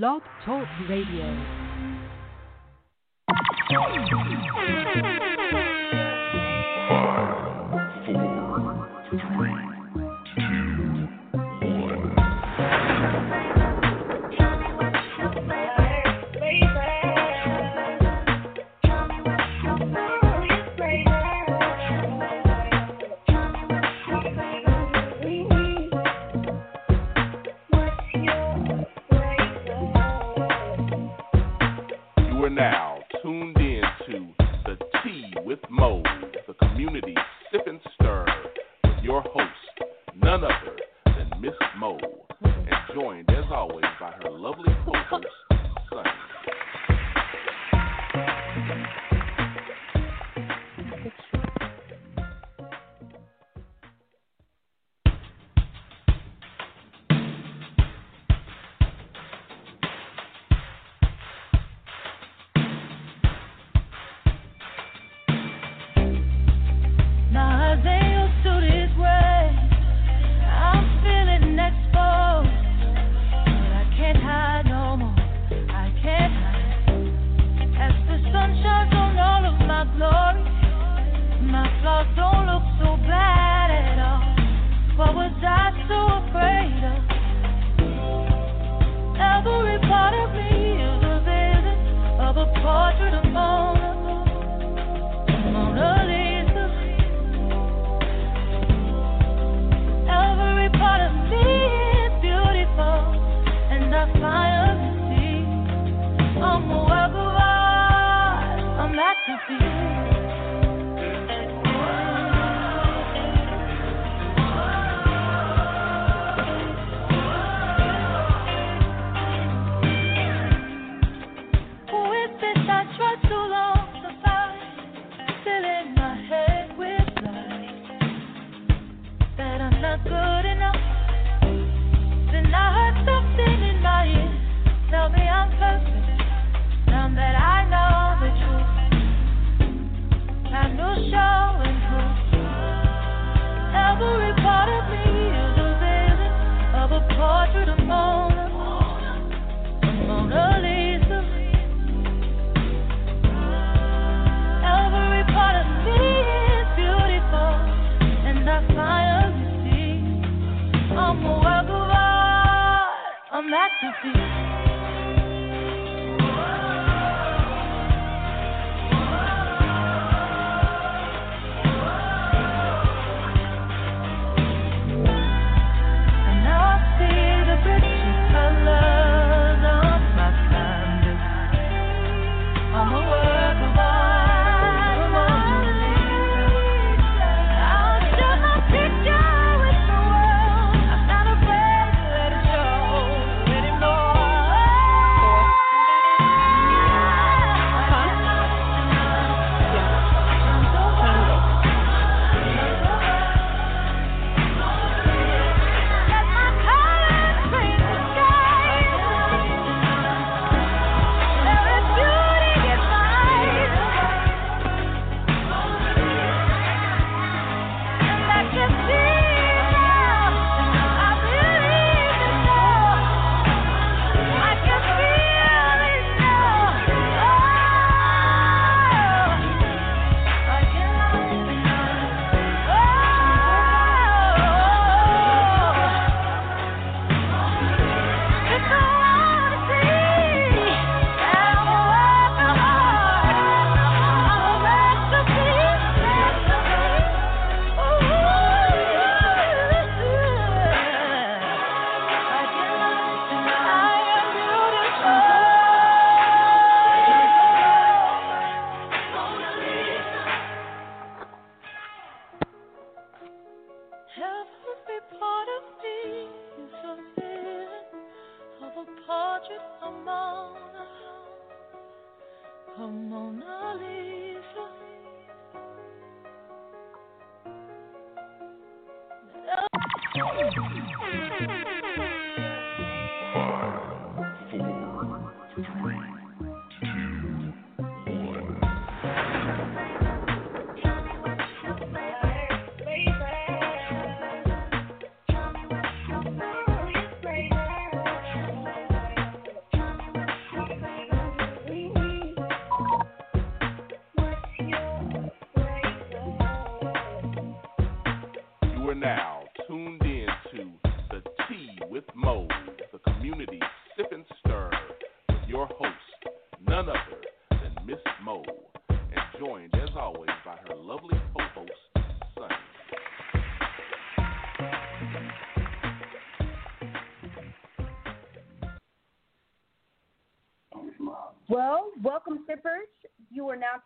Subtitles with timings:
[0.00, 1.28] Blog Talk Radio.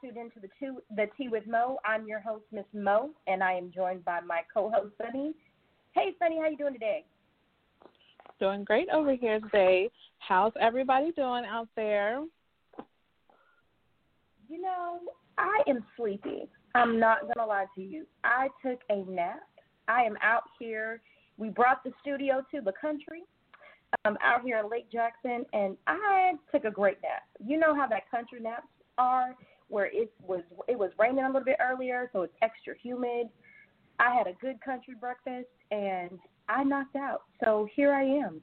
[0.06, 1.78] Tuned into the two, the Tea with Mo.
[1.84, 5.32] I'm your host, Miss Mo, and I am joined by my co-host, Sunny.
[5.94, 7.04] Hey, Sunny, how you doing today?
[8.38, 9.90] Doing great over here today.
[10.18, 12.22] How's everybody doing out there?
[14.48, 15.00] You know,
[15.38, 16.48] I am sleepy.
[16.74, 18.06] I'm not gonna lie to you.
[18.22, 19.40] I took a nap.
[19.88, 21.00] I am out here.
[21.38, 23.22] We brought the studio to the country.
[24.04, 27.22] I'm out here in Lake Jackson, and I took a great nap.
[27.44, 28.66] You know how that country naps
[28.98, 29.34] are,
[29.68, 33.28] where it was it was raining a little bit earlier, so it's extra humid.
[33.98, 36.18] I had a good country breakfast, and
[36.48, 37.22] I knocked out.
[37.42, 38.42] So here I am.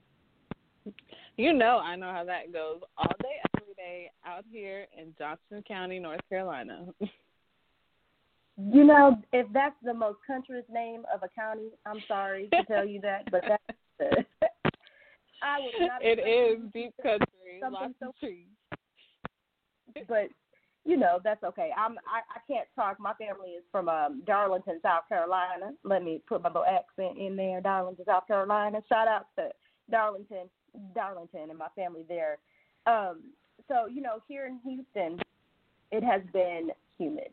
[1.36, 5.64] You know, I know how that goes all day, every day out here in Johnston
[5.68, 6.86] County, North Carolina.
[8.56, 12.86] You know, if that's the most countryest name of a county, I'm sorry to tell
[12.86, 13.64] you that, but that's
[14.00, 14.26] the,
[15.42, 16.04] I was not.
[16.04, 18.46] it expecting deep country, lots so- of trees.
[20.08, 20.28] but
[20.86, 21.72] you know that's okay.
[21.78, 23.00] I'm I, I can't talk.
[23.00, 25.72] My family is from um, Darlington, South Carolina.
[25.84, 27.62] Let me put my little accent in there.
[27.62, 28.82] Darlington, South Carolina.
[28.90, 29.50] Shout out to
[29.90, 30.50] Darlington,
[30.94, 32.38] Darlington, and my family there.
[32.86, 33.22] Um,
[33.68, 35.20] so you know, here in Houston,
[35.92, 37.30] it has been humid.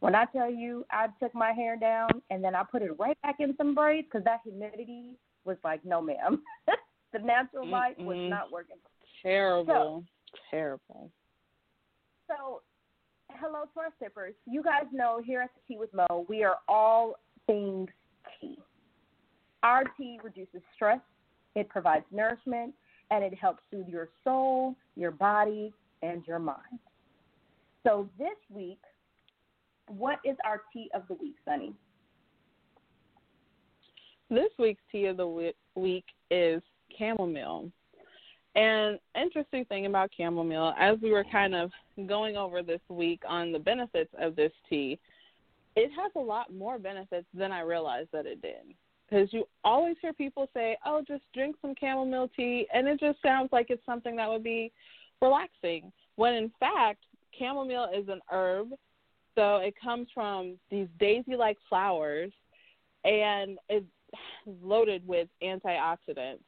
[0.00, 3.16] When I tell you, I took my hair down and then I put it right
[3.22, 6.42] back in some braids because that humidity was like, no, ma'am.
[7.12, 8.76] the natural light was not working.
[9.22, 10.02] Terrible,
[10.50, 11.12] terrible.
[12.28, 12.62] So,
[13.30, 14.34] hello to our sippers.
[14.46, 17.16] You guys know here at the Tea with Mo, we are all
[17.46, 17.88] things
[18.40, 18.58] tea.
[19.62, 21.00] Our tea reduces stress,
[21.54, 22.74] it provides nourishment,
[23.10, 25.72] and it helps soothe your soul, your body,
[26.02, 26.78] and your mind.
[27.84, 28.80] So, this week,
[29.88, 31.74] what is our tea of the week, Sunny?
[34.30, 36.62] This week's tea of the week is
[36.98, 37.70] chamomile.
[38.54, 41.70] And interesting thing about chamomile, as we were kind of
[42.06, 44.98] going over this week on the benefits of this tea,
[45.74, 48.74] it has a lot more benefits than I realized that it did.
[49.08, 53.20] Because you always hear people say, "Oh, just drink some chamomile tea," and it just
[53.22, 54.70] sounds like it's something that would be
[55.20, 55.92] relaxing.
[56.16, 57.04] When in fact,
[57.38, 58.74] chamomile is an herb,
[59.34, 62.32] so it comes from these daisy-like flowers,
[63.04, 63.86] and it's
[64.62, 66.44] loaded with antioxidants.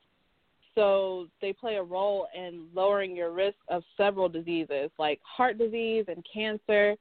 [0.75, 6.06] So they play a role in lowering your risk of several diseases like heart disease
[6.09, 6.97] and cancer.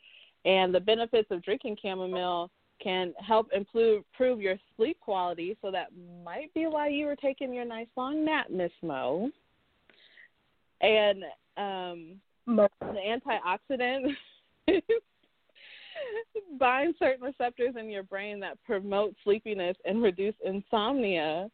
[0.46, 5.58] And the benefits of drinking chamomile can help improve, improve your sleep quality.
[5.62, 5.88] So that
[6.24, 9.30] might be why you were taking your nice long nap, Miss Mo.
[10.82, 11.24] And
[11.56, 13.20] um, Mo- the
[13.78, 14.14] antioxidant
[16.60, 21.50] binds certain receptors in your brain that promote sleepiness and reduce insomnia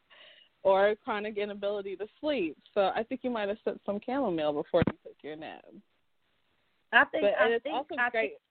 [0.63, 2.57] or chronic inability to sleep.
[2.73, 5.63] So I think you might have sipped some chamomile before you took your nap.
[6.91, 8.29] I think But I think also I great.
[8.29, 8.41] think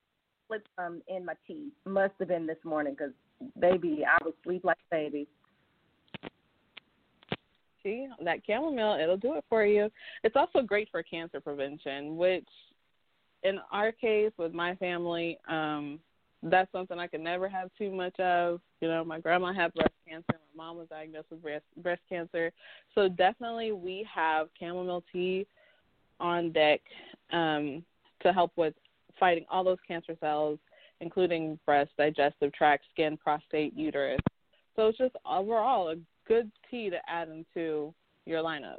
[0.49, 1.69] put some in my tea.
[1.85, 3.13] Must have been this morning because
[3.61, 5.29] baby, I was sleep like a baby.
[7.83, 9.89] See, that chamomile, it'll do it for you.
[10.25, 12.49] It's also great for cancer prevention, which
[13.45, 16.01] in our case with my family, um,
[16.43, 18.61] that's something I could never have too much of.
[18.81, 22.53] You know, my grandma had breast cancer, my mom was diagnosed with breast breast cancer.
[22.95, 25.47] So definitely we have chamomile tea
[26.21, 26.81] on deck
[27.33, 27.85] um,
[28.23, 28.75] to help with
[29.19, 30.59] fighting all those cancer cells,
[31.01, 34.21] including breast, digestive tract, skin, prostate, uterus.
[34.77, 37.93] So it's just overall a good tea to add into
[38.27, 38.79] your lineup.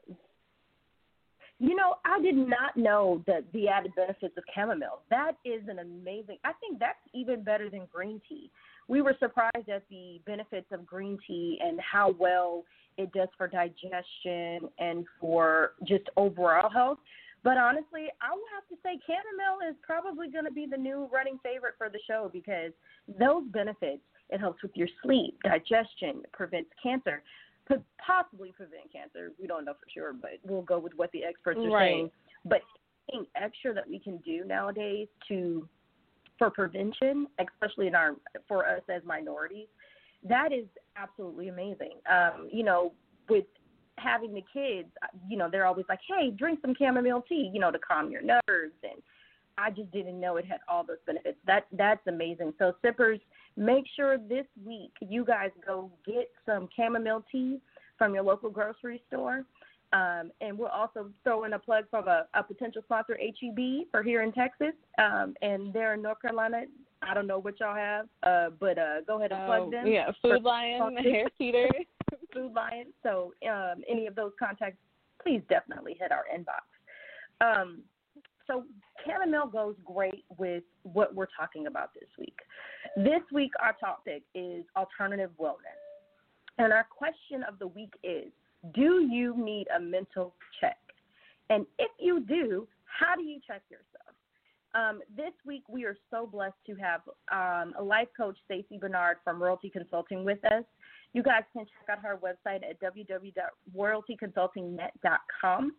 [1.61, 5.01] You know, I did not know that the added benefits of chamomile.
[5.09, 6.37] That is an amazing.
[6.45, 8.49] I think that's even better than green tea.
[8.87, 12.63] We were surprised at the benefits of green tea and how well
[12.97, 16.99] it does for digestion and for just overall health.
[17.43, 21.09] But honestly, I will have to say chamomile is probably going to be the new
[21.11, 22.71] running favorite for the show because
[23.19, 27.21] those benefits, it helps with your sleep, digestion, prevents cancer,
[27.69, 29.31] could possibly prevent cancer.
[29.39, 31.85] We don't know for sure, but we'll go with what the experts are Right.
[31.85, 32.11] saying.
[32.45, 32.61] But
[33.11, 35.67] anything extra that we can do nowadays to
[36.37, 38.15] for prevention, especially in our
[38.47, 39.67] for us as minorities,
[40.23, 41.99] that is absolutely amazing.
[42.09, 42.93] Um, you know,
[43.27, 43.45] with
[43.97, 44.89] having the kids,
[45.27, 48.21] you know, they're always like, "Hey, drink some chamomile tea," you know, to calm your
[48.21, 49.03] nerves and
[49.59, 51.37] I just didn't know it had all those benefits.
[51.45, 52.53] That that's amazing.
[52.57, 53.19] So sippers,
[53.59, 57.59] make sure this week you guys go get some chamomile tea
[57.97, 59.43] from your local grocery store
[59.91, 64.03] Um, and we'll also throw in a plug from a, a potential sponsor, HEB, for
[64.03, 64.73] here in Texas.
[64.97, 66.61] Um, and they're in North Carolina.
[67.01, 69.87] I don't know what y'all have, uh, but uh, go ahead and plug Oh, them.
[69.87, 71.69] yeah, Food Lion, Harris Teeter.
[72.33, 72.87] Food Lion.
[73.03, 74.77] So um, any of those contacts,
[75.23, 76.65] please definitely hit our inbox.
[78.49, 78.65] So
[79.05, 82.37] chamomile goes great with what we're talking about this week.
[82.97, 85.77] This week, our topic is alternative wellness.
[86.57, 88.31] And our question of the week is
[88.73, 90.79] Do you need a mental check?
[91.51, 94.15] And if you do, how do you check yourself?
[94.75, 97.01] Um, this week, we are so blessed to have
[97.31, 100.63] um, a life coach, Stacy Bernard from Royalty Consulting, with us.
[101.13, 105.71] You guys can check out her website at www.royaltyconsultingnet.com.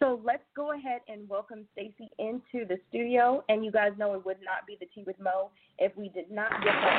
[0.00, 3.44] So let's go ahead and welcome Stacy into the studio.
[3.50, 6.30] And you guys know it would not be the Tea with Mo if we did
[6.30, 6.96] not get her.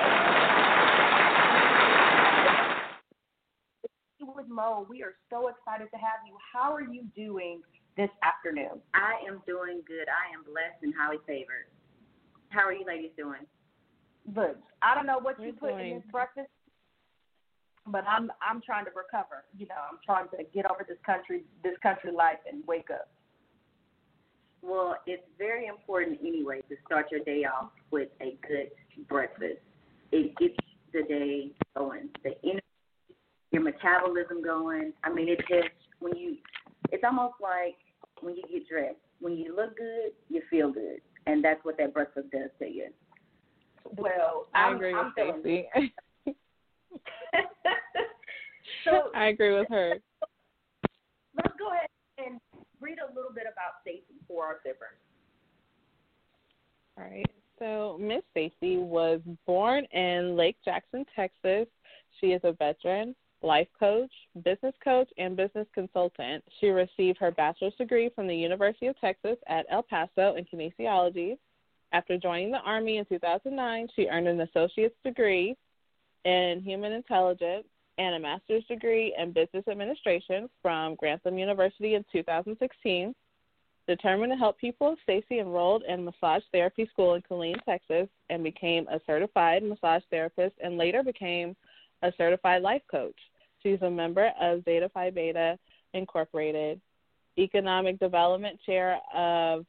[4.19, 6.35] Tea with Mo, we are so excited to have you.
[6.53, 7.61] How are you doing
[7.97, 8.79] this afternoon?
[8.93, 10.05] I am doing good.
[10.07, 11.65] I am blessed and highly favored.
[12.49, 13.41] How are you ladies doing?
[14.35, 14.57] Good.
[14.83, 16.49] I don't know what you We're put in doing- this breakfast,
[17.87, 19.43] but I'm I'm trying to recover.
[19.57, 23.09] You know, I'm trying to get over this country this country life and wake up.
[24.61, 28.69] Well, it's very important anyway to start your day off with a good
[29.09, 29.59] breakfast.
[30.11, 30.55] It gets
[30.93, 32.61] the day going, the energy,
[33.51, 34.93] your metabolism going.
[35.03, 36.37] I mean, it just when you,
[36.91, 37.75] it's almost like
[38.21, 38.97] when you get dressed.
[39.19, 42.87] When you look good, you feel good, and that's what that breakfast does to you.
[43.97, 45.41] Well, I I'm, agree I'm with feeling
[45.73, 45.93] Stacy.
[48.85, 49.95] so I agree with her.
[51.35, 52.39] let's go ahead and
[52.79, 54.97] read a little bit about Stacy for our sippers.
[56.97, 57.25] All right.
[57.59, 61.67] So Miss Stacy was born in Lake Jackson, Texas.
[62.19, 64.11] She is a veteran, life coach,
[64.43, 66.43] business coach, and business consultant.
[66.59, 71.37] She received her bachelor's degree from the University of Texas at El Paso in kinesiology.
[71.93, 75.55] After joining the Army in 2009, she earned an associate's degree
[76.25, 77.65] in human intelligence
[77.97, 83.13] and a master's degree in business administration from Grantham University in 2016.
[83.87, 88.87] Determined to help people, Stacy enrolled in massage therapy school in Killeen, Texas, and became
[88.87, 91.55] a certified massage therapist and later became
[92.03, 93.17] a certified life coach.
[93.61, 95.57] She's a member of Zeta Phi Beta
[95.93, 96.79] Incorporated,
[97.37, 99.65] Economic Development Chair of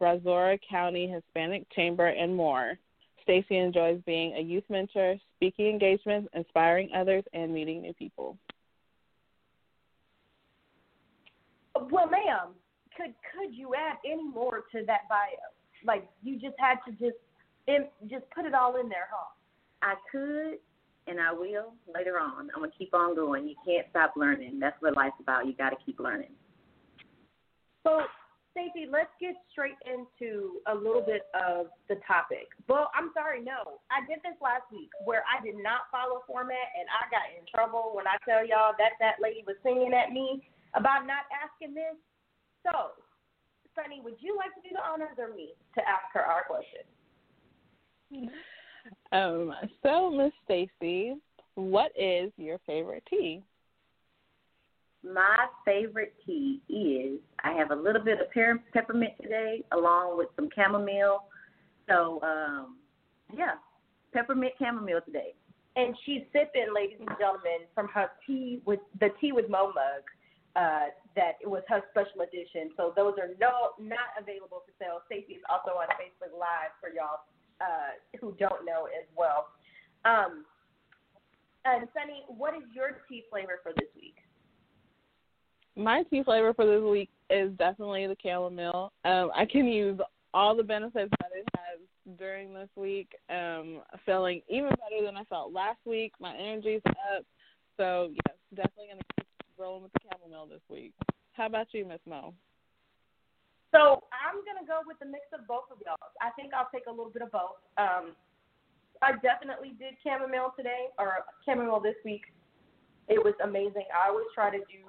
[0.00, 2.78] Brazoria County Hispanic Chamber, and more.
[3.24, 8.38] Stacy enjoys being a youth mentor, speaking engagements, inspiring others, and meeting new people.
[11.74, 12.54] Well, ma'am,
[12.96, 15.26] could could you add any more to that bio?
[15.84, 17.16] Like you just had to just
[17.66, 19.32] in, just put it all in there, huh?
[19.82, 20.58] I could
[21.06, 22.48] and I will later on.
[22.54, 23.48] I'm gonna keep on going.
[23.48, 24.58] You can't stop learning.
[24.58, 25.46] That's what life's about.
[25.46, 26.30] You got to keep learning.
[27.82, 28.00] So,
[28.54, 32.46] Stacy, let's get straight into a little bit of the topic.
[32.70, 33.82] Well, I'm sorry, no.
[33.90, 37.42] I did this last week where I did not follow format and I got in
[37.50, 40.46] trouble when I tell y'all that that lady was singing at me
[40.78, 41.98] about not asking this.
[42.62, 42.94] So,
[43.74, 46.86] Sunny, would you like to do the honors or me to ask her our question?
[49.10, 49.50] Um,
[49.82, 51.18] so Miss Stacy,
[51.54, 53.42] what is your favorite tea?
[55.04, 60.28] My favorite tea is I have a little bit of per- peppermint today, along with
[60.36, 61.24] some chamomile.
[61.88, 62.76] So, um,
[63.36, 63.54] yeah,
[64.12, 65.34] peppermint chamomile today.
[65.76, 70.02] And she's sipping, ladies and gentlemen, from her tea with the tea with Mo mug.
[70.56, 72.70] Uh, that it was her special edition.
[72.76, 75.02] So those are no not available for sale.
[75.06, 77.26] Stacy is also on Facebook Live for y'all
[77.60, 79.50] uh, who don't know as well.
[80.04, 80.44] Um,
[81.64, 84.16] and Sunny, what is your tea flavor for this week?
[85.76, 88.92] My tea flavor for this week is definitely the chamomile.
[89.04, 89.98] Um, I can use
[90.32, 93.08] all the benefits that it has during this week.
[93.28, 96.12] Um, feeling even better than I felt last week.
[96.20, 97.24] My energy's up.
[97.76, 99.26] So yes, definitely gonna keep
[99.58, 100.92] rolling with the chamomile this week.
[101.32, 102.34] How about you, Miss Mo?
[103.74, 105.98] So I'm gonna go with the mix of both of y'all.
[106.22, 107.58] I think I'll take a little bit of both.
[107.78, 108.14] Um,
[109.02, 112.22] I definitely did chamomile today or chamomile this week.
[113.08, 113.90] It was amazing.
[113.90, 114.86] I always try to do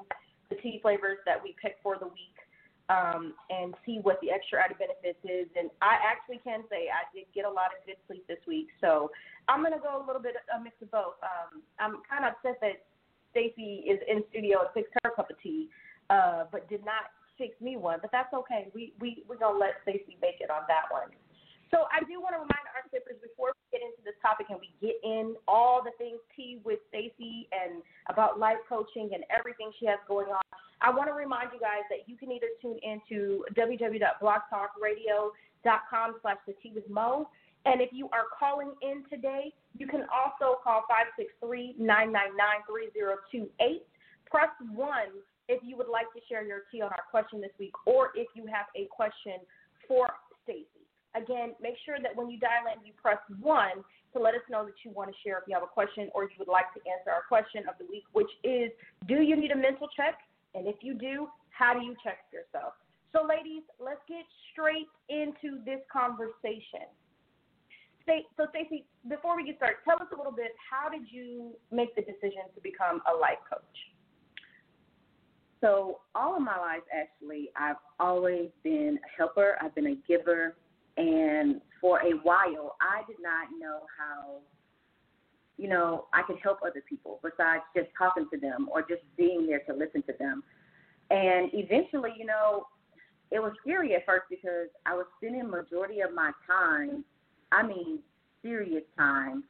[0.55, 2.35] the tea flavors that we pick for the week
[2.89, 5.47] um, and see what the extra added benefits is.
[5.57, 8.67] And I actually can say I did get a lot of good sleep this week.
[8.79, 9.11] So
[9.49, 11.17] I'm gonna go a little bit a mix of both.
[11.25, 12.85] Um, I'm kind of upset that
[13.31, 15.69] Stacy is in studio and fixed her cup of tea,
[16.09, 17.99] uh, but did not fix me one.
[18.01, 18.69] But that's okay.
[18.73, 21.09] We we we're gonna let Stacy make it on that one.
[21.71, 24.59] So I do want to remind our sippers before we get into this topic and
[24.61, 29.71] we get in all the things tea with Stacy and about life coaching and everything
[29.79, 30.41] she has going on.
[30.81, 36.53] I want to remind you guys that you can either tune into www.blogtalkradio.com slash the
[36.61, 37.27] tea with Mo.
[37.65, 40.85] And if you are calling in today, you can also call
[41.41, 43.81] 563-999-3028.
[44.29, 44.99] Press 1
[45.47, 48.27] if you would like to share your tea on our question this week or if
[48.35, 49.39] you have a question
[49.87, 50.09] for
[50.43, 50.74] Stacy.
[51.15, 53.69] Again, make sure that when you dial in, you press 1
[54.13, 56.23] to let us know that you want to share if you have a question or
[56.23, 58.71] you would like to answer our question of the week, which is
[59.07, 60.19] Do you need a mental check?
[60.55, 62.73] And if you do, how do you check yourself?
[63.11, 66.87] So, ladies, let's get straight into this conversation.
[68.37, 70.51] So, Stacy, before we get started, tell us a little bit.
[70.59, 73.63] How did you make the decision to become a life coach?
[75.61, 79.57] So, all of my life, actually, I've always been a helper.
[79.61, 80.55] I've been a giver.
[80.97, 84.37] And for a while, I did not know how,
[85.57, 89.45] you know, I could help other people besides just talking to them or just being
[89.45, 90.43] there to listen to them.
[91.09, 92.67] And eventually, you know,
[93.31, 97.03] it was scary at first because I was spending majority of my time,
[97.51, 97.99] I mean,
[98.41, 99.43] serious time,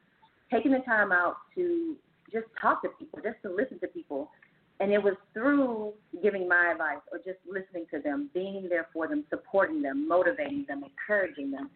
[0.51, 1.95] taking the time out to
[2.31, 4.31] just talk to people, just to listen to people.
[4.79, 9.07] And it was through giving my advice or just listening to them, being there for
[9.07, 11.69] them, supporting them, motivating them, encouraging them,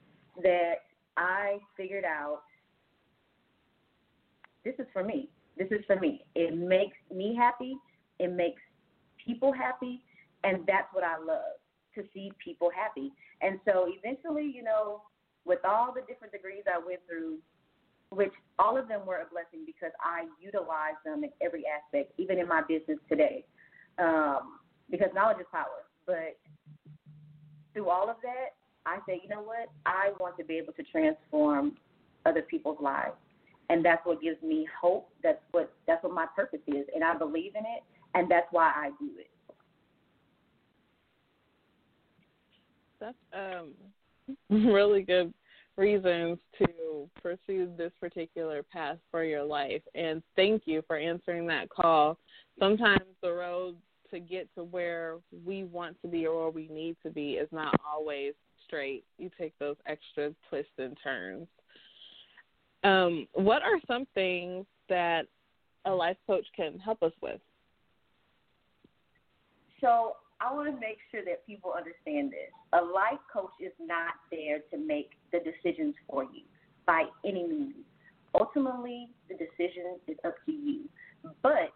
[0.43, 0.83] that
[1.15, 2.41] I figured out
[4.65, 5.29] this is for me.
[5.57, 6.25] This is for me.
[6.35, 7.77] It makes me happy.
[8.19, 8.61] It makes
[9.25, 10.01] people happy.
[10.43, 11.57] And that's what I love
[11.95, 13.11] to see people happy.
[13.41, 15.01] And so eventually, you know,
[15.45, 17.37] with all the different degrees I went through,
[18.09, 22.39] which all of them were a blessing because I utilized them in every aspect, even
[22.39, 23.45] in my business today.
[23.97, 25.85] Um, because knowledge is power.
[26.05, 26.37] But
[27.73, 29.69] through all of that, I say, you know what?
[29.85, 31.73] I want to be able to transform
[32.25, 33.15] other people's lives.
[33.69, 35.09] And that's what gives me hope.
[35.21, 36.87] That's what that's what my purpose is.
[36.95, 37.83] And I believe in it
[38.15, 39.29] and that's why I do it.
[42.99, 43.73] That's um
[44.73, 45.33] really good
[45.79, 49.81] reasons to pursue this particular path for your life.
[49.95, 52.17] And thank you for answering that call.
[52.59, 53.75] Sometimes the road
[54.11, 55.15] to get to where
[55.45, 58.33] we want to be or where we need to be is not always
[58.65, 59.03] straight.
[59.17, 61.47] You take those extra twists and turns.
[62.83, 65.27] Um, what are some things that
[65.85, 67.39] a life coach can help us with?
[69.81, 72.51] So I want to make sure that people understand this.
[72.73, 76.43] A life coach is not there to make the decisions for you
[76.85, 77.75] by any means.
[78.33, 80.87] Ultimately, the decision is up to you.
[81.41, 81.73] But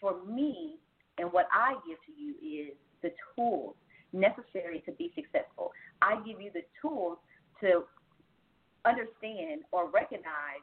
[0.00, 0.76] for me,
[1.18, 3.74] and what I give to you is the tools
[4.12, 5.72] necessary to be successful.
[6.00, 7.18] I give you the tools
[7.60, 7.84] to
[8.84, 10.62] understand or recognize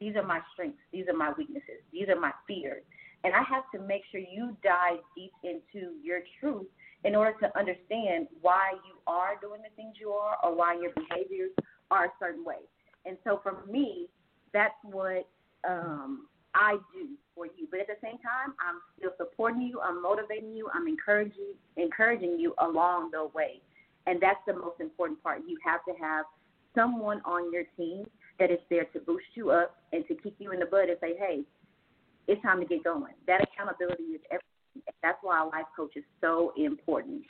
[0.00, 2.82] these are my strengths, these are my weaknesses, these are my fears,
[3.26, 6.66] and I have to make sure you dive deep into your truth
[7.02, 10.92] in order to understand why you are doing the things you are or why your
[10.94, 11.50] behaviors
[11.90, 12.62] are a certain way.
[13.04, 14.06] And so for me,
[14.52, 15.28] that's what
[15.68, 17.66] um, I do for you.
[17.68, 22.38] But at the same time, I'm still supporting you, I'm motivating you, I'm encouraging encouraging
[22.38, 23.60] you along the way.
[24.06, 25.42] And that's the most important part.
[25.48, 26.26] You have to have
[26.76, 28.06] someone on your team
[28.38, 30.98] that is there to boost you up and to kick you in the butt and
[31.00, 31.42] say, hey,
[32.28, 33.14] it's time to get going.
[33.26, 34.94] That accountability is everything.
[35.02, 37.22] That's why a life coach is so important.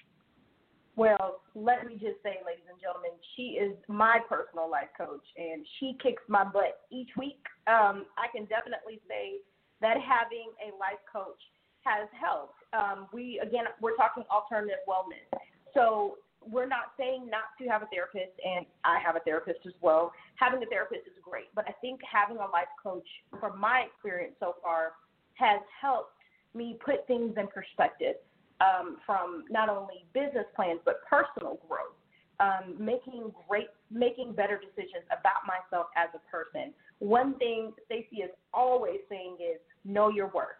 [0.96, 5.64] Well, let me just say, ladies and gentlemen, she is my personal life coach, and
[5.78, 7.44] she kicks my butt each week.
[7.68, 9.44] Um, I can definitely say
[9.84, 11.40] that having a life coach
[11.84, 12.56] has helped.
[12.72, 15.28] Um, we again, we're talking alternative wellness,
[15.74, 16.16] so
[16.50, 20.12] we're not saying not to have a therapist, and I have a therapist as well.
[20.36, 23.06] Having a therapist is great, but I think having a life coach,
[23.40, 24.92] from my experience so far,
[25.34, 26.14] has helped
[26.54, 28.16] me put things in perspective
[28.60, 31.96] um, from not only business plans but personal growth,
[32.40, 36.72] um, making great, making better decisions about myself as a person.
[36.98, 40.56] One thing Stacy is always saying is know your worth,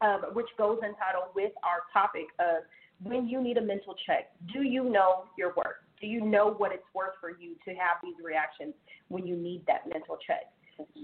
[0.00, 2.64] um, which goes in title with our topic of
[3.04, 5.76] when you need a mental check, do you know your worth?
[6.00, 8.74] Do you know what it's worth for you to have these reactions
[9.08, 10.52] when you need that mental check?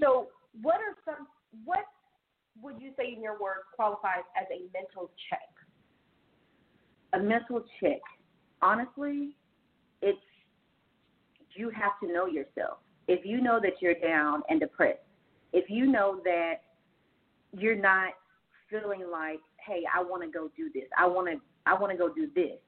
[0.01, 0.29] So,
[0.63, 1.29] what are some
[1.65, 1.85] what
[2.61, 5.49] would you say in your words qualifies as a mental check?
[7.13, 8.01] A mental check.
[8.63, 9.37] Honestly,
[10.03, 10.19] it's
[11.55, 12.79] you have to know yourself.
[13.09, 14.99] If you know that you're down and depressed,
[15.53, 16.63] if you know that
[17.53, 18.13] you're not
[18.71, 20.85] feeling like, hey, I want to go do this.
[20.97, 22.59] I want to I want to go do this.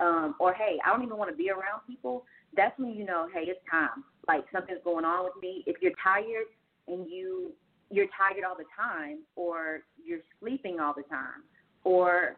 [0.00, 2.24] um, or hey, I don't even want to be around people,
[2.56, 4.04] that's when you know, hey, it's time.
[4.28, 5.64] Like something's going on with me.
[5.66, 6.48] If you're tired
[6.88, 7.52] and you
[7.90, 11.44] you're tired all the time, or you're sleeping all the time,
[11.84, 12.36] or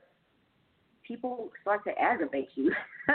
[1.06, 2.72] people start to aggravate you.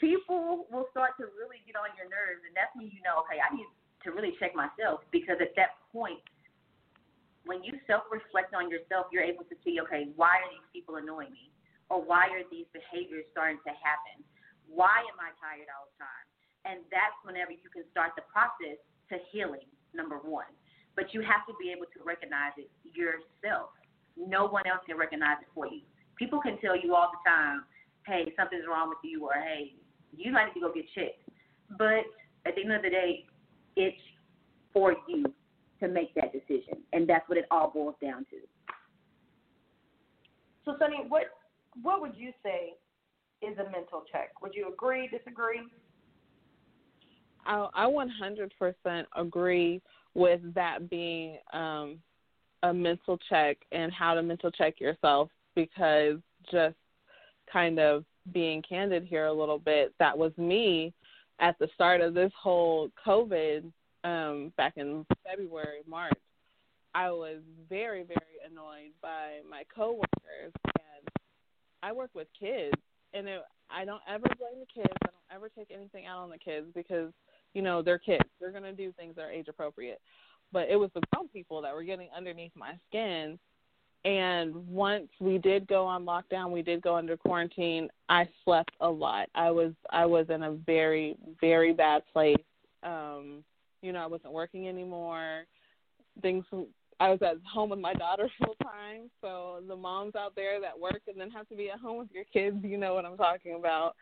[0.00, 3.40] people will start to really get on your nerves, and that's when you know, hey,
[3.40, 3.66] I need
[4.04, 6.20] to really check myself because at that point,
[7.46, 10.96] when you self reflect on yourself, you're able to see, okay, why are these people
[10.96, 11.50] annoying me?
[11.90, 14.24] Or why are these behaviors starting to happen?
[14.66, 16.26] Why am I tired all the time?
[16.64, 18.80] And that's whenever you can start the process
[19.12, 20.48] to healing, number one.
[20.96, 23.76] But you have to be able to recognize it yourself.
[24.16, 25.84] No one else can recognize it for you.
[26.16, 27.68] People can tell you all the time,
[28.06, 29.74] hey, something's wrong with you, or hey,
[30.16, 31.20] you might need to go get checked.
[31.76, 32.06] But
[32.46, 33.26] at the end of the day,
[33.76, 34.00] it's
[34.72, 35.24] for you
[35.80, 36.78] to make that decision.
[36.92, 38.36] And that's what it all boils down to.
[40.64, 41.24] So, Sonny, what
[41.82, 42.74] what would you say
[43.42, 44.30] is a mental check?
[44.42, 45.60] Would you agree, disagree?
[47.46, 49.82] I, I 100% agree
[50.14, 51.98] with that being um,
[52.62, 56.16] a mental check and how to mental check yourself because
[56.50, 56.76] just
[57.52, 60.92] kind of being candid here a little bit, that was me
[61.40, 63.70] at the start of this whole COVID
[64.04, 66.12] um, back in February, March.
[66.94, 70.52] I was very, very annoyed by my coworkers,
[71.84, 72.74] I work with kids,
[73.12, 74.94] and it, I don't ever blame the kids.
[75.02, 77.12] I don't ever take anything out on the kids because
[77.52, 78.24] you know they're kids.
[78.40, 80.00] They're gonna do things that are age appropriate.
[80.52, 83.38] But it was the grown people that were getting underneath my skin
[84.04, 87.88] and once we did go on lockdown, we did go under quarantine.
[88.08, 89.28] I slept a lot.
[89.34, 92.36] I was I was in a very very bad place.
[92.82, 93.42] Um,
[93.80, 95.44] you know, I wasn't working anymore.
[96.20, 96.44] Things
[97.00, 99.10] I was at home with my daughter full time.
[99.20, 102.08] So the moms out there that work and then have to be at home with
[102.12, 103.94] your kids, you know what I'm talking about.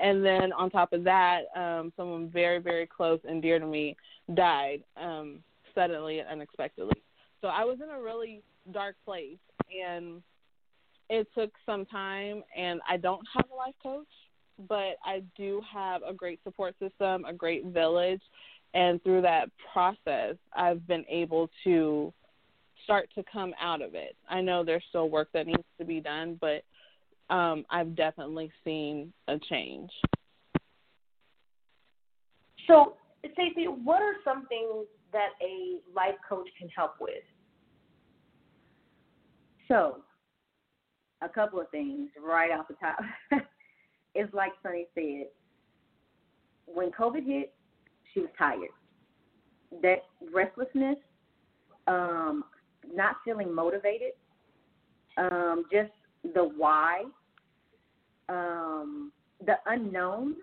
[0.00, 3.96] And then on top of that, um, someone very very close and dear to me
[4.34, 5.40] died um,
[5.74, 7.00] suddenly and unexpectedly.
[7.40, 9.38] So I was in a really dark place
[9.70, 10.22] and
[11.10, 14.08] it took some time and I don't have a life coach,
[14.68, 18.22] but I do have a great support system, a great village,
[18.72, 22.12] and through that process I've been able to
[22.84, 24.16] start to come out of it.
[24.28, 26.62] I know there's still work that needs to be done, but
[27.34, 29.90] um, I've definitely seen a change.
[32.66, 32.94] So,
[33.32, 37.24] Stacy, what are some things that a life coach can help with?
[39.68, 39.98] So,
[41.22, 42.96] a couple of things right off the top.
[44.14, 45.28] it's like Sunny said,
[46.66, 47.54] when COVID hit,
[48.12, 48.68] she was tired.
[49.82, 50.96] That restlessness,
[51.86, 52.44] um,
[52.92, 54.12] not feeling motivated,
[55.16, 55.90] um, just
[56.34, 57.04] the why,
[58.28, 59.12] um,
[59.44, 60.36] the unknown,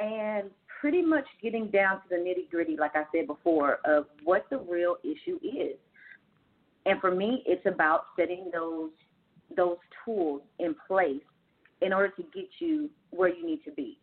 [0.00, 4.46] and pretty much getting down to the nitty gritty, like I said before, of what
[4.50, 5.76] the real issue is.
[6.86, 8.90] And for me, it's about setting those
[9.56, 11.22] those tools in place
[11.82, 13.98] in order to get you where you need to be.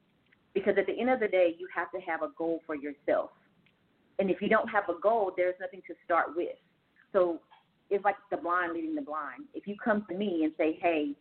[0.53, 3.29] Because at the end of the day, you have to have a goal for yourself.
[4.19, 6.55] And if you don't have a goal, there's nothing to start with.
[7.17, 7.39] So
[7.89, 9.45] it's like the blind leading the blind.
[9.55, 11.13] If you come to me and say, hey,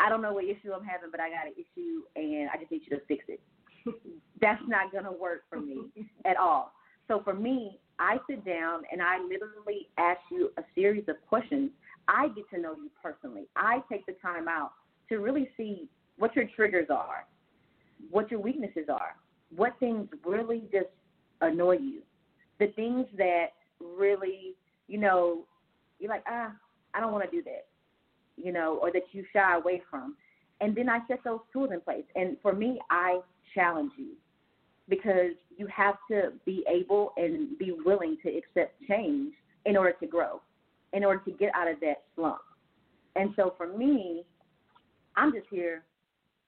[0.00, 2.72] I don't know what issue I'm having, but I got an issue and I just
[2.72, 3.40] need you to fix it,
[4.40, 5.82] that's not going to work for me
[6.24, 6.72] at all.
[7.06, 11.70] So for me, I sit down and I literally ask you a series of questions.
[12.08, 13.44] I get to know you personally.
[13.54, 14.72] I take the time out
[15.10, 17.24] to really see what your triggers are,
[18.10, 19.14] what your weaknesses are,
[19.54, 20.88] what things really just
[21.40, 22.00] annoy you,
[22.58, 23.48] the things that
[23.80, 24.54] really,
[24.88, 25.44] you know,
[25.98, 26.52] you're like, ah,
[26.94, 27.66] I don't want to do that,
[28.36, 30.16] you know, or that you shy away from.
[30.60, 32.04] And then I set those tools in place.
[32.14, 33.20] And for me, I
[33.54, 34.12] challenge you
[34.88, 39.34] because you have to be able and be willing to accept change
[39.66, 40.40] in order to grow,
[40.92, 42.40] in order to get out of that slump.
[43.16, 44.24] And so for me,
[45.16, 45.84] I'm just here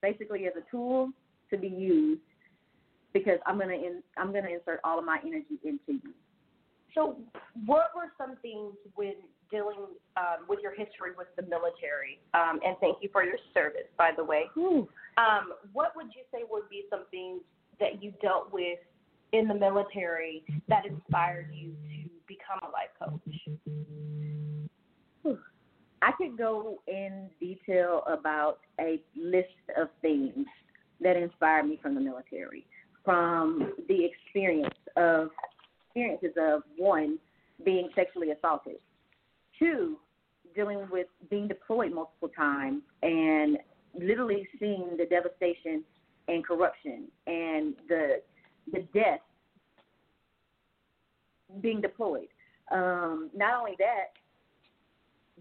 [0.02, 1.10] basically as a tool
[1.50, 2.20] to be used
[3.12, 6.12] because I'm gonna in, I'm gonna insert all of my energy into you.
[6.96, 7.18] So,
[7.66, 9.12] what were some things when
[9.50, 9.76] dealing
[10.16, 12.18] um, with your history with the military?
[12.32, 14.44] Um, and thank you for your service, by the way.
[14.56, 17.42] Um, what would you say would be some things
[17.78, 18.78] that you dealt with
[19.32, 23.20] in the military that inspired you to become a life coach?
[26.02, 30.46] I could go in detail about a list of things
[31.00, 32.66] that inspired me from the military,
[33.04, 35.30] from the experience of
[35.96, 37.18] experiences of one
[37.64, 38.76] being sexually assaulted,
[39.58, 39.96] two
[40.54, 43.58] dealing with being deployed multiple times and
[43.94, 45.82] literally seeing the devastation
[46.28, 48.20] and corruption and the
[48.72, 49.20] the death
[51.60, 52.28] being deployed.
[52.72, 54.12] Um, not only that,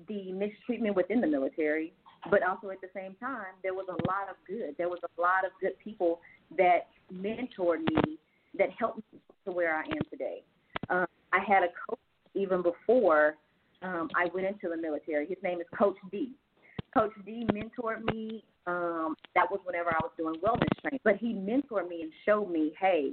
[0.07, 1.93] the mistreatment within the military,
[2.29, 4.75] but also at the same time, there was a lot of good.
[4.77, 6.19] There was a lot of good people
[6.57, 8.19] that mentored me,
[8.57, 10.43] that helped me to where I am today.
[10.89, 11.99] Um, I had a coach
[12.33, 13.35] even before
[13.81, 15.27] um, I went into the military.
[15.27, 16.31] His name is Coach D.
[16.93, 18.43] Coach D mentored me.
[18.67, 20.99] Um, that was whenever I was doing wellness training.
[21.03, 23.11] But he mentored me and showed me, hey,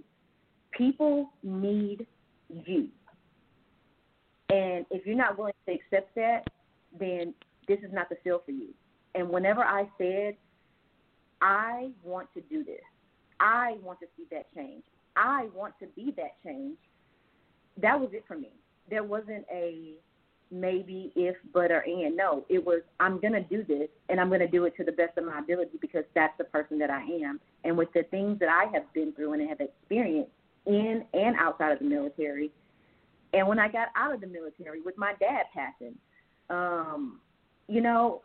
[0.71, 2.07] people need
[2.49, 2.89] you.
[4.49, 6.45] And if you're not willing to accept that,
[6.99, 7.35] then
[7.69, 8.69] this is not the field for you.
[9.15, 10.37] And whenever I said,
[11.41, 12.81] I want to do this,
[13.41, 14.85] I want to see that change,
[15.17, 16.79] I want to be that change,
[17.81, 18.51] that was it for me.
[18.91, 19.95] There wasn't a
[20.51, 22.17] maybe, if, but, or and.
[22.17, 24.85] No, it was I'm going to do this and I'm going to do it to
[24.85, 27.41] the best of my ability because that's the person that I am.
[27.65, 30.31] And with the things that I have been through and have experienced
[30.67, 32.51] in and outside of the military,
[33.33, 35.95] and when I got out of the military with my dad passing,
[36.51, 37.21] um,
[37.67, 38.21] you know,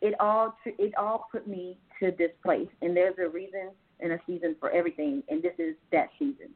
[0.00, 4.18] it all it all put me to this place, and there's a reason and a
[4.26, 6.50] season for everything, and this is that season.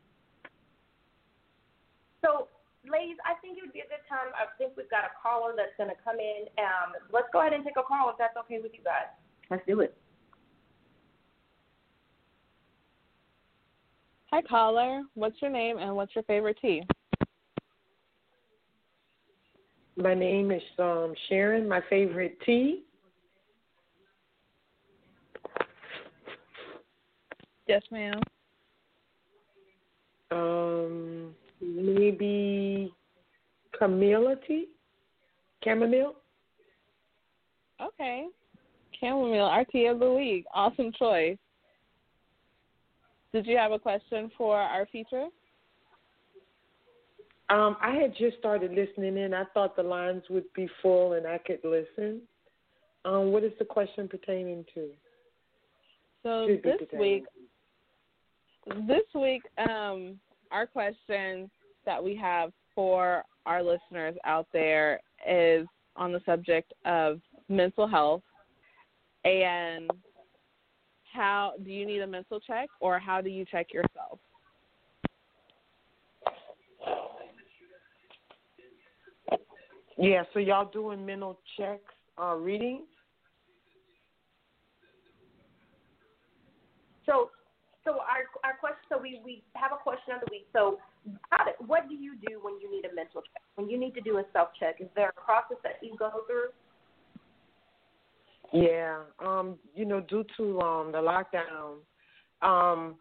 [2.23, 2.49] So,
[2.85, 4.33] ladies, I think it would be a good time.
[4.35, 6.47] I think we've got a caller that's going to come in.
[6.59, 9.09] Um, let's go ahead and take a call if that's okay with you guys.
[9.51, 9.97] Let's do it.
[14.31, 15.03] Hi, caller.
[15.15, 16.83] What's your name and what's your favorite tea?
[19.97, 21.69] My name is um, Sharon.
[21.69, 22.85] My favorite tea.
[27.71, 28.21] Yes, ma'am.
[30.33, 32.93] Um, maybe
[33.79, 34.67] tea.
[35.63, 36.17] Chamomile.
[37.81, 38.27] Okay.
[38.99, 40.47] Chamomile, our tea of the week.
[40.53, 41.39] Awesome choice.
[43.33, 45.29] Did you have a question for our feature?
[47.51, 49.33] Um, I had just started listening in.
[49.33, 52.23] I thought the lines would be full and I could listen.
[53.05, 54.89] Um, what is the question pertaining to?
[56.25, 57.25] So Should this week,
[58.67, 60.19] this week, um,
[60.51, 61.51] our question
[61.87, 68.23] that we have for our listeners out there is on the subject of mental health
[69.25, 69.91] and
[71.13, 74.19] how do you need a mental check or how do you check yourself?
[79.99, 82.87] Yeah, so y'all doing mental checks, uh, readings?
[87.05, 87.31] So,
[87.85, 88.81] so our our question.
[88.89, 90.47] So we we have a question of the week.
[90.53, 90.79] So,
[91.31, 93.43] how what do you do when you need a mental check?
[93.55, 96.11] When you need to do a self check, is there a process that you go
[96.27, 96.51] through?
[98.53, 101.79] Yeah, um, you know, due to um the lockdown,
[102.43, 102.97] um,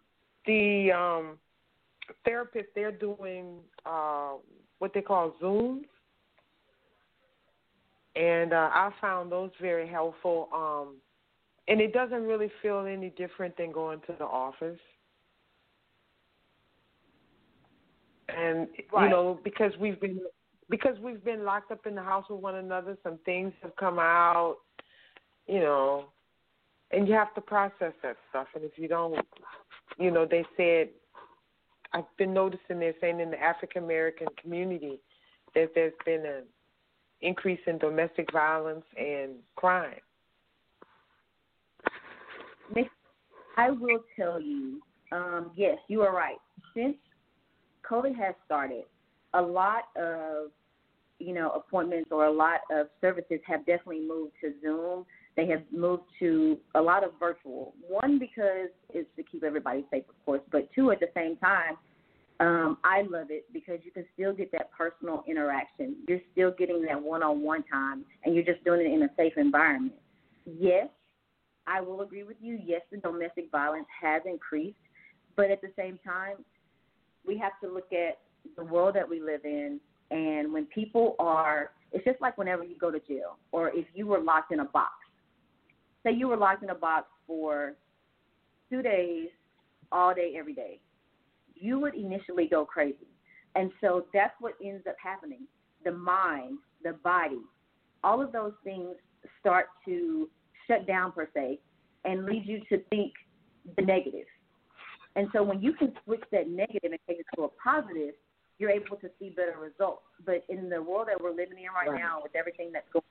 [0.46, 1.38] the um
[2.28, 4.34] therapists they're doing uh
[4.80, 5.84] what they call Zooms.
[8.16, 10.50] And uh, I found those very helpful.
[10.54, 10.96] Um,
[11.70, 14.80] and it doesn't really feel any different than going to the office.
[18.40, 19.04] And Right.
[19.04, 20.22] you know, because we've been
[20.70, 23.98] because we've been locked up in the house with one another, some things have come
[23.98, 24.58] out,
[25.48, 26.06] you know,
[26.92, 28.48] and you have to process that stuff.
[28.54, 29.20] And if you don't,
[29.98, 30.90] you know, they said
[31.94, 35.00] I've been noticing they're saying in the African American community
[35.56, 36.44] that there's been an
[37.22, 40.00] increase in domestic violence and crime.
[43.60, 44.80] I will tell you,
[45.12, 46.38] um, yes, you are right.
[46.74, 46.96] Since
[47.90, 48.84] COVID has started,
[49.34, 50.52] a lot of
[51.20, 55.06] you know appointments or a lot of services have definitely moved to Zoom.
[55.36, 57.74] They have moved to a lot of virtual.
[57.88, 61.78] One because it's to keep everybody safe, of course, but two at the same time,
[62.40, 65.98] um, I love it because you can still get that personal interaction.
[66.08, 69.96] You're still getting that one-on-one time, and you're just doing it in a safe environment.
[70.46, 70.88] Yes,
[71.68, 72.60] I will agree with you.
[72.64, 74.78] Yes, the domestic violence has increased,
[75.36, 76.38] but at the same time,
[77.26, 78.20] we have to look at
[78.56, 79.80] the world that we live in.
[80.12, 84.08] And when people are, it's just like whenever you go to jail, or if you
[84.08, 84.94] were locked in a box.
[86.04, 87.74] Say you were locked in a box for
[88.70, 89.28] two days,
[89.92, 90.80] all day, every day.
[91.56, 93.08] You would initially go crazy.
[93.56, 95.42] And so that's what ends up happening.
[95.84, 97.42] The mind, the body,
[98.04, 98.96] all of those things
[99.40, 100.30] start to
[100.68, 101.60] shut down per se
[102.06, 103.14] and lead you to think
[103.76, 104.26] the negative.
[105.16, 108.14] And so when you can switch that negative and take it to a positive,
[108.58, 110.04] you're able to see better results.
[110.26, 112.00] But in the world that we're living in right, Right.
[112.00, 113.04] now, with everything that's going,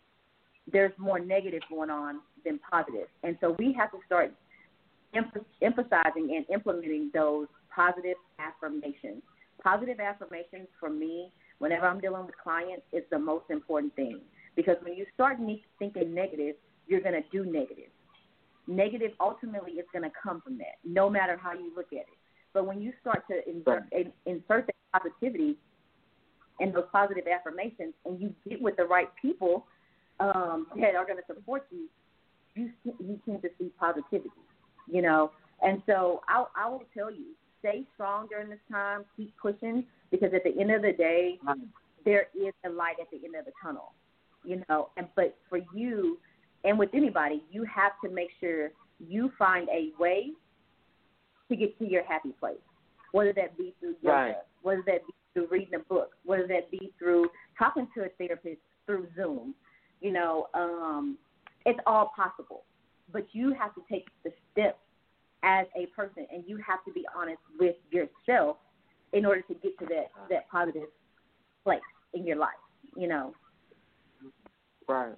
[0.71, 3.09] there's more negative going on than positive.
[3.23, 4.33] And so we have to start
[5.15, 9.23] emph- emphasizing and implementing those positive affirmations.
[9.63, 14.21] Positive affirmations for me, whenever I'm dealing with clients, is the most important thing.
[14.55, 15.39] Because when you start
[15.79, 16.57] thinking negative,
[16.87, 17.91] you're going to do negative.
[18.69, 22.19] Negative ultimately is going to come from that, no matter how you look at it.
[22.53, 25.57] But when you start to insert, in, insert that positivity
[26.61, 29.67] and those positive affirmations, and you get with the right people
[30.21, 31.89] um, that are going to support you,
[32.55, 34.31] you you tend to see positivity,
[34.87, 35.31] you know.
[35.63, 37.27] And so I I will tell you,
[37.61, 41.39] stay strong during this time, keep pushing, because at the end of the day,
[42.05, 43.93] there is a light at the end of the tunnel,
[44.45, 44.91] you know.
[44.97, 46.19] And but for you,
[46.65, 50.33] and with anybody, you have to make sure you find a way
[51.49, 52.59] to get to your happy place,
[53.13, 54.37] whether that be through yoga, Right.
[54.63, 58.61] whether that be through reading a book, whether that be through talking to a therapist
[58.87, 59.55] through Zoom.
[60.01, 61.19] You know, um,
[61.67, 62.65] it's all possible,
[63.13, 64.79] but you have to take the steps
[65.43, 68.59] as a person, and you have to be honest with yourself
[69.13, 70.89] in order to get to that that positive
[71.65, 71.81] place
[72.15, 72.51] in your life.
[72.97, 73.35] You know,
[74.87, 75.15] Right.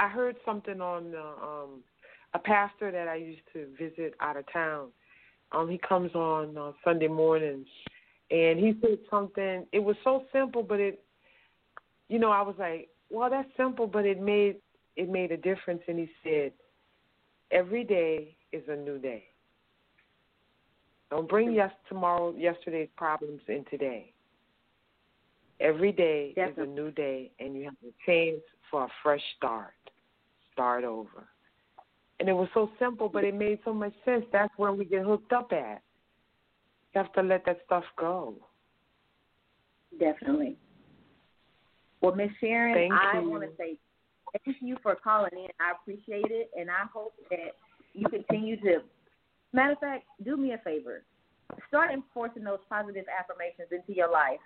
[0.00, 1.82] I heard something on uh, um
[2.32, 4.88] a pastor that I used to visit out of town.
[5.52, 7.66] Um, he comes on uh, Sunday mornings,
[8.30, 9.66] and he said something.
[9.72, 11.02] It was so simple, but it,
[12.08, 14.56] you know, I was like, well, that's simple, but it made
[14.96, 15.82] it made a difference.
[15.88, 16.52] And he said,
[17.50, 19.24] every day is a new day.
[21.10, 24.12] Don't bring yes tomorrow yesterday's problems in today.
[25.58, 29.74] Every day is a new day, and you have a chance for a fresh start.
[30.60, 31.26] Start over.
[32.18, 34.26] And it was so simple, but it made so much sense.
[34.30, 35.80] That's where we get hooked up at.
[36.92, 38.34] You have to let that stuff go.
[39.98, 40.58] definitely.
[42.02, 43.78] Well, Miss Sharon, Thank I want to say
[44.44, 45.48] thank you for calling in.
[45.60, 47.56] I appreciate it, and I hope that
[47.94, 48.80] you continue to.
[49.54, 51.04] Matter of fact, do me a favor.
[51.68, 54.40] Start enforcing those positive affirmations into your life.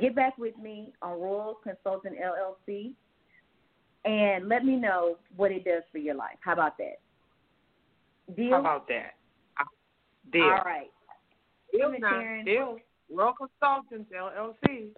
[0.00, 2.92] Get back with me on Royalty Consulting LLC,
[4.04, 6.36] and let me know what it does for your life.
[6.40, 7.00] How about that?
[8.36, 8.52] Deal.
[8.52, 9.14] How about that?
[10.32, 10.44] Deal.
[10.44, 10.90] All right.
[11.72, 12.10] Deal Miss now.
[12.10, 12.44] Sharon.
[12.44, 12.78] Deal.
[13.10, 14.88] World Consultants, LLC.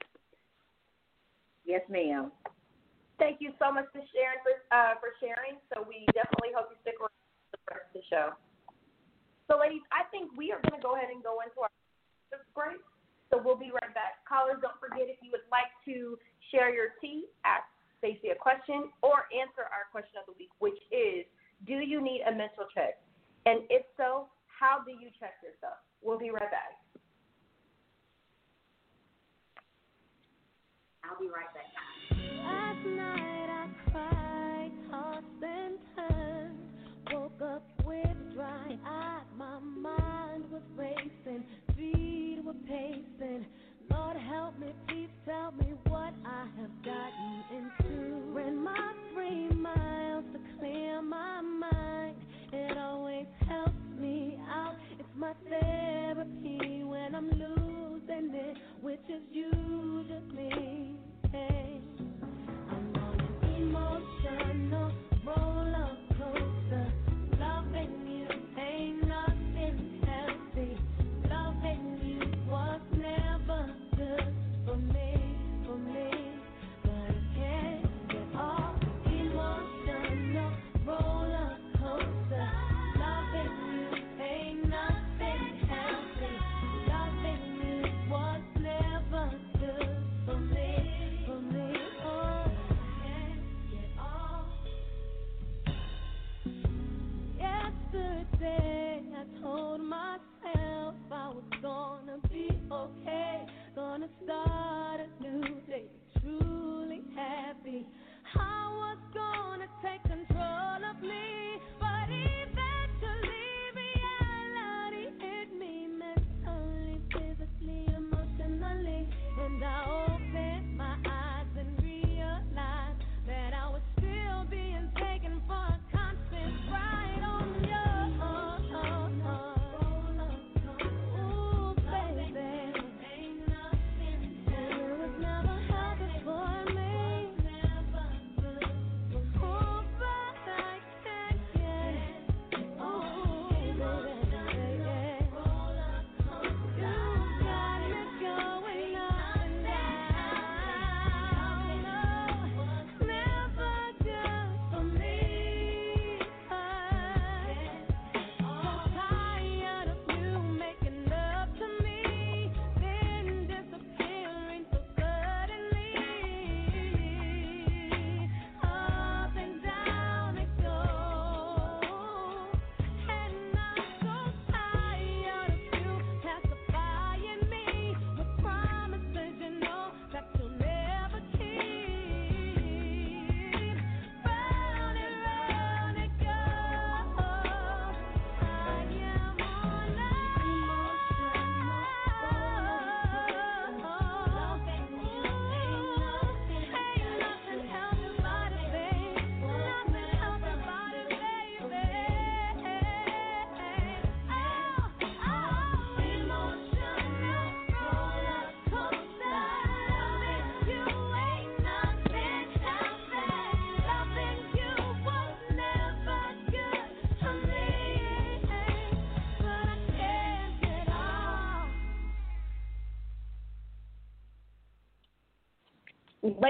[1.65, 2.31] Yes, ma'am.
[3.19, 4.07] Thank you so much, Ms.
[4.15, 5.59] Sharon, for uh, for sharing.
[5.73, 7.17] So we definitely hope you stick around
[7.51, 8.27] for the rest of the show.
[9.51, 11.73] So, ladies, I think we are going to go ahead and go into our
[12.55, 12.83] break.
[13.31, 14.23] So we'll be right back.
[14.27, 16.15] Callers, don't forget if you would like to
[16.51, 17.67] share your tea, ask
[18.07, 21.27] Stacy a question, or answer our question of the week, which is,
[21.67, 23.03] do you need a mental check?
[23.47, 25.83] And if so, how do you check yourself?
[26.03, 26.79] We'll be right back.
[31.03, 31.67] I'll be right back.
[32.45, 36.59] Last night I cried, tossed and turned.
[37.13, 41.43] Woke up with dry eyes, my mind was racing,
[41.77, 43.47] feet were pacing.
[43.97, 48.33] Lord help me, please tell me what I have gotten into.
[48.35, 52.17] Ran my three miles to clear my mind.
[52.53, 54.75] It always helps me out.
[54.99, 60.97] It's my therapy when I'm losing it, which is usually.
[61.33, 61.81] Hey.
[62.71, 64.93] I'm on an emotional
[65.25, 65.97] roller
[74.77, 75.26] me.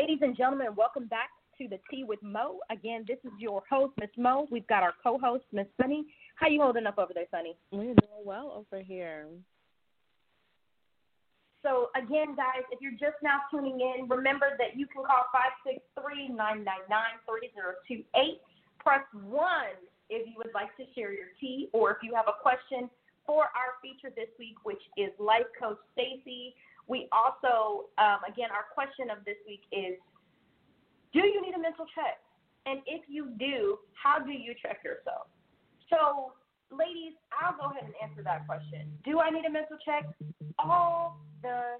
[0.07, 2.61] Ladies and gentlemen, welcome back to the Tea with Mo.
[2.71, 4.47] Again, this is your host, Miss Mo.
[4.53, 6.07] We've got our co-host, Miss Sunny.
[6.37, 7.57] How you holding up over there, Sunny?
[7.73, 9.27] We're doing well over here.
[11.65, 15.25] So again, guys, if you're just now tuning in, remember that you can call
[15.99, 18.39] 563-999-3028.
[18.79, 19.51] Press 1
[20.09, 22.89] if you would like to share your tea or if you have a question
[23.27, 26.55] for our feature this week, which is Life Coach Stacy.
[26.87, 29.99] We also, um, again, our question of this week is,
[31.13, 32.23] do you need a mental check?
[32.67, 35.31] And if you do, how do you check yourself?
[35.91, 36.35] So,
[36.71, 38.91] ladies, I'll go ahead and answer that question.
[39.07, 40.07] Do I need a mental check?
[40.59, 41.79] All the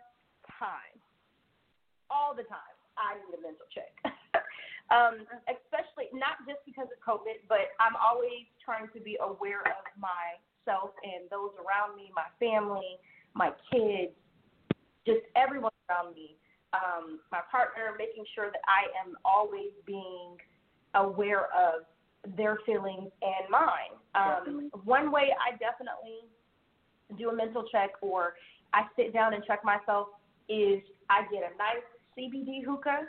[0.59, 0.95] time.
[2.11, 2.75] All the time.
[2.95, 3.93] I need a mental check.
[4.95, 9.83] um, especially not just because of COVID, but I'm always trying to be aware of
[9.99, 12.99] myself and those around me, my family,
[13.35, 14.15] my kids,
[15.07, 16.37] just everyone around me,
[16.75, 20.37] um, my partner, making sure that I am always being
[20.95, 21.87] aware of
[22.37, 23.95] their feelings and mine.
[24.15, 26.27] Um, one way I definitely
[27.17, 28.35] do a mental check or
[28.75, 30.09] I sit down and check myself
[30.49, 31.87] is I get a nice
[32.19, 33.07] CBD hookah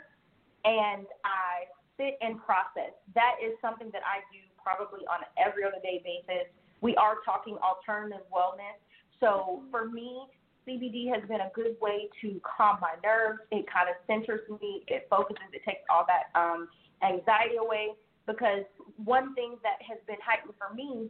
[0.64, 2.94] and I sit and process.
[3.14, 6.46] That is something that I do probably on every other day basis.
[6.80, 8.78] We are talking alternative wellness.
[9.18, 10.26] So for me,
[10.68, 13.40] CBD has been a good way to calm my nerves.
[13.50, 14.84] It kind of centers me.
[14.86, 15.48] It focuses.
[15.52, 16.68] It takes all that um,
[17.02, 17.96] anxiety away
[18.26, 18.68] because
[19.02, 21.08] one thing that has been heightened for me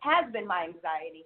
[0.00, 1.22] has been my anxiety.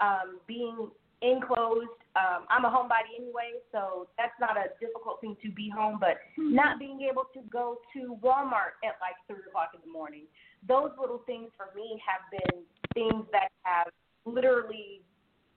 [0.00, 0.90] Um, being
[1.22, 5.96] enclosed, um, I'm a homebody anyway, so that's not a difficult thing to be home.
[5.98, 10.28] But not being able to go to Walmart at like three o'clock in the morning,
[10.68, 13.88] those little things for me have been things that have
[14.26, 15.00] literally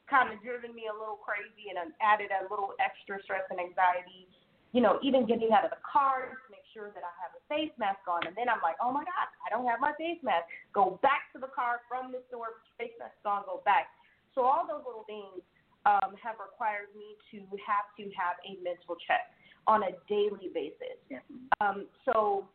[0.10, 4.28] kind of driven me a little crazy and added a little extra stress and anxiety.
[4.76, 7.44] You know, even getting out of the car to make sure that I have a
[7.48, 10.20] face mask on, and then I'm like, oh my God, I don't have my face
[10.24, 10.48] mask.
[10.76, 13.88] Go back to the car from the store, face mask on, go back.
[14.36, 15.40] So all those little things
[15.88, 19.32] um, have required me to have to have a mental check
[19.66, 21.00] on a daily basis.
[21.10, 21.24] Yeah.
[21.60, 22.48] Um, so,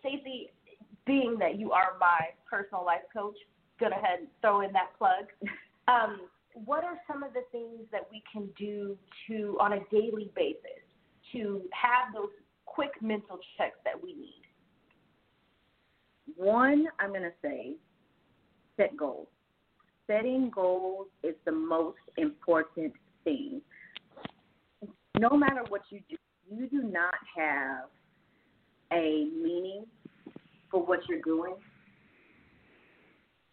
[0.00, 0.50] Stacy,
[1.06, 3.36] being that you are my personal life coach,
[3.78, 5.28] go ahead and throw in that plug.
[5.88, 6.20] Um,
[6.54, 8.96] what are some of the things that we can do
[9.28, 10.82] to, on a daily basis,
[11.32, 12.30] to have those
[12.66, 14.42] quick mental checks that we need?
[16.36, 17.74] One, I'm going to say
[18.76, 19.28] set goals.
[20.06, 22.92] Setting goals is the most important
[23.24, 23.60] thing.
[25.18, 26.16] No matter what you do,
[26.50, 27.84] you do not have
[28.92, 29.84] a meaning
[30.70, 31.54] for what you're doing.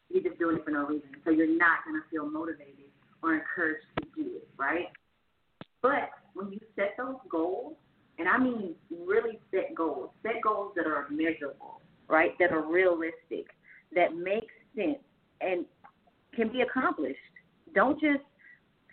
[0.09, 1.09] You're just doing it for no reason.
[1.25, 2.86] So you're not going to feel motivated
[3.23, 4.87] or encouraged to do it, right?
[5.81, 7.75] But when you set those goals,
[8.19, 12.31] and I mean really set goals, set goals that are measurable, right?
[12.39, 13.47] That are realistic,
[13.93, 14.97] that make sense
[15.41, 15.65] and
[16.35, 17.17] can be accomplished.
[17.75, 18.23] Don't just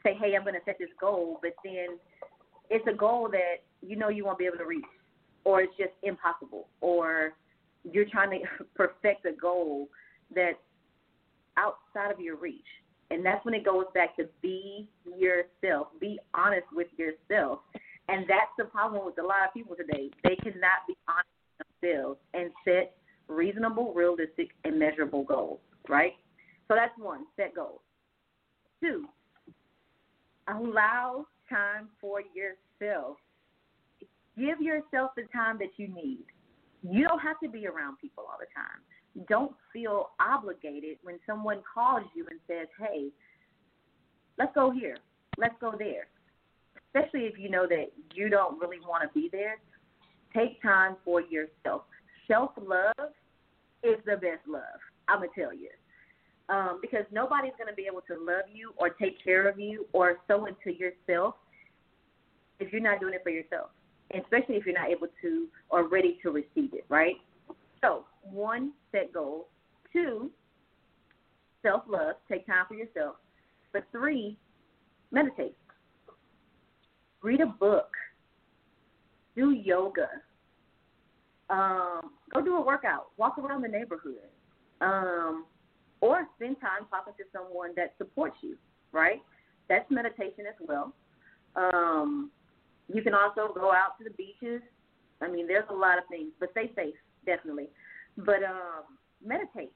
[0.02, 1.98] say, hey, I'm going to set this goal, but then
[2.70, 4.84] it's a goal that you know you won't be able to reach,
[5.44, 7.32] or it's just impossible, or
[7.90, 9.88] you're trying to perfect a goal
[10.34, 10.56] that's
[11.56, 12.62] outside of your reach.
[13.10, 17.60] And that's when it goes back to be yourself, be honest with yourself.
[18.08, 20.10] And that's the problem with a lot of people today.
[20.22, 21.28] They cannot be honest
[21.58, 22.96] with themselves and set
[23.28, 26.12] reasonable, realistic, and measurable goals, right?
[26.68, 27.80] So that's one, set goals.
[28.82, 29.06] Two,
[30.48, 33.16] allow time for yourself.
[34.36, 36.24] Give yourself the time that you need.
[36.82, 38.82] You don't have to be around people all the time.
[39.28, 43.08] Don't feel obligated when someone calls you and says, hey,
[44.38, 44.96] let's go here,
[45.38, 46.08] let's go there.
[46.94, 49.58] Especially if you know that you don't really want to be there.
[50.34, 51.82] Take time for yourself.
[52.26, 53.10] Self love
[53.82, 55.68] is the best love, I'm going to tell you
[56.48, 59.86] um, because nobody's going to be able to love you or take care of you
[59.92, 61.34] or sow into yourself
[62.60, 63.70] if you're not doing it for yourself,
[64.14, 67.16] especially if you're not able to or ready to receive it, right?
[67.80, 69.46] So, one, set goals.
[69.92, 70.30] Two,
[71.62, 73.16] self love, take time for yourself.
[73.72, 74.38] But three,
[75.10, 75.56] meditate.
[77.22, 77.90] Read a book.
[79.36, 80.08] Do yoga.
[81.50, 83.08] Um, go do a workout.
[83.16, 84.30] Walk around the neighborhood.
[84.80, 85.46] Um,
[86.00, 88.56] or spend time talking to someone that supports you,
[88.92, 89.22] right?
[89.68, 90.92] That's meditation as well.
[91.56, 92.30] Um,
[92.92, 94.60] you can also go out to the beaches.
[95.22, 97.68] I mean, there's a lot of things, but stay safe, definitely.
[98.16, 99.72] But um, meditate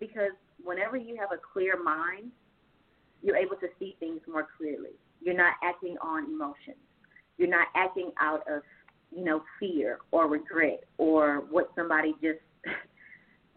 [0.00, 0.32] because
[0.62, 2.30] whenever you have a clear mind,
[3.22, 4.96] you're able to see things more clearly.
[5.20, 6.76] You're not acting on emotions.
[7.38, 8.62] You're not acting out of
[9.14, 12.40] you know, fear or regret or what somebody just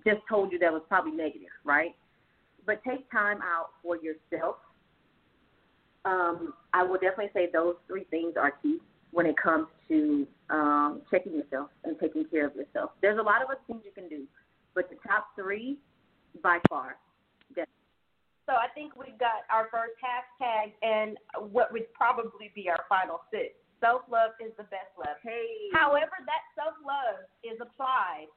[0.06, 1.96] just told you that was probably negative, right?
[2.66, 4.58] But take time out for yourself.
[6.04, 8.78] Um, I will definitely say those three things are key
[9.16, 12.92] when it comes to um, checking yourself and taking care of yourself.
[13.02, 14.28] There's a lot of other things you can do,
[14.76, 15.80] but the top three,
[16.44, 17.00] by far,
[18.46, 21.16] So I think we've got our first hashtag and
[21.50, 23.56] what would probably be our final six.
[23.80, 25.16] Self love is the best love.
[25.24, 25.72] Hey.
[25.72, 28.28] However, that self love is applied,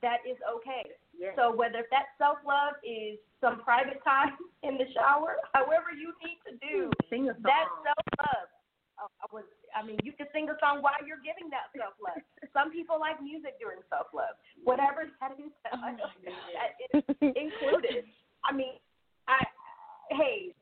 [0.00, 0.88] that is okay.
[1.12, 1.36] Yes.
[1.36, 6.40] So whether that self love is some private time in the shower, however you need
[6.48, 7.44] to do Sing a song.
[7.44, 8.48] that self love.
[8.98, 12.18] I was, I mean, you can sing a song while you're giving that self love.
[12.50, 14.34] Some people like music during self love.
[14.66, 18.10] Whatever that is, that is included.
[18.42, 18.74] I mean,
[19.30, 19.46] I
[20.10, 20.54] hey,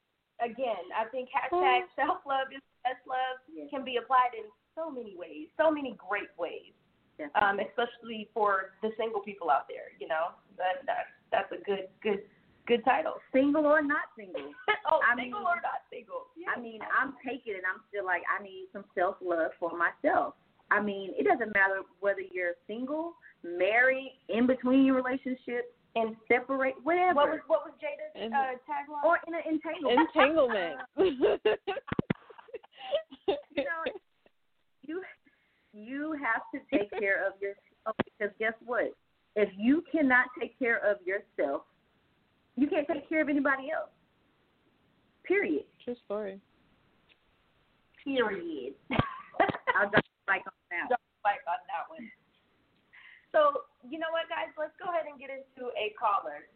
[0.44, 3.72] again, I think hashtag self love is best love Yes.
[3.72, 6.76] can be applied in so many ways, so many great ways.
[7.40, 10.36] Um, especially for the single people out there, you know.
[10.60, 12.28] That that that's a good good
[12.66, 13.14] good title.
[13.32, 14.50] single or not single.
[14.90, 16.26] oh, I single mean- or not single.
[16.36, 16.48] Yeah.
[16.56, 17.62] I mean, I'm taking it.
[17.66, 20.34] I'm still like, I need some self love for myself.
[20.70, 23.14] I mean, it doesn't matter whether you're single,
[23.44, 27.14] married, in between your relationships, and separate, whatever.
[27.14, 29.04] What was what was Jada's And- uh, tagline?
[29.04, 30.08] or in an entanglement.
[30.14, 30.76] Entanglement.
[33.28, 33.82] you know,
[34.82, 35.02] you
[35.72, 38.92] you have to take care of yourself because guess what?
[39.36, 41.62] If you cannot take care of yourself,
[42.56, 43.92] you can't take care of anybody else.
[45.24, 45.64] Period.
[45.84, 46.40] True story.
[48.02, 48.74] Period.
[49.76, 50.88] I'll drop the mic on that.
[50.88, 52.08] Drop the mic on that one.
[53.32, 54.48] So you know what, guys?
[54.56, 56.48] Let's go ahead and get into a caller.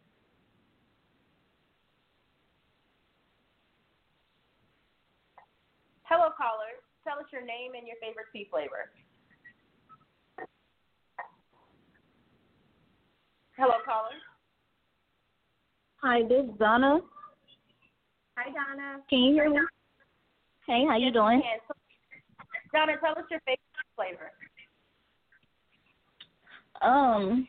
[6.08, 6.80] Hello, caller.
[7.04, 8.90] Tell us your name and your favorite tea flavor.
[13.60, 14.16] Hello, caller.
[16.02, 17.00] Hi, this is Donna.
[18.38, 19.02] Hi, Donna.
[19.10, 19.58] Can you hear me?
[20.66, 21.42] Hey, how you doing?
[21.68, 21.74] So,
[22.72, 23.60] Donna, tell us your favorite
[23.96, 24.30] flavor.
[26.80, 27.46] Um,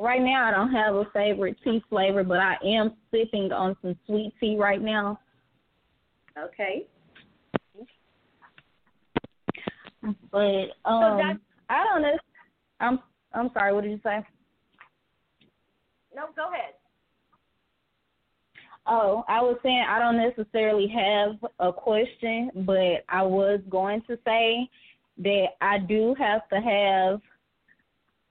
[0.00, 3.96] right now I don't have a favorite tea flavor, but I am sipping on some
[4.06, 5.20] sweet tea right now.
[6.36, 6.86] Okay.
[10.32, 11.38] But um, that's
[11.68, 12.18] I don't know.
[12.80, 12.98] I'm
[13.32, 13.72] I'm sorry.
[13.72, 14.18] What did you say?
[16.16, 16.24] no.
[16.34, 16.74] Go ahead.
[18.86, 24.18] Oh, I was saying I don't necessarily have a question, but I was going to
[24.24, 24.68] say
[25.18, 27.20] that I do have to have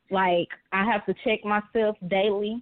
[0.10, 2.62] like I have to check myself daily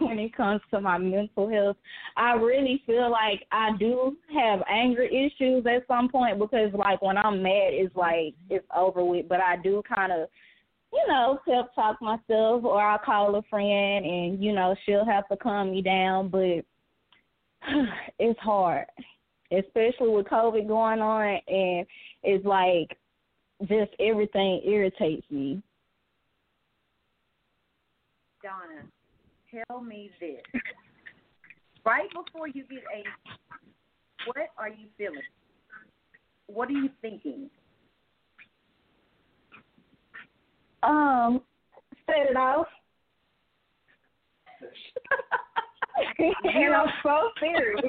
[0.00, 1.76] when it comes to my mental health.
[2.16, 7.18] I really feel like I do have anger issues at some point because like when
[7.18, 10.28] I'm mad it's like it's over with, but I do kind of
[10.94, 15.26] you know, self talk myself or I'll call a friend and, you know, she'll have
[15.28, 16.64] to calm me down, but
[18.18, 18.86] it's hard.
[19.50, 21.86] Especially with COVID going on and
[22.22, 22.96] it's like
[23.62, 25.62] just everything irritates me.
[28.42, 28.84] Donna,
[29.68, 30.62] tell me this.
[31.84, 33.12] Right before you get angry,
[34.26, 35.20] what are you feeling?
[36.46, 37.50] What are you thinking?
[40.84, 41.40] Um,
[42.06, 42.66] set it off.
[46.18, 47.82] and I'm so serious.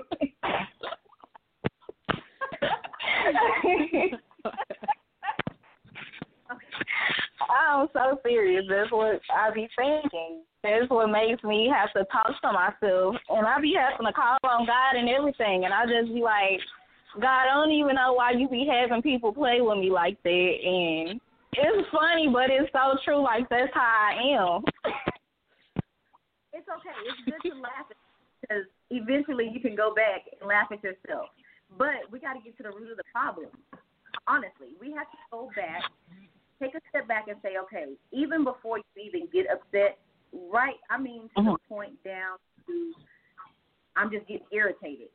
[7.49, 8.65] I'm so serious.
[8.69, 10.43] That's what I be thinking.
[10.63, 13.15] That's what makes me have to talk to myself.
[13.29, 15.65] And I be having to call on God and everything.
[15.65, 16.59] And I just be like,
[17.21, 20.53] God, I don't even know why you be having people play with me like that.
[20.63, 21.21] And
[21.57, 23.21] it's funny, but it's so true.
[23.23, 24.63] Like, that's how I am.
[26.53, 26.95] It's okay.
[27.07, 27.87] It's good to laugh
[28.41, 31.29] because eventually you can go back and laugh at yourself.
[31.77, 33.49] But we got to get to the root of the problem.
[34.27, 35.83] Honestly, we have to go back,
[36.61, 39.97] take a step back, and say, okay, even before you even get upset,
[40.31, 40.79] right?
[40.89, 41.73] I mean, to the mm-hmm.
[41.73, 42.37] point down
[42.67, 42.93] to
[43.95, 45.07] I'm just getting irritated.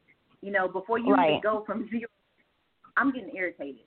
[0.43, 1.31] You know, before you Right.
[1.31, 2.09] even go from zero,
[2.97, 3.85] I'm getting irritated.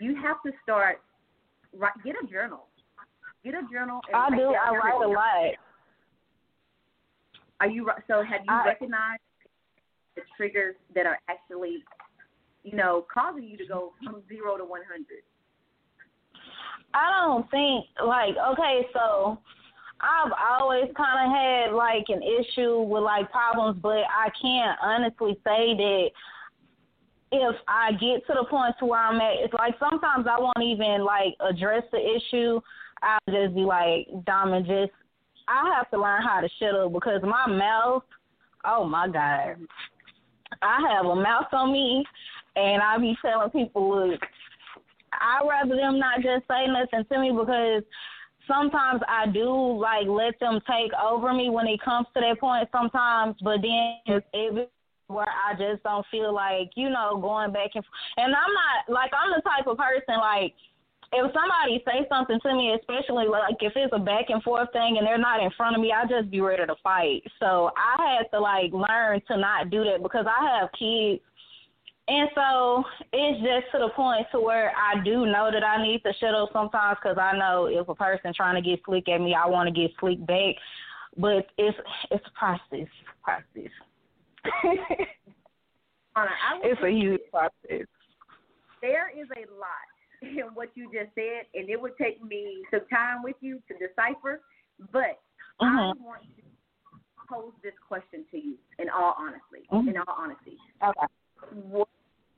[0.00, 1.02] You have to start.
[1.76, 2.66] Right, get a journal.
[3.44, 4.00] Get a journal.
[4.08, 4.54] And I write do.
[4.54, 5.54] I write a lot.
[7.60, 8.22] Are you so?
[8.22, 9.22] Have you I- recognized
[10.16, 11.84] the triggers that are actually,
[12.62, 15.22] you know, causing you to go from zero to one hundred?
[16.94, 19.38] I don't think like okay, so
[20.00, 25.34] I've always kind of had like an issue with like problems, but I can't honestly
[25.44, 26.08] say that
[27.42, 30.62] if I get to the point to where I'm at, it's like sometimes I won't
[30.62, 32.60] even like address the issue.
[33.02, 34.92] I'll just be like, Diamond, just
[35.48, 38.04] I have to learn how to shut up because my mouth,
[38.64, 39.56] oh my God.
[40.62, 42.04] I have a mouth on me
[42.56, 44.20] and I be telling people, look,
[45.12, 47.82] I'd rather them not just say nothing to me because
[48.46, 52.68] sometimes I do like let them take over me when it comes to that point
[52.72, 54.70] sometimes, but then it
[55.14, 57.84] where I just don't feel like, you know, going back and
[58.16, 60.54] and I'm not like I'm the type of person like
[61.12, 64.96] if somebody say something to me, especially like if it's a back and forth thing
[64.98, 67.22] and they're not in front of me, I just be ready to fight.
[67.38, 71.22] So I had to like learn to not do that because I have kids
[72.06, 76.02] and so it's just to the point to where I do know that I need
[76.02, 79.20] to shut up sometimes because I know if a person trying to get slick at
[79.20, 80.56] me, I want to get slick back.
[81.16, 81.78] But it's
[82.10, 82.88] it's a process.
[83.22, 83.72] Process.
[86.62, 87.86] it's a huge process.
[88.80, 89.88] There is a lot
[90.22, 93.74] in what you just said, and it would take me some time with you to
[93.74, 94.42] decipher.
[94.92, 95.20] But
[95.60, 95.94] Mhm.
[95.94, 96.42] I want to
[97.28, 99.66] pose this question to you, in all honesty.
[99.70, 99.88] Mhm.
[99.88, 101.06] In all honesty, Okay.
[101.50, 101.88] what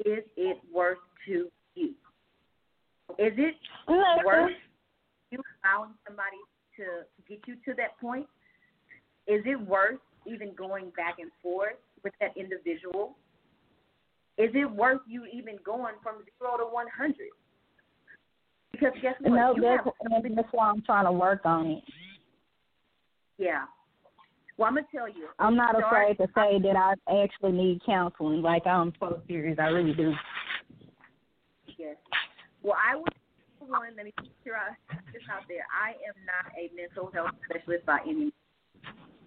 [0.04, 1.94] is it worth to you?
[3.18, 3.56] Is it
[4.24, 4.56] worth
[5.30, 6.38] you allowing somebody
[6.76, 8.28] to get you to that point?
[9.26, 13.16] Is it worth even going back and forth with that individual?
[14.38, 17.30] Is it worth you even going from zero to one hundred?
[18.72, 19.32] Because guess what?
[19.32, 21.82] No, you that's, have, that's why I'm trying to work on it.
[23.38, 23.64] yeah.
[24.58, 25.28] Well, I'm gonna tell you.
[25.38, 28.40] I'm not start- afraid to say that I actually need counseling.
[28.42, 30.12] Like I'm so serious, I really do.
[31.78, 31.96] Yes.
[32.62, 33.08] Well, I would
[33.68, 33.96] one.
[33.96, 34.28] Let me put
[35.12, 35.66] this out there.
[35.72, 38.32] I am not a mental health specialist by any means,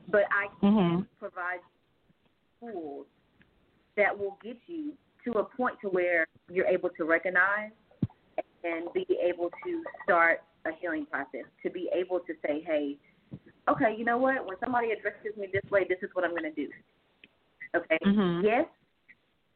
[0.09, 1.07] but I can Mhm.
[1.19, 1.59] provide
[2.59, 3.05] tools
[3.97, 4.93] that will get you
[5.25, 7.71] to a point to where you're able to recognize
[8.63, 11.45] and be able to start a healing process.
[11.63, 12.97] To be able to say, "Hey,
[13.67, 14.45] okay, you know what?
[14.45, 16.69] When somebody addresses me this way, this is what I'm going to do."
[17.75, 17.97] Okay.
[18.03, 18.43] Mhm.
[18.43, 18.67] Yes,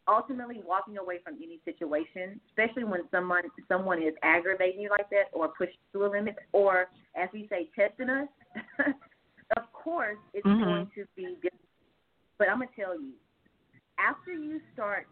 [0.07, 5.29] ultimately walking away from any situation, especially when someone someone is aggravating you like that
[5.31, 8.27] or pushing to a limit or as we say testing us,
[9.57, 10.63] of course it's Mhm.
[10.63, 11.62] going to be different.
[12.37, 13.13] But I'm gonna tell you,
[13.99, 15.07] after you start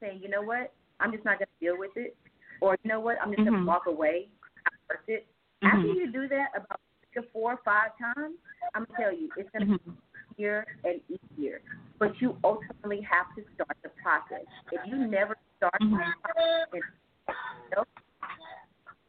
[0.00, 2.16] saying, you know what, I'm just not gonna deal with it,
[2.60, 3.52] or you know what, I'm just Mhm.
[3.52, 4.28] gonna walk away,
[4.64, 5.26] not worth it.
[5.62, 5.94] After Mhm.
[5.94, 6.80] you do that about
[7.12, 8.38] three or four or five times,
[8.74, 9.96] I'm gonna tell you, it's gonna Mhm.
[10.32, 11.62] easier and easier.
[11.98, 14.46] But you ultimately have to start the process.
[14.72, 16.20] If you never start the Mhm.
[16.22, 16.82] process, and,
[17.28, 17.84] you know,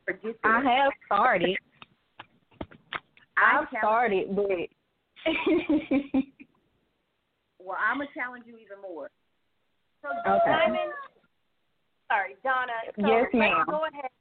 [0.06, 1.58] forget I have started.
[3.38, 4.70] I I've started, but
[7.66, 9.10] Well, I'm gonna challenge you even more.
[10.02, 10.46] So Okay.
[10.46, 10.94] Diamond,
[12.08, 12.78] sorry, Donna.
[12.96, 13.66] So Yes, ma'am.
[13.68, 14.12] Go ahead.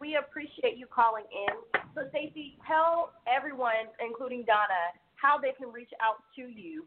[0.00, 1.80] We appreciate you calling in.
[1.94, 6.84] So Stacy, tell everyone, including Donna, how they can reach out to you,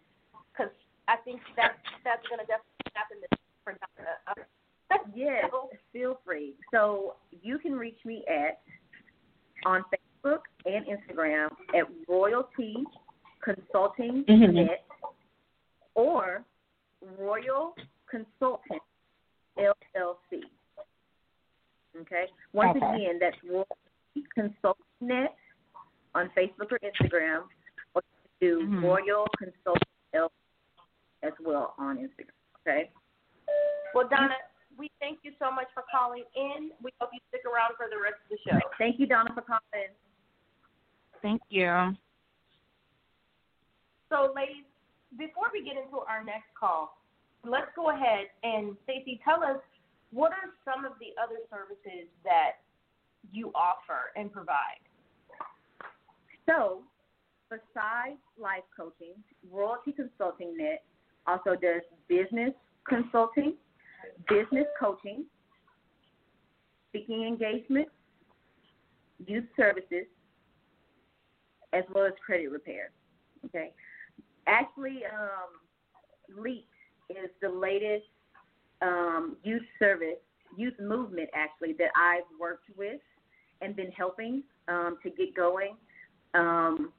[0.52, 0.72] because
[1.08, 4.46] I think that that's going to definitely happen this for Donna.
[5.14, 5.52] Yes,
[5.92, 6.56] feel free.
[6.72, 8.60] So you can reach me at
[9.66, 9.84] on
[10.24, 12.86] Facebook and Instagram at Royalty
[13.44, 14.54] Consulting Mhm.
[14.54, 14.87] Net
[15.98, 16.46] or
[17.20, 18.80] Royalty Consulting
[19.58, 20.44] LLC.
[22.00, 22.28] Okay.
[22.54, 22.96] Once Okay.
[22.96, 25.36] again, that's Royalty Consulting Net
[26.16, 27.50] on Facebook or Instagram,
[27.96, 28.02] or
[28.40, 28.84] do Mhm.
[28.84, 29.82] Royalty Consulting
[30.14, 30.32] LLC
[31.24, 32.32] as well on Instagram.
[32.62, 32.92] Okay.
[33.94, 34.38] Well, Donna,
[34.78, 36.72] we thank you so much for calling in.
[36.82, 38.60] We hope you stick around for the rest of the show.
[38.78, 39.96] Thank you, Donna, for calling.
[41.22, 41.98] Thank you.
[44.10, 44.66] So, ladies,
[45.16, 46.98] before we get into our next call,
[47.46, 49.58] let's go ahead and Stacy, tell us
[50.12, 52.60] what are some of the other services that
[53.32, 54.82] you offer and provide.
[56.46, 56.82] So,
[57.50, 59.16] besides life coaching,
[59.52, 60.84] Royalty Consulting Net
[61.26, 62.54] also does business
[62.88, 63.54] consulting,
[64.30, 65.26] business coaching,
[66.90, 67.88] speaking engagement,
[69.26, 70.06] youth services,
[71.74, 72.92] as well as credit repair.
[73.46, 73.72] Okay.
[74.48, 75.58] Actually, um,
[77.10, 78.06] is the latest
[78.82, 80.20] um, youth service,
[80.56, 83.02] youth movement actually that I've worked with
[83.62, 85.76] and been helping um, to get going.
[86.34, 86.92] Um,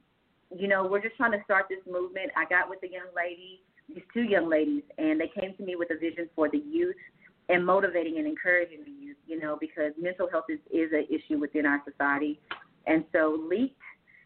[0.56, 2.30] you know, we're just trying to start this movement.
[2.36, 5.76] I got with a young lady, these two young ladies, and they came to me
[5.76, 6.96] with a vision for the youth
[7.48, 11.38] and motivating and encouraging the youth, you know, because mental health is, is an issue
[11.38, 12.40] within our society.
[12.86, 13.76] And so LEAP,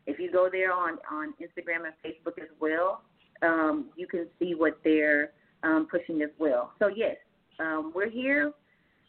[0.07, 3.03] if you go there on, on Instagram and Facebook as well,
[3.43, 5.33] um, you can see what they're
[5.63, 6.73] um, pushing as well.
[6.79, 7.17] So, yes,
[7.61, 8.53] Um, we're here,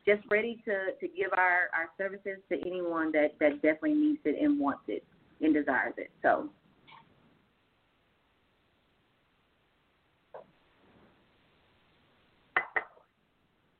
[0.05, 4.35] just ready to to give our our services to anyone that that definitely needs it
[4.43, 5.03] and wants it
[5.41, 6.11] and desires it.
[6.21, 6.49] So.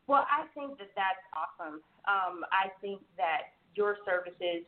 [0.08, 1.76] Well, I think that that's awesome.
[2.08, 4.64] Um, I think that your services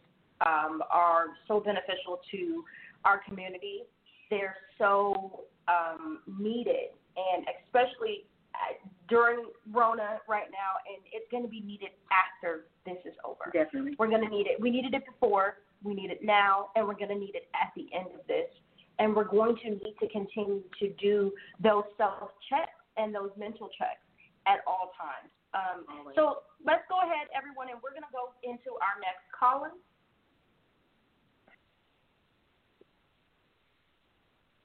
[0.45, 2.63] um, are so beneficial to
[3.03, 3.83] our community.
[4.29, 8.75] They're so um, needed, and especially uh,
[9.09, 13.51] during Rona right now, and it's going to be needed after this is over.
[13.53, 13.95] Definitely.
[13.99, 14.59] We're going to need it.
[14.59, 17.71] We needed it before, we need it now, and we're going to need it at
[17.75, 18.49] the end of this.
[18.97, 23.67] And we're going to need to continue to do those self checks and those mental
[23.75, 23.99] checks
[24.47, 25.27] at all times.
[25.51, 25.83] Um,
[26.15, 29.71] so let's go ahead, everyone, and we're going to go into our next caller.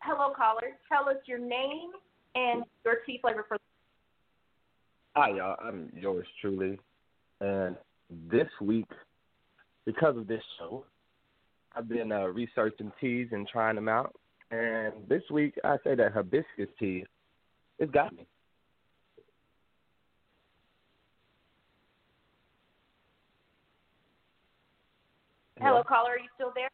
[0.03, 0.79] Hello, caller.
[0.91, 1.91] Tell us your name
[2.35, 3.59] and your tea flavor for.
[5.15, 5.57] Hi, y'all.
[5.63, 6.79] I'm yours truly.
[7.41, 7.77] And
[8.31, 8.89] this week,
[9.85, 10.85] because of this show,
[11.77, 14.15] I've been uh, researching teas and trying them out.
[14.51, 17.05] And this week, I say that hibiscus tea,
[17.79, 18.27] it's got me.
[25.61, 26.13] Hello, caller.
[26.13, 26.71] Are you still there?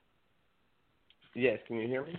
[1.35, 2.15] Yes, can you hear me?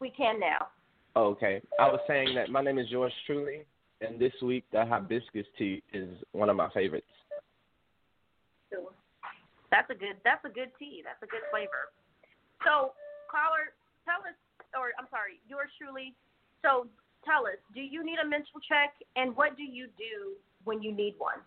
[0.00, 0.68] We can now.
[1.16, 1.62] Oh, okay.
[1.78, 3.64] I was saying that my name is yours truly,
[4.00, 7.06] and this week the hibiscus tea is one of my favorites.
[9.70, 10.16] That's a good.
[10.22, 11.02] That's a good tea.
[11.04, 11.90] That's a good flavor.
[12.62, 12.94] So,
[13.26, 13.74] caller,
[14.06, 14.38] tell us,
[14.78, 16.14] or I'm sorry, yours truly.
[16.62, 16.86] So,
[17.26, 20.94] tell us, do you need a mental check, and what do you do when you
[20.94, 21.42] need one?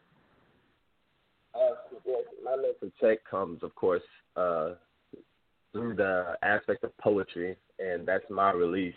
[1.55, 4.03] Uh, well, my mental check comes, of course,
[4.35, 4.75] uh,
[5.71, 8.95] through the aspect of poetry, and that's my release.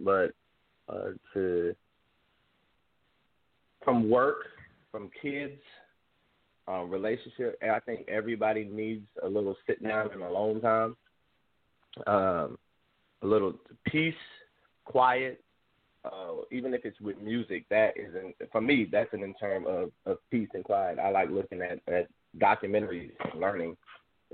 [0.00, 0.32] But
[0.88, 1.74] uh, to
[3.84, 4.38] from work,
[4.90, 5.60] from kids,
[6.68, 10.96] uh, relationship, I think everybody needs a little sit down and alone time,
[12.06, 12.58] um,
[13.22, 13.54] a little
[13.86, 14.14] peace,
[14.84, 15.42] quiet.
[16.04, 18.88] Uh, even if it's with music, that is in, for me.
[18.90, 20.98] That's an in term of, of peace and quiet.
[20.98, 22.08] I like looking at, at
[22.38, 23.76] documentaries and learning.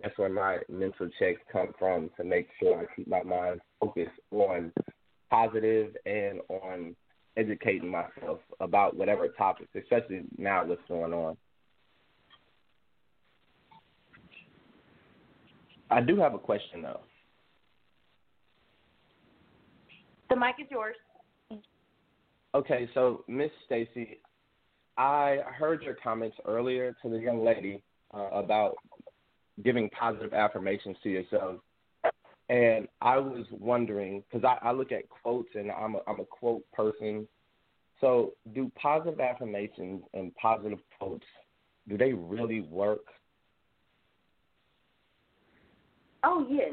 [0.02, 4.10] That's where my mental checks come from to make sure I keep my mind focused
[4.30, 4.72] on
[5.30, 6.96] positive and on
[7.36, 11.36] educating myself about whatever topics, especially now what's going on.
[15.90, 17.00] I do have a question though.
[20.30, 20.96] The mic is yours.
[22.54, 24.18] Okay, so Miss Stacy,
[24.96, 27.82] I heard your comments earlier to the young lady
[28.12, 28.76] uh, about
[29.62, 31.56] giving positive affirmations to yourself,
[32.48, 36.24] and I was wondering because I, I look at quotes and I'm a, I'm a
[36.24, 37.28] quote person.
[38.00, 41.24] So, do positive affirmations and positive quotes
[41.88, 43.04] do they really work?
[46.22, 46.72] Oh yes.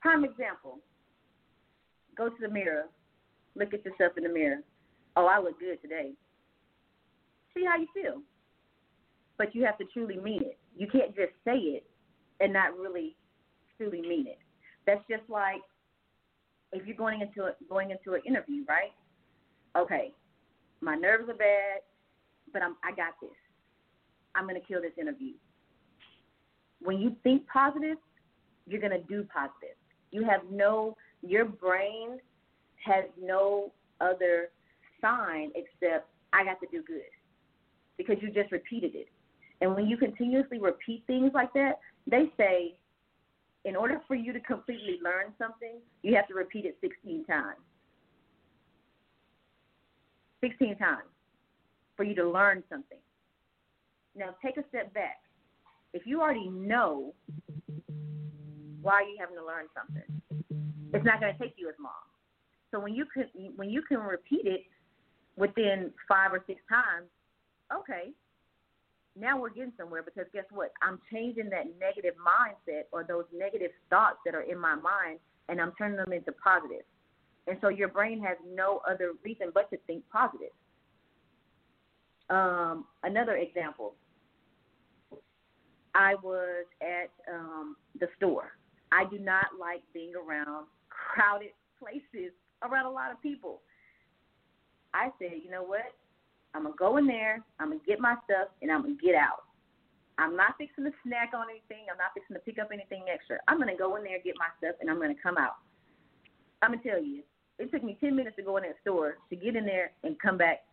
[0.00, 0.78] Prime example.
[2.16, 2.84] Go to the mirror.
[3.54, 4.60] Look at yourself in the mirror.
[5.16, 6.12] Oh, I look good today.
[7.54, 8.20] See how you feel.
[9.38, 10.58] But you have to truly mean it.
[10.76, 11.84] You can't just say it
[12.40, 13.16] and not really
[13.76, 14.38] truly mean it.
[14.86, 15.60] That's just like
[16.72, 18.92] if you're going into a, going into an interview, right?
[19.76, 20.12] Okay,
[20.80, 21.80] my nerves are bad,
[22.52, 23.30] but I'm I got this.
[24.34, 25.32] I'm gonna kill this interview.
[26.80, 27.96] When you think positive,
[28.66, 29.76] you're gonna do positive.
[30.10, 32.18] You have no your brain
[32.84, 34.50] has no other
[35.00, 37.10] sign except I got to do good
[37.96, 39.08] because you just repeated it.
[39.60, 42.76] And when you continuously repeat things like that, they say
[43.64, 47.58] in order for you to completely learn something, you have to repeat it 16 times.
[50.40, 51.08] 16 times
[51.96, 52.98] for you to learn something.
[54.14, 55.20] Now, take a step back.
[55.92, 57.14] If you already know,
[58.82, 60.22] why you having to learn something?
[60.94, 61.92] It's not going to take you as long.
[62.70, 63.24] So when you can
[63.56, 64.62] when you can repeat it
[65.36, 67.08] within five or six times,
[67.74, 68.10] okay,
[69.18, 70.72] now we're getting somewhere because guess what?
[70.82, 75.60] I'm changing that negative mindset or those negative thoughts that are in my mind and
[75.60, 76.84] I'm turning them into positive.
[77.46, 80.50] And so your brain has no other reason but to think positive.
[82.28, 83.94] Um, another example.
[85.94, 88.52] I was at um, the store.
[88.92, 93.62] I do not like being around crowded places around a lot of people.
[94.92, 95.92] I said, you know what?
[96.56, 97.44] I'm gonna go in there.
[97.60, 99.44] I'm gonna get my stuff, and I'm gonna get out.
[100.16, 101.84] I'm not fixing to snack on anything.
[101.92, 103.36] I'm not fixing to pick up anything extra.
[103.46, 105.60] I'm gonna go in there, get my stuff, and I'm gonna come out.
[106.62, 107.20] I'm gonna tell you,
[107.58, 110.18] it took me 10 minutes to go in that store to get in there and
[110.18, 110.64] come back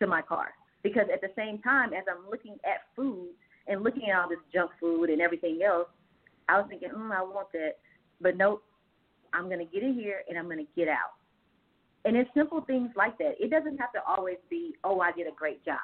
[0.00, 0.52] to my car.
[0.82, 3.30] Because at the same time, as I'm looking at food
[3.68, 5.88] and looking at all this junk food and everything else,
[6.48, 7.78] I was thinking, mm, I want that.
[8.20, 8.62] But nope,
[9.32, 11.16] I'm to get in here and I'm to get out.
[12.04, 13.34] And it's simple things like that.
[13.38, 15.78] It doesn't have to always be, oh, I did a great job.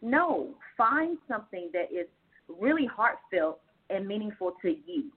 [0.00, 2.06] No, find something that is
[2.48, 5.10] really heartfelt and meaningful to you.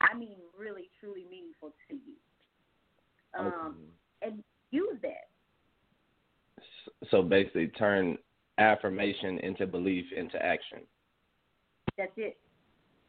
[0.00, 2.14] I mean, really, truly meaningful to you.
[3.38, 3.76] Um,
[4.20, 5.28] and use that.
[7.10, 8.18] So basically, turn
[8.58, 10.80] affirmation into belief into action.
[11.96, 12.36] That's it.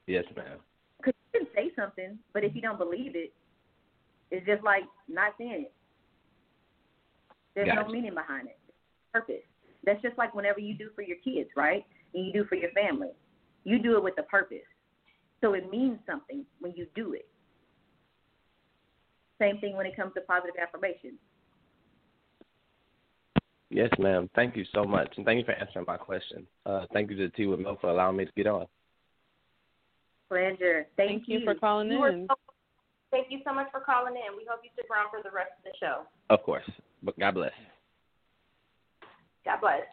[0.07, 0.59] Yes, ma'am.
[0.97, 3.33] Because you can say something, but if you don't believe it,
[4.33, 5.73] it's just like not saying it.
[7.55, 7.83] There's Gotcha.
[7.87, 8.57] no meaning behind it.
[9.13, 9.45] Purpose.
[9.85, 11.85] That's just like whenever you do for your kids, right?
[12.15, 13.09] And you do for your family.
[13.63, 14.65] You do it with a purpose.
[15.39, 17.27] So it means something when you do it.
[19.39, 21.19] Same thing when it comes to positive affirmations.
[23.69, 24.29] Yes, ma'am.
[24.35, 26.47] Thank you so much, and thank you for answering my question.
[26.65, 28.65] Uh, thank you to Tea with Mo for allowing me to get on.
[30.29, 30.87] Pleasure.
[30.95, 32.27] Thank, Thank you for calling You were in.
[32.27, 32.52] so-
[33.13, 34.33] Thank you so much for calling in.
[34.33, 36.09] We hope you stick around for the rest of the show.
[36.33, 36.65] Of course,
[37.05, 37.53] but God bless.
[39.45, 39.85] God bless.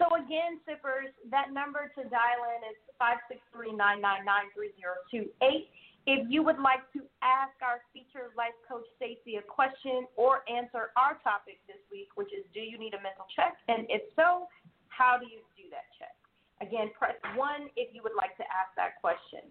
[0.00, 4.48] So again, sippers, that number to dial in is five six three nine nine nine
[4.56, 5.68] three zero two eight.
[6.08, 10.96] If you would like to ask our featured life coach Stacy a question or answer
[10.96, 13.60] our topic this week, which is do you need a mental check?
[13.68, 14.48] And if so,
[14.88, 16.16] how do you do that check?
[16.64, 19.44] Again, press one if you would like to ask that question.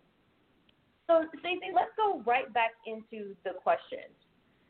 [1.07, 4.13] So Stacy, let's go right back into the questions.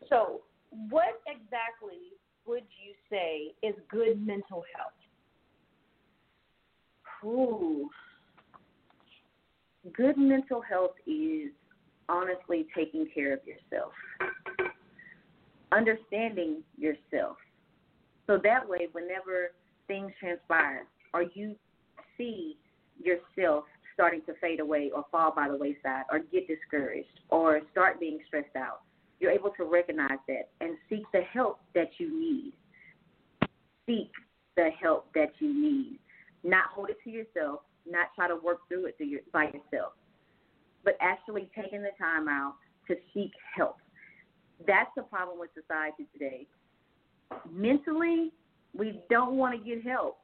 [0.09, 0.41] So
[0.89, 2.11] what exactly
[2.45, 4.93] would you say is good mental health?
[7.23, 7.89] Ooh.
[9.93, 11.51] Good mental health is
[12.09, 13.93] honestly taking care of yourself,
[15.71, 17.37] understanding yourself.
[18.27, 19.51] So that way, whenever
[19.87, 21.55] things transpire or you
[22.17, 22.57] see
[23.01, 23.65] yourself
[23.95, 28.19] starting to fade away or fall by the wayside or get discouraged or start being
[28.27, 28.81] stressed out,
[29.19, 32.53] you're able to recognize that and seek the help that you need.
[33.87, 34.11] Seek
[34.55, 35.99] the help that you need.
[36.43, 39.93] Not hold it to yourself, not try to work through it to your, by yourself,
[40.83, 42.55] but actually taking the time out
[42.87, 43.77] to seek help.
[44.67, 46.47] That's the problem with society today.
[47.51, 48.31] Mentally,
[48.77, 50.17] we don't want to get help,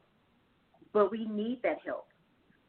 [0.94, 2.08] but we need that help.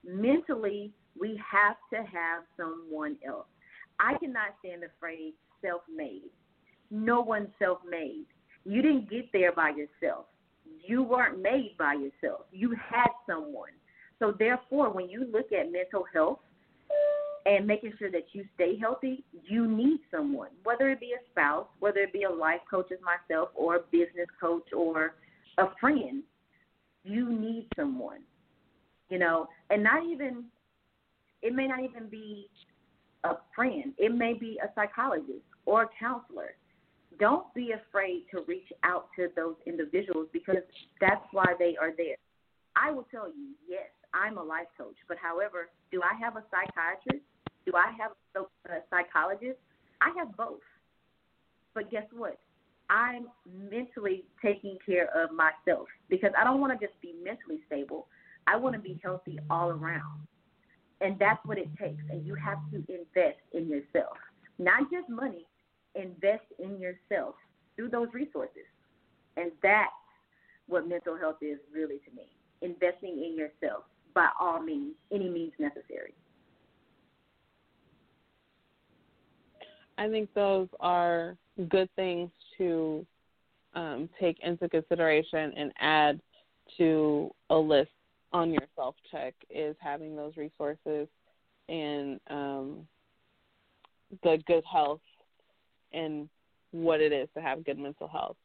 [0.04, 3.46] Mentally, we have to have someone else.
[4.00, 6.30] I cannot stand the phrase self made.
[6.90, 8.26] No one's self made.
[8.64, 10.26] You didn't get there by yourself.
[10.86, 12.46] You weren't made by yourself.
[12.52, 13.70] You had someone.
[14.18, 16.38] So, therefore, when you look at mental health
[17.44, 21.66] and making sure that you stay healthy, you need someone, whether it be a spouse,
[21.80, 25.14] whether it be a life coach as myself, or a business coach, or
[25.58, 26.22] a friend.
[27.04, 28.20] You need someone,
[29.12, 30.44] you know, and not even,
[31.42, 32.48] it may not even be
[33.24, 36.54] a friend, it may be a psychologist or a counselor.
[37.20, 40.64] Don't be afraid to reach out to those individuals because
[40.98, 42.16] that's why they are there.
[42.74, 46.44] I will tell you, yes, I'm a life coach, but however, do I have a
[46.50, 47.26] psychiatrist?
[47.66, 48.46] Do I have a,
[48.88, 49.58] psychologist?
[50.00, 50.64] I have both.
[51.74, 52.38] But guess what?
[52.88, 53.26] I'm
[53.70, 58.06] mentally taking care of myself because I don't want to just be mentally stable.
[58.46, 60.26] I want to be healthy all around.
[61.00, 62.02] And that's what it takes.
[62.10, 64.16] And you have to invest in yourself.
[64.58, 65.46] Not just money,
[65.94, 67.34] invest in yourself
[67.76, 68.66] through those resources.
[69.36, 69.90] And that's
[70.68, 72.28] what mental health is really to me.
[72.60, 73.84] Investing in yourself
[74.14, 76.14] by all means, any means necessary.
[79.98, 81.36] I think those are
[81.68, 83.06] good things to
[83.74, 86.20] um, take into consideration and add
[86.78, 87.90] to a list
[88.32, 91.08] on your self check is having those resources
[91.68, 92.86] and um,
[94.22, 95.00] the good health
[95.92, 96.28] and
[96.70, 98.36] what it is to have good mental health.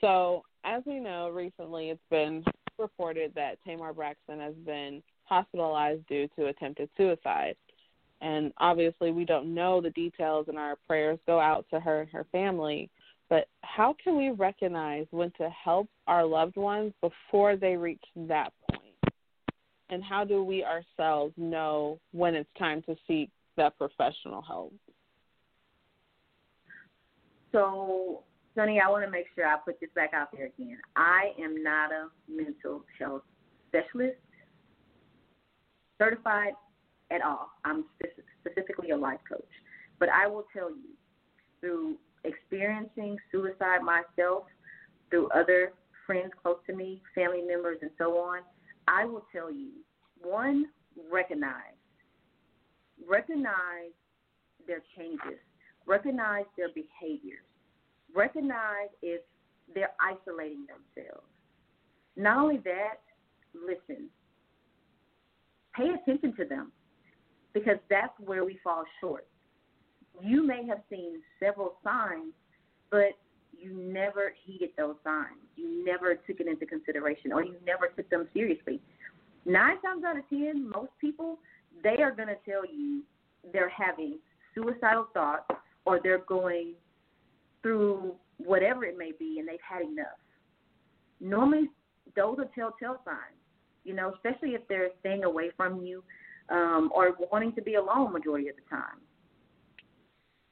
[0.00, 2.42] So, as we know, recently it's been
[2.78, 7.54] reported that Tamar Braxton has been hospitalized due to attempted suicide.
[8.22, 12.10] And obviously, we don't know the details, and our prayers go out to her and
[12.10, 12.90] her family.
[13.30, 18.52] But how can we recognize when to help our loved ones before they reach that?
[19.90, 24.72] And how do we ourselves know when it's time to seek that professional help?
[27.50, 28.22] So,
[28.54, 30.78] Sunny, I want to make sure I put this back out there again.
[30.94, 33.22] I am not a mental health
[33.68, 34.18] specialist,
[35.98, 36.52] certified
[37.10, 37.50] at all.
[37.64, 37.84] I'm
[38.40, 39.42] specifically a life coach.
[39.98, 40.94] But I will tell you,
[41.60, 44.44] through experiencing suicide myself,
[45.10, 45.72] through other
[46.06, 48.42] friends close to me, family members, and so on,
[48.88, 49.70] I will tell you
[50.22, 50.66] one,
[51.10, 51.76] recognize.
[53.08, 53.92] Recognize
[54.66, 55.40] their changes,
[55.86, 57.44] recognize their behaviors,
[58.14, 59.22] recognize if
[59.74, 61.26] they're isolating themselves.
[62.16, 63.00] Not only that,
[63.54, 64.08] listen.
[65.74, 66.72] Pay attention to them
[67.54, 69.26] because that's where we fall short.
[70.22, 72.34] You may have seen several signs,
[72.90, 73.12] but
[73.58, 75.38] you never heeded those signs.
[75.56, 78.80] You never took it into consideration or you never took them seriously.
[79.44, 81.38] Nine times out of ten, most people,
[81.82, 83.02] they are going to tell you
[83.52, 84.18] they're having
[84.54, 85.44] suicidal thoughts
[85.84, 86.74] or they're going
[87.62, 90.06] through whatever it may be and they've had enough.
[91.20, 91.68] Normally,
[92.16, 93.38] those are telltale signs,
[93.84, 96.02] you know, especially if they're staying away from you
[96.48, 99.00] um, or wanting to be alone majority of the time.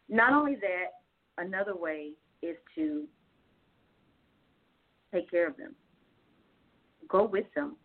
[0.08, 0.98] Not only that,
[1.38, 2.12] another way
[2.42, 3.04] is to
[5.12, 5.74] take care of them.
[7.08, 7.76] Go with them.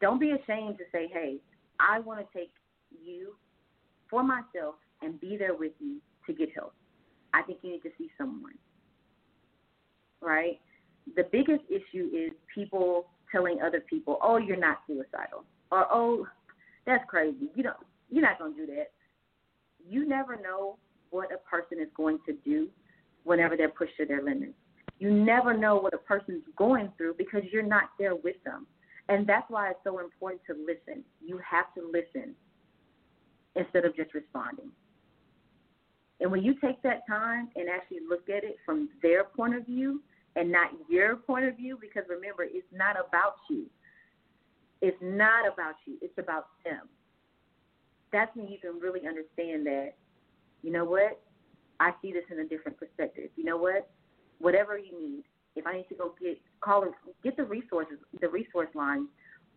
[0.00, 1.38] Don't be ashamed to say, hey,
[1.80, 2.52] I want to take
[3.04, 3.34] you
[4.08, 6.74] for myself and be there with you to get help.
[7.34, 8.54] I think you need to see someone.
[10.20, 10.60] Right?
[11.16, 16.26] The biggest issue is people telling other people, "Oh, you're not suicidal," or "Oh,
[16.86, 17.50] that's crazy.
[17.54, 17.76] You don't.
[18.10, 18.92] You're not going to do that."
[19.86, 20.78] You never know
[21.10, 22.68] what a person is going to do
[23.28, 24.54] whenever they're pushed to their limits.
[24.98, 28.66] You never know what a person's going through because you're not there with them.
[29.08, 31.04] And that's why it's so important to listen.
[31.24, 32.34] You have to listen
[33.54, 34.70] instead of just responding.
[36.20, 39.64] And when you take that time and actually look at it from their point of
[39.66, 40.02] view
[40.36, 43.66] and not your point of view, because remember, it's not about you.
[44.80, 46.88] It's not about you, it's about them.
[48.12, 49.94] That's when you can really understand that,
[50.62, 51.20] you know what?
[51.80, 53.30] I see this in a different perspective.
[53.36, 53.90] You know what?
[54.38, 55.24] Whatever you need,
[55.56, 56.84] if I need to go get call
[57.22, 59.08] get the resources, the resource line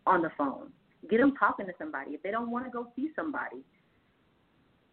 [0.06, 0.70] on the phone.
[1.08, 2.12] Get them talking to somebody.
[2.12, 3.62] If they don't want to go see somebody,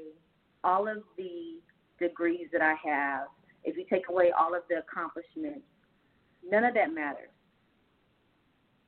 [0.63, 1.59] all of the
[1.99, 3.27] degrees that I have,
[3.64, 5.66] if you take away all of the accomplishments,
[6.49, 7.30] none of that matters.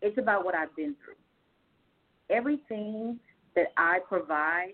[0.02, 1.16] It's about what I've been through.
[2.36, 3.20] Everything
[3.56, 4.74] that I provide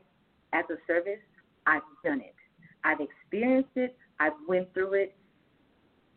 [0.53, 1.19] as a service,
[1.67, 2.35] I've done it.
[2.83, 3.97] I've experienced it.
[4.19, 5.15] I've went through it.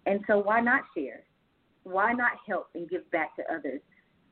[0.06, 1.24] And so why not share?
[1.84, 3.80] Why not help and give back to others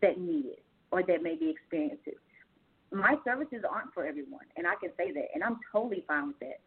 [0.02, 2.18] that need it or that may be experiencing it?
[2.92, 6.38] My services aren't for everyone, and I can say that, and I'm totally fine with
[6.40, 6.58] that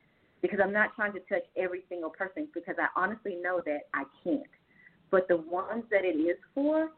[0.44, 4.04] because I'm not trying to touch every single person because I honestly know that I
[4.24, 4.44] can't.
[5.10, 6.90] But the ones that it is for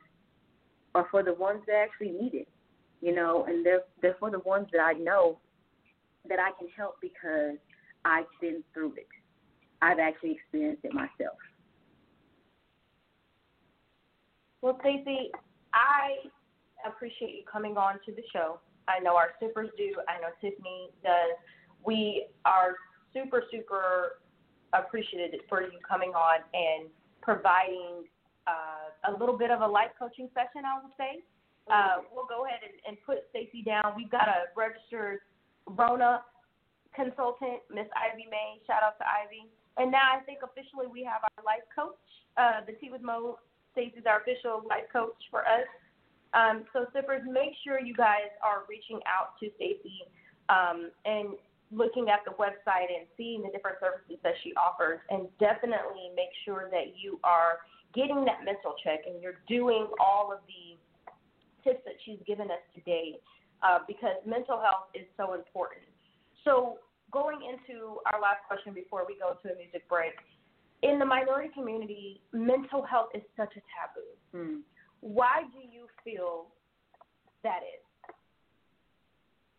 [0.95, 2.47] are for the ones that actually need it,
[3.01, 5.37] you know, and they're they're for the ones that I know
[6.27, 7.57] that I can help because
[8.03, 9.07] I've been through it.
[9.81, 11.37] I've actually experienced it myself.
[14.61, 15.29] Well, Stacy,
[15.73, 16.27] I
[16.87, 18.59] appreciate you coming on to the show.
[18.87, 19.93] I know our sippers do.
[20.07, 21.37] I know Tiffany does.
[21.85, 22.75] We are
[23.15, 24.19] super, super
[24.73, 26.91] appreciative for you coming on and
[27.21, 28.03] providing
[28.45, 31.23] uh, a little bit of a life coaching session, I would say.
[31.71, 33.95] Uh, we'll go ahead and, and put Stacy down.
[33.95, 35.23] We've got a registered
[35.65, 36.21] Rona
[36.93, 38.61] consultant, Miss Ivy May.
[38.67, 39.49] Shout out to Ivy.
[39.77, 41.97] And now I think officially we have our life coach.
[42.37, 43.39] Uh, the Tea with Mo,
[43.73, 45.65] Stacy's our official life coach for us.
[46.35, 50.05] Um, so sippers, make sure you guys are reaching out to Stacy
[50.49, 51.33] um, and
[51.71, 56.29] looking at the website and seeing the different services that she offers, and definitely make
[56.43, 60.77] sure that you are getting that mental check and you're doing all of the
[61.63, 63.17] tips that she's given us today
[63.63, 65.81] uh, because mental health is so important.
[66.43, 66.77] So,
[67.11, 70.13] going into our last question before we go to a music break,
[70.83, 74.11] in the minority community, mental health is such a taboo.
[74.35, 74.59] Hmm.
[74.99, 76.47] Why do you feel
[77.43, 77.85] that is?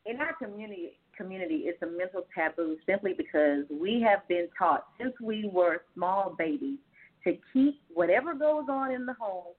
[0.07, 5.13] in our community community it's a mental taboo simply because we have been taught since
[5.21, 6.79] we were small babies
[7.25, 9.55] to keep whatever goes on in the home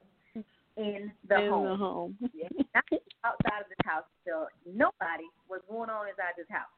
[0.77, 1.69] in the in home.
[1.69, 2.17] the home.
[2.75, 2.83] Not
[3.25, 6.69] outside of this house till nobody was going on inside this house.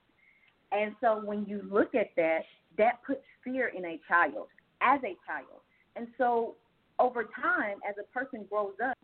[0.71, 2.39] And so when you look at that,
[2.77, 4.47] that puts fear in a child
[4.81, 5.61] as a child.
[5.95, 6.55] And so
[6.99, 8.97] over time, as a person grows up,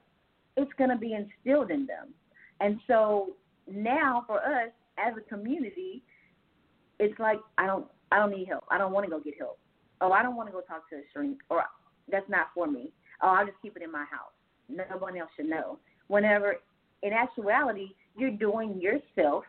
[0.57, 2.13] it's going to be instilled in them.
[2.61, 3.31] And so
[3.69, 6.03] now for us as a community,
[6.99, 8.65] it's like I don't I don't need help.
[8.69, 9.59] I don't want to go get help.
[10.01, 11.63] Oh, I don't want to go talk to a shrink, or
[12.11, 12.91] that's not for me.
[13.21, 14.33] Oh, I'll just keep it in my house.
[14.69, 15.79] No one else should know.
[16.07, 16.55] Whenever,
[17.01, 19.43] in actuality, you're doing yourself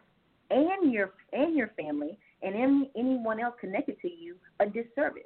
[0.51, 5.23] and your and your family and any, anyone else connected to you a disservice.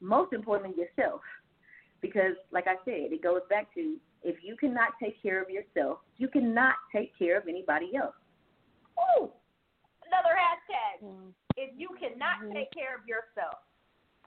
[0.00, 1.20] Most importantly, yourself,
[2.00, 5.98] because like I said, it goes back to if you cannot take care of yourself,
[6.16, 8.14] you cannot take care of anybody else.
[8.98, 9.30] Ooh,
[10.06, 11.02] another hashtag.
[11.04, 11.32] Mm.
[11.56, 12.52] If you cannot Mhm.
[12.52, 13.62] take care of yourself,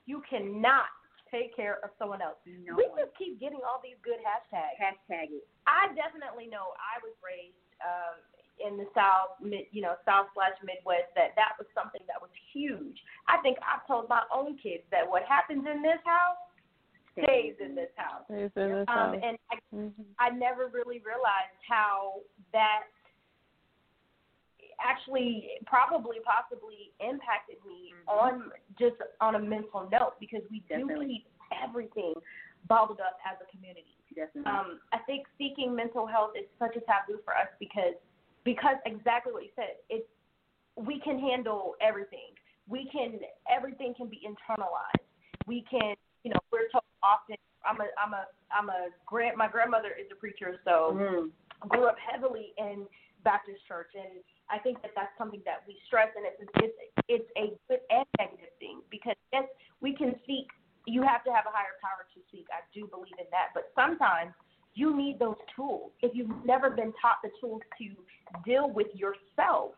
[0.05, 0.89] you cannot
[1.30, 2.38] take care of someone else.
[2.45, 2.99] No we one.
[2.99, 4.76] just keep getting all these good hashtags.
[4.78, 5.47] Hashtag it.
[5.65, 8.19] I definitely know I was raised um,
[8.59, 11.13] in the South, mid, you know, South slash Midwest.
[11.15, 13.01] That that was something that was huge.
[13.28, 16.38] I think I've told my own kids that what happens in this house
[17.17, 18.24] stays in this house.
[18.26, 19.19] Stays in this Um, house.
[19.24, 20.05] and I, Mhm.
[20.19, 22.88] I never really realized how that
[24.84, 28.07] actually probably possibly impacted me Mhm.
[28.07, 31.05] on just on a mental note because we Definitely.
[31.05, 32.13] do keep everything
[32.67, 33.97] bottled up as a community.
[34.13, 34.51] Definitely.
[34.51, 37.95] Um, I think seeking mental health is such a taboo for us because
[38.43, 40.07] because exactly what you said, it's
[40.75, 42.36] we can handle everything.
[42.67, 43.19] We can
[43.49, 45.05] everything can be internalized.
[45.47, 49.47] We can you know, we're told often I'm a I'm a I'm a grand my
[49.47, 51.32] grandmother is a preacher so Mhm.
[51.69, 52.88] grew up heavily in
[53.23, 57.30] Baptist church, and I think that that's something that we stress, and it's it's it's
[57.40, 59.48] a good and negative thing because yes,
[59.80, 60.52] we can seek.
[60.86, 62.45] You have to have a higher power to seek.
[62.52, 64.34] I do believe in that, but sometimes
[64.73, 65.91] you need those tools.
[66.02, 67.86] If you've never been taught the tools to
[68.44, 69.72] deal with yourself,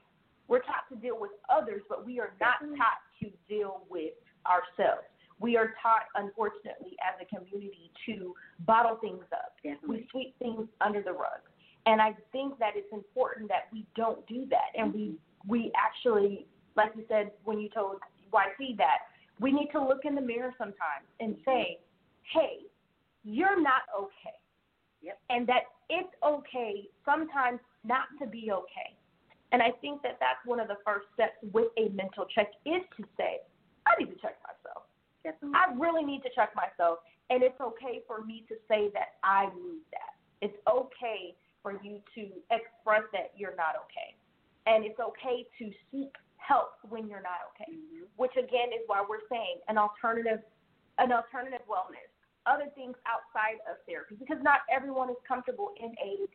[0.48, 2.76] we're taught to deal with others, but we are not mm-hmm.
[2.76, 4.14] taught to deal with
[4.46, 5.06] ourselves.
[5.40, 8.34] We are taught, unfortunately, as a community, to
[8.66, 9.98] bottle things up Definitely.
[9.98, 11.42] we sweep things under the rug.
[11.86, 14.72] And I think that it's important that we don't do that.
[14.78, 15.16] And we
[15.48, 16.46] we actually,
[16.76, 17.98] like you said when you told
[18.34, 19.00] YC that,
[19.40, 21.80] we need to look in the mirror sometimes and say,
[22.34, 22.60] Hey,
[23.24, 24.38] you're not okay.
[25.02, 25.20] Yep.
[25.30, 28.96] And that it's okay sometimes not to be okay.
[29.52, 32.82] And I think that that's one of the first steps with a mental check is
[32.98, 33.38] to say,
[33.86, 34.88] I need to check myself.
[35.24, 35.56] Definitely.
[35.56, 37.00] I really need to check myself,
[37.30, 40.18] and it's okay for me to say that I need that.
[40.42, 42.22] It's okay for you to
[42.52, 44.14] express that you're not okay,
[44.68, 47.72] and it's okay to seek help when you're not okay.
[47.72, 48.08] Mhm.
[48.18, 50.44] Which again is why we're saying an alternative,
[50.98, 52.12] an alternative wellness,
[52.46, 56.28] other things outside of therapy, because not everyone is comfortable in a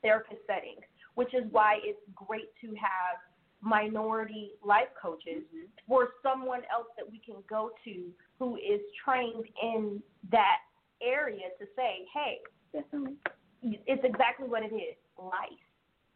[0.00, 0.82] therapist setting.
[1.14, 3.20] Which is why it's great to have
[3.60, 5.68] minority life coaches Mhm.
[5.88, 10.62] or someone else that we can go to who is trained in that
[11.00, 12.42] area to say, hey,
[12.72, 13.16] Definitely.
[13.62, 15.62] It's exactly what it is life.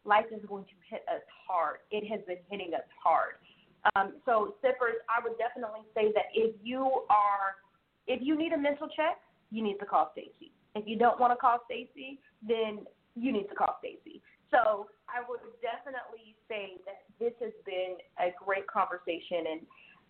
[0.03, 1.77] Life is going to hit us hard.
[1.91, 3.35] It has been hitting us hard.
[3.95, 7.57] Um, so, sippers, I would definitely say that if you are,
[8.07, 9.17] if you need a mental check,
[9.49, 10.53] you need to call Stacy.
[10.75, 12.85] If you don't want to call Stacy, then
[13.15, 14.21] you need to call Stacy.
[14.49, 19.61] So, I would definitely say that this has been a great conversation, and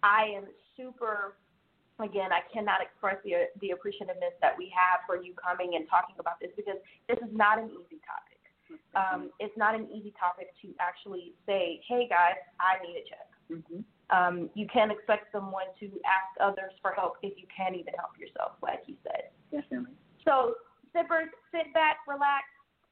[0.03, 0.45] I am
[0.75, 1.37] super
[1.99, 6.15] again, I cannot express the the appreciativeness that we have for you coming and talking
[6.19, 6.77] about this because
[7.07, 8.39] this is not an easy topic.
[8.95, 13.27] Um, it's not an easy topic to actually say, "Hey guys, I need a check."
[13.49, 13.83] Mhm.
[14.11, 18.17] Um, you can't expect someone to ask others for help if you can't even help
[18.17, 19.31] yourself, like you said.
[19.51, 19.95] Definitely.
[20.23, 20.55] So,
[20.93, 22.45] sippers, sit back, relax,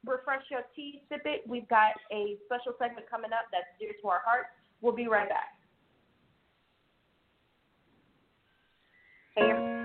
[0.05, 1.47] refresh your tea, sip it.
[1.47, 4.49] We've got a special segment coming up that's dear to our hearts.
[4.81, 5.58] We'll be right back.
[9.35, 9.78] Hey,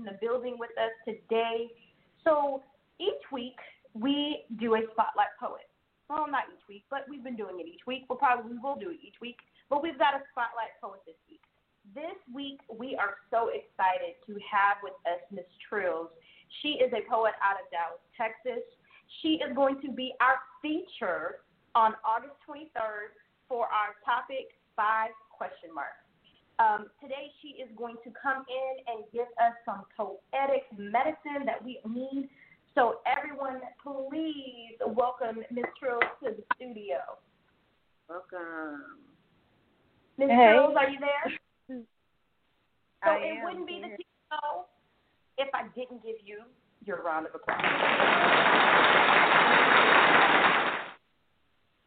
[0.00, 1.68] in the building with us today.
[2.24, 2.64] So
[2.98, 3.60] each week
[3.92, 5.68] we do a spotlight poet.
[6.08, 8.08] Well, not each week, but we've been doing it each week.
[8.08, 9.36] We'll probably we will do it each week.
[9.68, 11.44] But we've got a spotlight poet this week.
[11.94, 16.10] This week we are so excited to have with us Miss Trills.
[16.62, 18.64] She is a poet out of Dallas, Texas.
[19.22, 23.14] She is going to be our feature on August 23rd
[23.46, 25.99] for our topic five question marks.
[26.60, 31.64] Um, today she is going to come in and give us some poetic medicine that
[31.64, 32.28] we need.
[32.74, 36.98] So everyone, please welcome Miss Trills to the studio.
[38.10, 39.00] Welcome.
[40.18, 40.52] Miss Hey.
[40.52, 41.32] Trills, are you there?
[41.68, 43.96] So I it am wouldn't be the here.
[44.30, 44.66] show
[45.38, 46.42] if I didn't give you
[46.84, 47.58] your round of applause.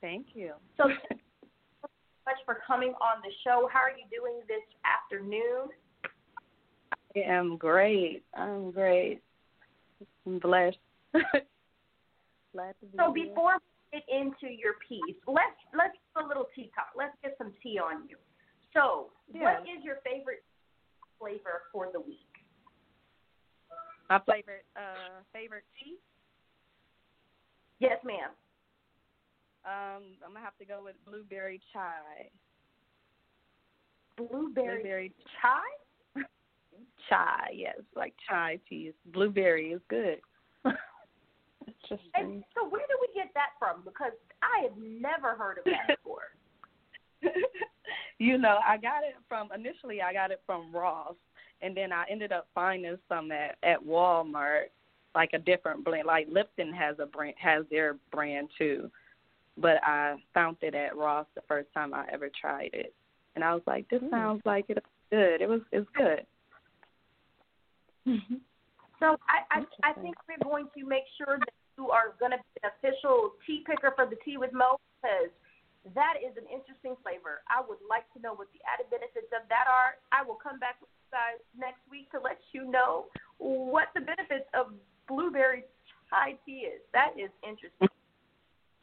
[0.02, 0.54] Thank you.
[0.82, 1.16] Thank you so
[2.26, 3.70] much for coming on the show.
[3.72, 5.70] How are you doing this afternoon?
[7.16, 8.24] I am great.
[8.36, 9.22] I'm great.
[10.26, 10.78] I'm blessed.
[11.14, 11.20] Be
[12.98, 13.26] So here.
[13.28, 13.58] before
[13.92, 16.90] we get into your piece, let's let's do a little tea talk.
[16.96, 18.18] Let's get some tea on you.
[18.74, 20.44] So, what is your favorite
[21.20, 22.20] flavor for the week?
[24.10, 25.96] my favorite uh favorite tea.
[27.80, 28.30] Yes, ma'am.
[29.66, 32.30] Um, I'm gonna have to go with blueberry chai.
[34.18, 36.24] Blueberry, Blueberry chai.
[37.10, 38.92] chai, yes, like chai tea.
[39.08, 40.20] Blueberry is good.
[41.68, 42.10] Interesting.
[42.16, 43.84] And so, where do we get that from?
[43.86, 44.12] Because
[44.42, 46.34] I have never heard of that before.
[48.20, 51.16] you know, I got it from initially I got it from Ross
[51.62, 54.66] and then I ended up finding some at, at Walmart,
[55.16, 56.06] like a different blend.
[56.06, 58.92] Like Lipton has a brand has their brand too.
[59.58, 62.94] But I found it at Ross the first time I ever tried it.
[63.36, 64.10] And I was like, This mm.
[64.10, 65.42] sounds like it's good.
[65.42, 66.26] It was it's good.
[68.08, 68.36] Mm-hmm.
[69.00, 72.38] So I, I I think we're going to make sure that you are going to
[72.38, 75.32] be an official tea picker for the tea with Mo because
[75.92, 77.44] that is an interesting flavor.
[77.52, 80.00] I would like to know what the added benefits of that are.
[80.16, 84.02] I will come back with you guys next week to let you know what the
[84.02, 84.72] benefits of
[85.12, 85.68] blueberry
[86.08, 86.80] chai tea is.
[86.96, 87.92] That is interesting.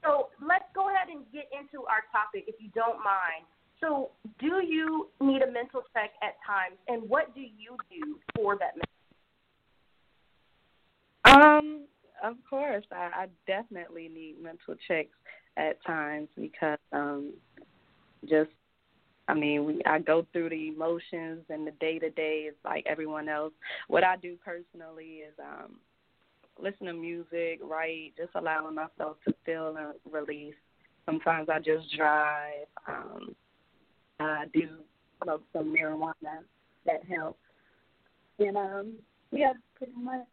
[0.02, 3.44] So let's go ahead and get into our topic if you don't mind.
[3.81, 8.59] So, do you need a mental check at times, and what do you do for
[8.59, 8.74] that
[11.24, 11.86] Um,
[12.22, 15.16] of course, I, I definitely need mental checks
[15.56, 17.32] at times because um
[18.28, 18.51] just
[19.28, 22.85] I mean, we I go through the emotions and the day to day is like
[22.86, 23.52] everyone else.
[23.89, 25.77] What I do personally is um
[26.62, 30.54] listen to music, write, just allowing myself to feel and release.
[31.06, 32.66] Sometimes I just drive.
[32.86, 33.34] Um
[34.18, 34.68] I do
[35.22, 36.44] smoke some marijuana
[36.86, 37.38] that helps.
[38.38, 38.92] And um
[39.32, 40.26] yeah, pretty much.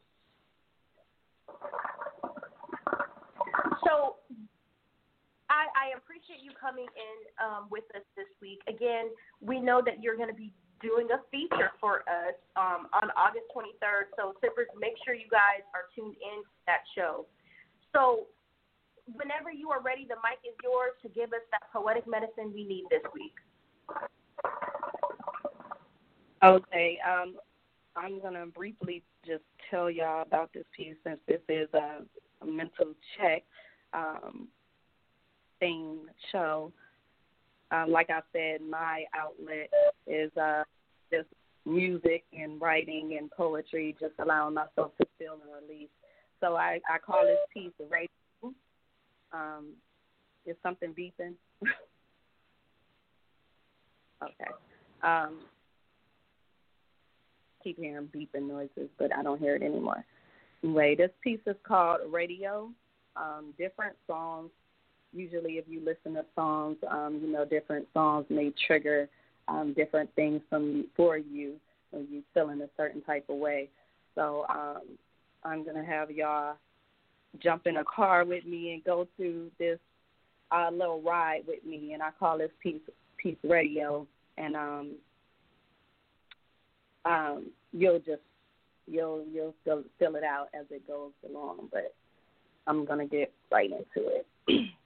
[3.83, 4.15] So
[5.49, 8.59] I, I appreciate you coming in um, with us this week.
[8.67, 9.07] Again,
[9.41, 10.51] we know that you're going to be
[10.81, 14.13] doing a feature for us um, on August 23rd.
[14.15, 17.25] So, Sippers, make sure you guys are tuned in to that show.
[17.93, 18.27] So,
[19.13, 22.65] whenever you are ready, the mic is yours to give us that poetic medicine we
[22.65, 23.35] need this week.
[26.43, 26.99] Okay.
[27.07, 27.35] Um,
[27.95, 32.01] I'm going to briefly just tell y'all about this piece since this is a,
[32.45, 33.43] mental check
[33.93, 34.47] um,
[35.59, 36.01] theme
[36.31, 36.71] show.
[37.72, 39.69] Um, like I said, my outlet
[40.06, 40.64] is uh,
[41.11, 41.27] just
[41.65, 45.89] music and writing and poetry, just allowing myself to feel and release.
[46.39, 48.07] So I, I call this piece radio.
[49.34, 49.73] Um,
[50.45, 51.34] is something beeping?
[54.23, 54.52] okay.
[55.03, 55.39] Um,
[57.64, 60.06] keep hearing beeping noises, but I don't hear it anymore.
[60.64, 62.69] Anyway, this piece is called Radio.
[63.15, 64.52] Um, different songs.
[65.13, 69.09] Usually, if you listen to songs, um, you know different songs may trigger
[69.47, 71.53] um, different things from for you
[71.91, 73.69] when you feel in a certain type of way.
[74.15, 74.81] So um,
[75.43, 76.57] I'm gonna have y'all
[77.39, 79.79] jump in a car with me and go to this
[80.51, 82.81] uh, little ride with me, and I call this piece
[83.17, 84.05] piece radio.
[84.38, 84.91] And um,
[87.05, 88.21] um, you'll just
[88.88, 91.69] you'll you'll fill, fill it out as it goes along.
[91.71, 91.93] But
[92.65, 94.27] I'm gonna get right into it.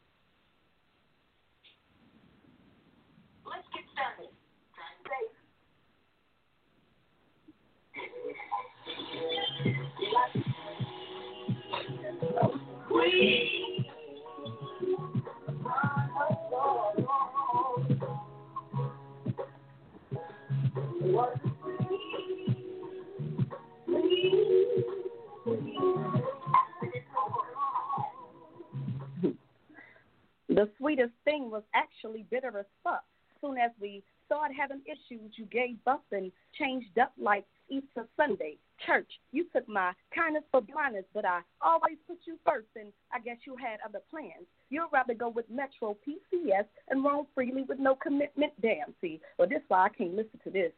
[30.49, 33.03] The sweetest thing was actually bitter as fuck.
[33.39, 38.55] Soon as we started having issues, you gave up and changed up like Easter Sunday.
[38.85, 43.19] Church, you took my kindness for blindness, but I always put you first, and I
[43.19, 44.47] guess you had other plans.
[44.69, 48.53] You'd rather go with Metro PCS and roam freely with no commitment.
[48.61, 50.71] Damn, see, well, this is why I can't listen to this.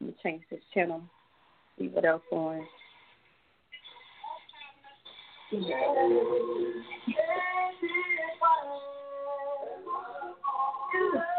[0.00, 1.02] Let me change this channel.
[1.78, 2.66] See what else on.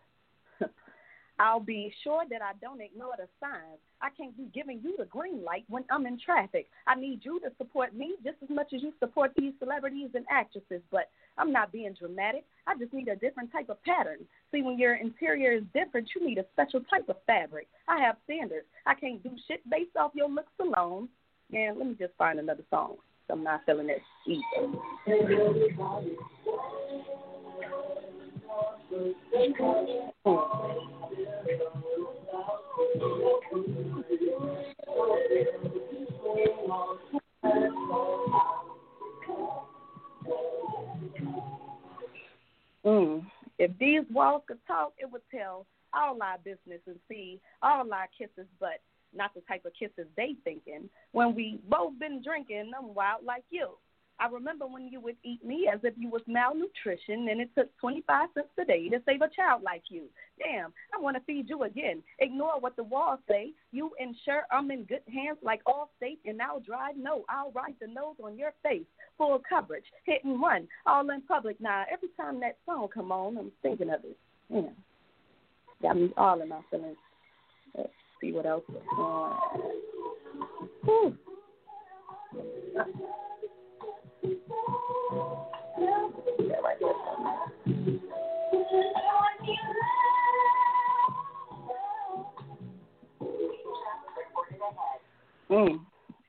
[1.40, 3.80] I'll be sure that I don't ignore the signs.
[4.02, 6.68] I can't be giving you the green light when I'm in traffic.
[6.88, 10.26] I need you to support me just as much as you support these celebrities and
[10.32, 12.46] actresses, but I'm not being dramatic.
[12.66, 14.20] I just need a different type of pattern.
[14.52, 17.68] See, when your interior is different, you need a special type of fabric.
[17.88, 18.66] I have standards.
[18.86, 21.10] I can't do shit based off your looks alone.
[21.52, 22.96] Man, let me just find another song.
[23.30, 24.42] I'm not feeling it either.
[42.86, 43.26] Mm.
[43.60, 48.08] If these walls could talk, it would tell all our business and see all our
[48.18, 48.82] kisses, but
[49.14, 50.90] not the type of kisses they thinking.
[51.12, 53.72] When we both been drinking, I'm wild like you.
[54.20, 57.76] I remember when you would eat me as if you was malnutrition, and it took
[57.78, 60.04] 25 cents a day to save a child like you.
[60.40, 62.02] Damn, I want to feed you again.
[62.20, 63.52] Ignore what the walls say.
[63.72, 67.26] You ensure I'm in good hands like Allstate, and I'll drive no.
[67.30, 68.86] I'll write the nose on your face.
[69.18, 71.60] Full coverage, hit and run, all in public.
[71.62, 74.18] Now, every time that song come on, I'm thinking of it.
[74.50, 74.62] Yeah,
[75.82, 76.98] got me all in my feelings.
[77.76, 77.90] Let's
[78.22, 78.76] see what else is
[95.50, 95.80] Mm.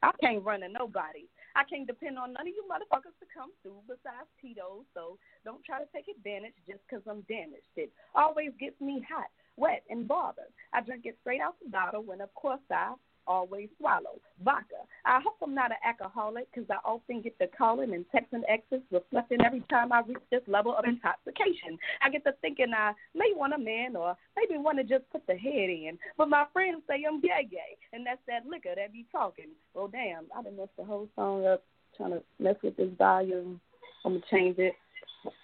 [0.02, 1.26] I can't run to nobody.
[1.56, 4.84] I can't depend on none of you motherfuckers to come through besides Tito.
[4.94, 7.66] So don't try to take advantage just 'cause I'm damaged.
[7.74, 10.52] It always gets me hot, wet, and bothered.
[10.72, 12.94] I drink it straight out the bottle when, of course, I
[13.28, 14.82] always swallow vodka.
[15.04, 18.82] I hope I'm not an alcoholic 'cause I often get the calling and texting exes
[18.90, 21.78] reflecting every time I reach this level of intoxication.
[22.00, 25.26] I get to thinking I may want a man or maybe want to just put
[25.26, 25.98] the head in.
[26.16, 29.50] But my friends say I'm gay gay, and that's that liquor that be talking.
[29.74, 31.62] Well, damn, I done messed the whole song up
[31.96, 33.60] trying to mess with this volume.
[34.04, 34.74] I'm to change it,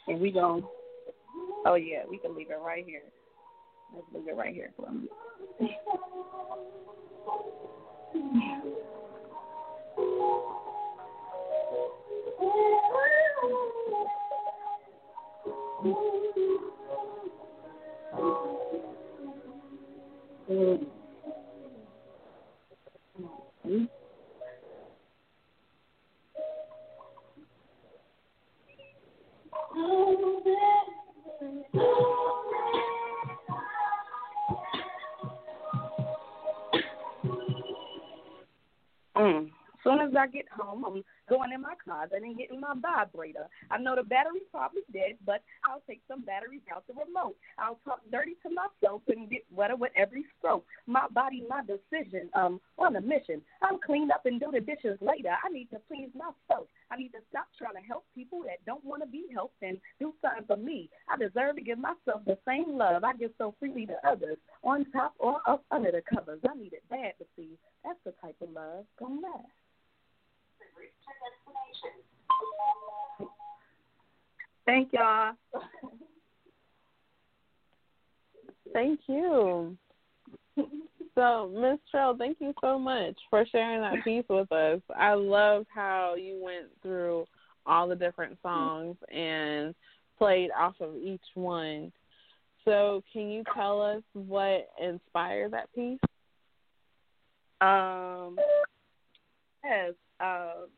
[0.08, 0.66] and we going
[1.66, 3.02] oh, yeah, we can leave it right here.
[3.92, 5.10] Let's leave it right here for a minute.
[20.50, 20.84] Mm-hmm.
[39.16, 39.50] Mm.
[39.82, 43.46] Soon as I get home, I'm going in my closet and getting my vibrator.
[43.70, 47.36] I know the battery's probably dead, but I'll take some batteries out the remote.
[47.58, 50.64] I'll talk dirty to myself and get wetter with every stroke.
[50.86, 52.28] My body, my decision.
[52.34, 53.40] Um, on a mission.
[53.62, 55.30] I'll clean up and do the dishes later.
[55.42, 56.66] I need to please myself.
[56.90, 59.78] I need to stop trying to help people that don't want to be helped and
[59.98, 60.90] do something for me.
[61.08, 64.86] I deserve to give myself the same love I give so freely to others, on
[64.92, 66.40] top or up under the covers.
[66.48, 67.58] I need it bad to see.
[67.84, 69.63] That's the type of love gonna last.
[74.66, 75.32] Thank y'all.
[78.72, 79.76] Thank you.
[81.14, 84.80] So, Miss Trell, thank you so much for sharing that piece with us.
[84.96, 87.26] I love how you went through
[87.66, 89.74] all the different songs and
[90.18, 91.92] played off of each one.
[92.64, 96.00] So, can you tell us what inspired that piece?
[97.60, 98.36] Um,
[99.62, 99.92] yes.
[100.20, 100.68] Um,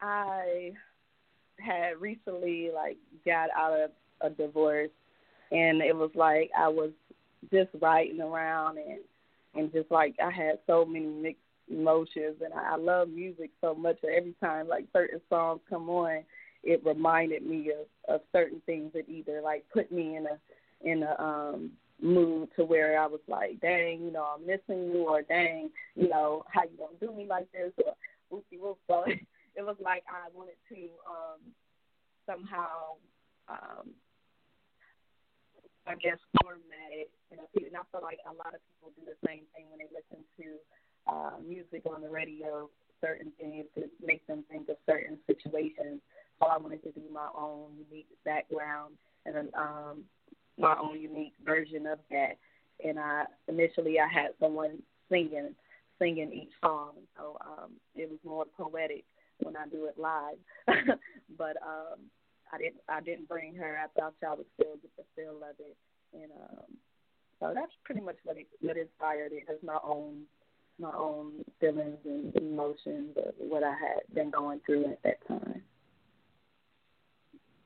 [0.00, 0.72] I
[1.58, 4.90] had recently like got out of a divorce,
[5.50, 6.90] and it was like I was
[7.52, 9.00] just riding around and
[9.54, 13.74] and just like I had so many mixed emotions, and I, I love music so
[13.74, 16.22] much that every time like certain songs come on,
[16.62, 21.02] it reminded me of of certain things that either like put me in a in
[21.02, 25.22] a um mood to where I was like, dang, you know, I'm missing you, or
[25.22, 27.94] dang, you know, how you gonna do me like this, or
[28.32, 28.78] whoopie whoop.
[28.86, 31.40] So it was like I wanted to um
[32.26, 32.98] somehow
[33.48, 33.90] um
[35.86, 37.46] I guess format it and I
[37.90, 40.46] feel like a lot of people do the same thing when they listen to
[41.10, 42.68] uh music on the radio,
[43.00, 46.00] certain things to make them think of certain situations.
[46.40, 48.94] So I wanted to do my own unique background
[49.26, 50.04] and then um
[50.58, 52.36] my own unique version of that.
[52.84, 55.54] And I initially I had someone singing
[55.98, 56.92] singing each song.
[57.16, 59.04] So um it was more poetic
[59.40, 60.38] when I do it live.
[61.38, 61.98] but um
[62.52, 63.78] I didn't I didn't bring her.
[63.78, 65.76] I thought y'all would still get the feel of it.
[66.12, 66.76] And um
[67.40, 69.44] so that's pretty much what it what inspired it.
[69.48, 70.22] it is my own
[70.80, 75.62] my own feelings and emotions of what I had been going through at that time.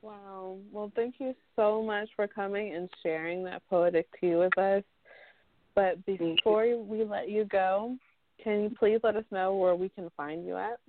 [0.01, 0.57] Wow.
[0.71, 4.83] Well, thank you so much for coming and sharing that poetic tea with us.
[5.75, 7.97] But before we let you go,
[8.43, 10.79] can you please let us know where we can find you at?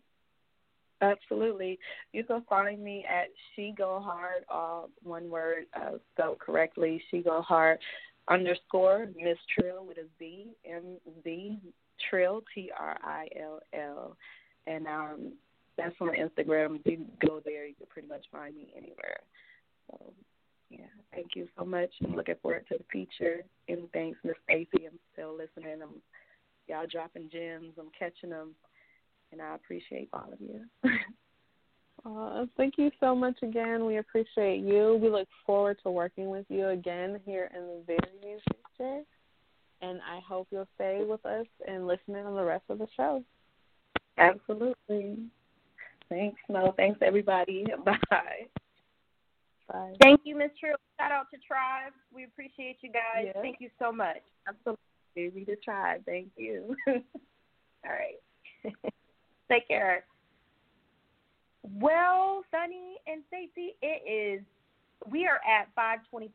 [1.00, 1.78] Absolutely.
[2.12, 7.02] You can find me at She Go Hard, all one word uh, spelled correctly.
[7.10, 7.78] She Go Hard
[8.28, 11.58] underscore Miss Trill with a Z M Z
[12.08, 14.16] Trill T R I L L,
[14.66, 15.32] and um,
[15.76, 16.80] that's on Instagram.
[16.80, 19.20] If you go there, you can pretty much find me anywhere.
[19.90, 20.12] So
[20.70, 21.90] yeah, thank you so much.
[22.02, 23.42] I'm looking forward to the feature.
[23.68, 24.86] And thanks, Miss Stacy.
[24.86, 25.82] I'm still listening.
[25.82, 26.00] I'm
[26.68, 27.74] y'all dropping gems.
[27.78, 28.54] I'm catching them
[29.32, 30.60] and I appreciate all of you.
[32.04, 33.86] Uh, thank you so much again.
[33.86, 34.98] We appreciate you.
[35.00, 39.02] We look forward to working with you again here in the very near future.
[39.80, 42.88] And I hope you'll stay with us and listen in on the rest of the
[42.94, 43.24] show.
[44.18, 45.16] Absolutely.
[46.10, 46.74] Thanks, Mo.
[46.76, 47.64] Thanks, everybody.
[47.84, 47.94] Bye.
[49.68, 49.92] Bye.
[50.02, 50.76] Thank you, Miss Trill.
[51.00, 51.92] Shout out to Tribe.
[52.14, 53.26] We appreciate you guys.
[53.34, 53.40] Yeah.
[53.40, 54.20] Thank you so much.
[54.46, 54.78] Absolutely.
[55.16, 56.02] We the tribe.
[56.06, 56.76] Thank you.
[56.88, 57.02] all
[57.84, 58.72] right.
[59.50, 60.04] Take care.
[61.62, 64.44] Well, Sunny and Stacy, it is.
[65.10, 66.30] We are at 5:27.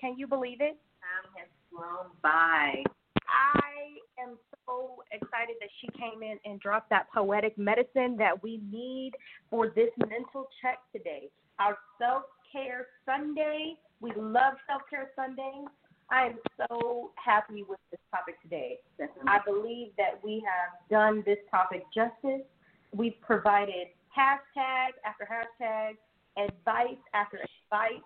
[0.00, 0.78] Can you believe it?
[1.00, 2.82] Time has flown by.
[3.28, 8.60] I am so excited that she came in and dropped that poetic medicine that we
[8.70, 9.12] need
[9.50, 11.28] for this mental check today.
[11.58, 13.74] Our self care Sunday.
[14.00, 15.64] We love self care Sunday.
[16.10, 18.78] I am so happy with this topic today.
[19.26, 22.46] I believe that we have done this topic justice.
[22.94, 25.94] We've provided hashtag after hashtag,
[26.38, 28.02] advice after advice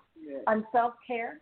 [0.47, 1.40] on self care.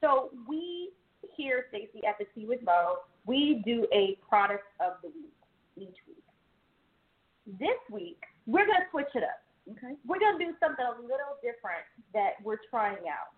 [0.00, 0.90] So we
[1.36, 5.32] here, Stacy, at the Tea with Mo, we do a product of the week
[5.76, 7.58] each week.
[7.58, 9.40] This week, we're gonna switch it up.
[9.70, 9.94] Okay.
[10.06, 13.32] We're gonna do something a little different that we're trying out.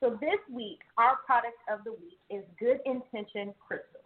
[0.00, 4.04] So this week, our product of the week is Good Intention Crystals.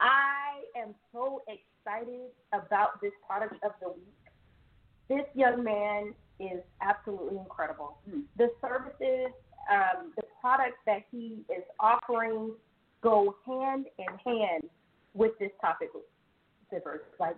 [0.00, 4.16] I am so excited about this product of the week.
[5.10, 7.98] This young man is absolutely incredible.
[8.38, 9.32] The services,
[9.70, 12.54] um, the products that he is offering
[13.02, 14.70] go hand in hand
[15.12, 15.90] with this topic.
[17.18, 17.36] Like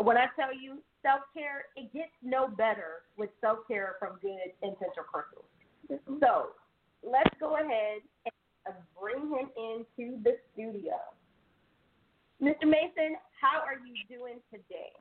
[0.00, 4.54] when I tell you self care, it gets no better with self care from Good
[4.62, 5.44] Intention Crystals.
[6.20, 6.50] So
[7.02, 8.34] let's go ahead and
[8.68, 10.94] uh, bring him into the studio.
[12.42, 12.64] Mr.
[12.64, 14.92] Mason, how are you doing today?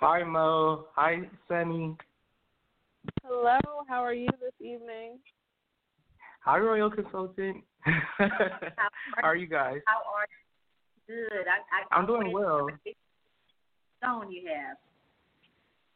[0.00, 0.86] Hi Mo.
[0.94, 1.96] Hi Sunny.
[3.24, 5.18] Hello, how are you this evening?
[6.44, 7.62] Hi Royal Consultant.
[8.18, 9.78] How are you guys?
[9.86, 11.28] How are you?
[11.28, 11.46] Good.
[11.46, 12.68] I, I, I'm doing well.
[14.02, 14.76] Song you have.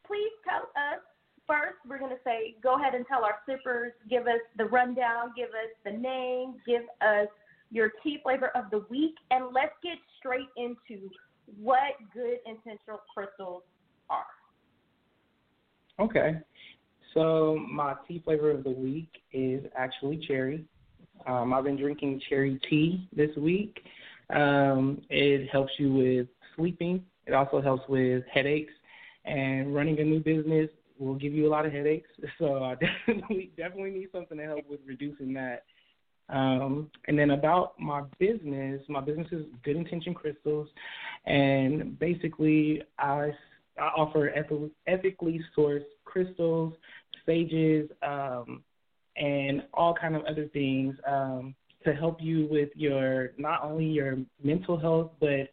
[0.05, 0.99] Please tell us
[1.47, 1.77] first.
[1.87, 5.49] We're going to say, go ahead and tell our sippers, give us the rundown, give
[5.49, 7.27] us the name, give us
[7.71, 11.09] your tea flavor of the week, and let's get straight into
[11.61, 13.63] what good intentional crystals
[14.09, 14.25] are.
[15.99, 16.37] Okay.
[17.13, 20.65] So my tea flavor of the week is actually cherry.
[21.25, 23.79] Um, I've been drinking cherry tea this week.
[24.29, 27.03] Um, it helps you with sleeping.
[27.25, 28.73] It also helps with headaches.
[29.25, 30.69] And running a new business
[30.99, 32.09] will give you a lot of headaches.
[32.39, 32.75] So I
[33.07, 35.63] definitely definitely need something to help with reducing that.
[36.29, 40.67] Um, and then about my business, my business is Good Intention Crystals,
[41.25, 43.31] and basically I,
[43.79, 46.73] I offer eth- ethically sourced crystals,
[47.25, 48.61] sages, um,
[49.15, 51.55] and all kind of other things um,
[51.85, 55.49] to help you with your not only your mental health, but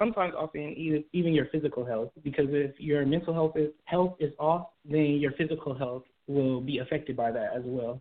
[0.00, 2.10] sometimes in even, even your physical health.
[2.24, 6.78] Because if your mental health is health is off, then your physical health will be
[6.78, 8.00] affected by that as well.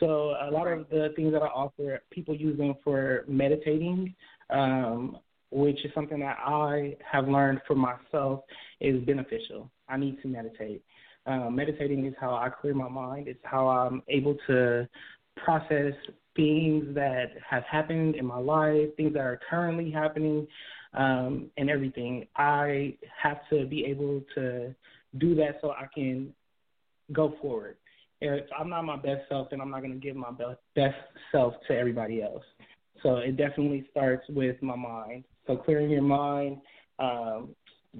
[0.00, 4.14] So a lot of the things that I offer, people use them for meditating,
[4.50, 5.18] um,
[5.50, 8.40] which is something that I have learned for myself
[8.80, 9.70] is beneficial.
[9.88, 10.82] I need to meditate.
[11.26, 13.26] Um, meditating is how I clear my mind.
[13.26, 14.88] It's how I'm able to
[15.36, 15.94] process
[16.36, 20.46] things that have happened in my life, things that are currently happening,
[20.96, 22.26] um, and everything.
[22.36, 24.74] I have to be able to
[25.18, 26.32] do that so I can
[27.12, 27.76] go forward.
[28.20, 30.30] If I'm not my best self, then I'm not going to give my
[30.74, 30.94] best,
[31.30, 32.42] self to everybody else.
[33.02, 35.24] So it definitely starts with my mind.
[35.46, 36.58] So clearing your mind.
[36.98, 37.50] Um,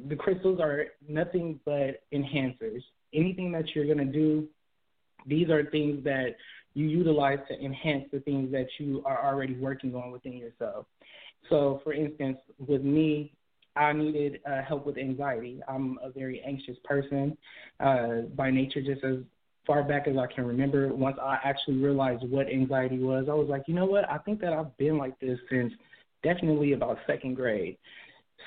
[0.08, 2.82] the crystals are nothing but enhancers.
[3.12, 4.48] Anything that you're going to do,
[5.26, 6.36] these are things that
[6.74, 10.86] you utilize to enhance the things that you are already working on within yourself.
[11.48, 13.32] So, for instance, with me,
[13.76, 15.60] I needed uh, help with anxiety.
[15.68, 17.36] I'm a very anxious person
[17.78, 19.16] uh, by nature, just as
[19.66, 20.88] far back as I can remember.
[20.94, 24.08] Once I actually realized what anxiety was, I was like, you know what?
[24.08, 25.72] I think that I've been like this since
[26.22, 27.76] definitely about second grade.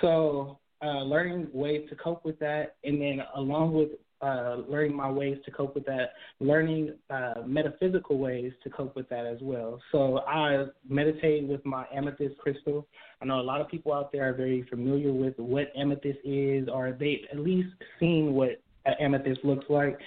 [0.01, 3.89] So, uh, learning ways to cope with that, and then along with
[4.21, 9.07] uh, learning my ways to cope with that, learning uh, metaphysical ways to cope with
[9.09, 9.79] that as well.
[9.91, 12.87] So I meditate with my amethyst crystal.
[13.21, 16.67] I know a lot of people out there are very familiar with what amethyst is,
[16.67, 17.69] or they've at least
[17.99, 18.61] seen what
[18.99, 19.97] amethyst looks like,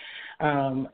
[0.41, 0.89] um,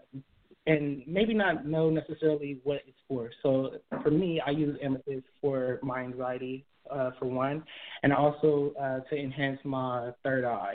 [0.66, 3.31] and maybe not know necessarily what it's for.
[3.43, 3.70] So
[4.03, 7.62] for me, I use amethyst for my anxiety, uh, for one,
[8.03, 10.74] and also uh, to enhance my third eye.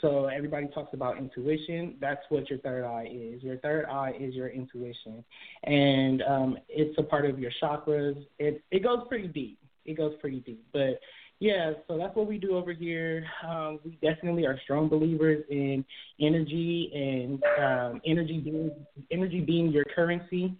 [0.00, 1.96] So everybody talks about intuition.
[2.00, 3.42] That's what your third eye is.
[3.42, 5.24] Your third eye is your intuition,
[5.64, 8.24] and um, it's a part of your chakras.
[8.38, 9.58] It it goes pretty deep.
[9.84, 10.64] It goes pretty deep.
[10.72, 11.00] But
[11.40, 13.24] yeah, so that's what we do over here.
[13.46, 15.84] Um, we definitely are strong believers in
[16.20, 18.70] energy and um, energy being
[19.10, 20.54] energy being your currency.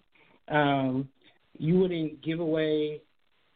[0.49, 1.07] Um,
[1.57, 3.01] you wouldn't give away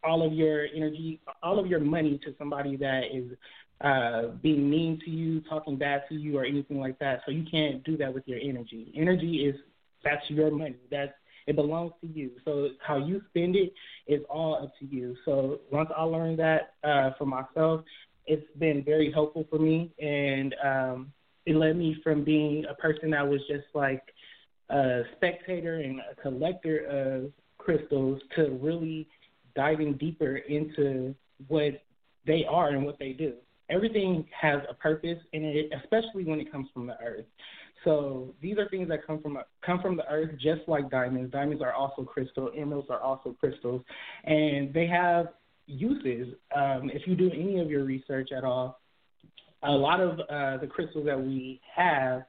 [0.03, 3.32] all of your energy, all of your money to somebody that is
[3.81, 7.22] uh, being mean to you, talking bad to you, or anything like that.
[7.26, 8.91] So you can't do that with your energy.
[8.95, 9.56] Energy is
[10.03, 10.76] that's your money.
[10.89, 11.11] That's
[11.47, 12.31] it belongs to you.
[12.43, 13.73] So how you spend it
[14.07, 15.15] is all up to you.
[15.26, 17.81] So once I learned that uh, for myself,
[18.26, 21.14] it's been very helpful for me, and um,
[21.45, 24.02] it led me from being a person that was just like
[24.69, 29.07] a spectator and a collector of crystals to really
[29.56, 31.14] diving deeper into
[31.47, 31.84] what
[32.26, 33.34] they are and what they do.
[33.70, 37.26] Everything has a purpose, and it, especially when it comes from the earth.
[37.84, 41.32] So these are things that come from come from the earth, just like diamonds.
[41.32, 42.52] Diamonds are also crystal.
[42.56, 43.82] Emeralds are also crystals,
[44.24, 45.28] and they have
[45.68, 46.34] uses.
[46.56, 48.80] Um, if you do any of your research at all,
[49.64, 52.24] a lot of uh, the crystals that we have,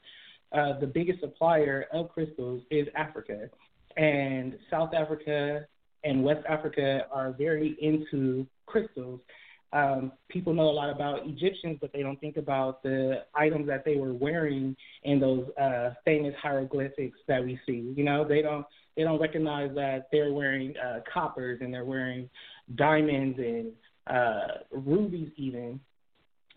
[0.52, 3.48] uh, the biggest supplier of crystals is Africa,
[3.96, 5.66] and South Africa
[6.04, 9.20] and West Africa are very into crystals.
[9.72, 13.84] Um, people know a lot about Egyptians, but they don't think about the items that
[13.84, 17.92] they were wearing in those uh, famous hieroglyphics that we see.
[17.96, 18.64] You know, they don't
[18.96, 22.30] they don't recognize that they're wearing uh, coppers and they're wearing
[22.76, 23.72] diamonds and
[24.06, 25.78] uh, rubies even.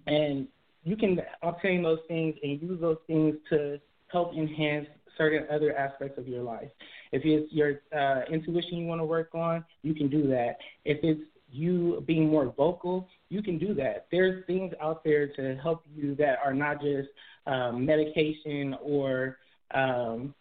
[0.07, 0.48] And
[0.84, 4.88] you can obtain those things and use those things to help enhance
[5.18, 6.69] certain other aspects of your life.
[7.11, 10.56] If it's your uh, intuition you want to work on, you can do that.
[10.86, 11.22] If it's
[11.52, 14.08] you being more vocal, you can do that.
[14.12, 17.10] There's things out there to help you that are not just
[17.48, 19.38] um, medication or
[19.74, 20.34] um,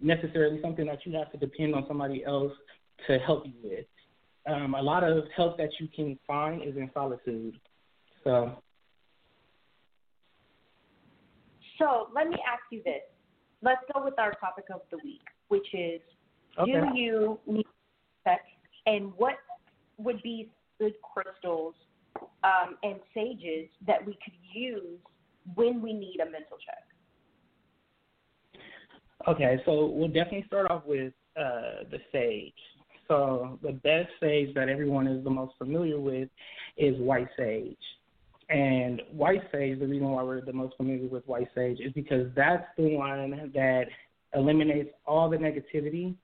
[0.00, 2.52] necessarily something that you have to depend on somebody else
[3.06, 3.86] to help you with.
[4.46, 7.58] Um, a lot of help that you can find is in solitude.
[8.24, 8.62] So.
[11.78, 13.02] So let me ask you this.
[13.62, 16.00] Let's go with our topic of the week, which is
[16.58, 16.72] Okay.
[16.72, 17.66] do you need
[18.24, 18.42] sex
[18.86, 19.34] and what
[19.98, 21.74] would be good crystals
[22.44, 24.98] um, and sages that we could use
[25.54, 26.84] when we need a mental check?
[29.26, 32.52] Okay, so we'll definitely start off with uh, the sage.
[33.08, 36.28] So the best sage that everyone is the most familiar with
[36.76, 37.76] is white sage.
[38.48, 42.28] And white sage, the reason why we're the most familiar with white sage is because
[42.34, 43.84] that's the one that
[44.34, 46.14] eliminates all the negativity.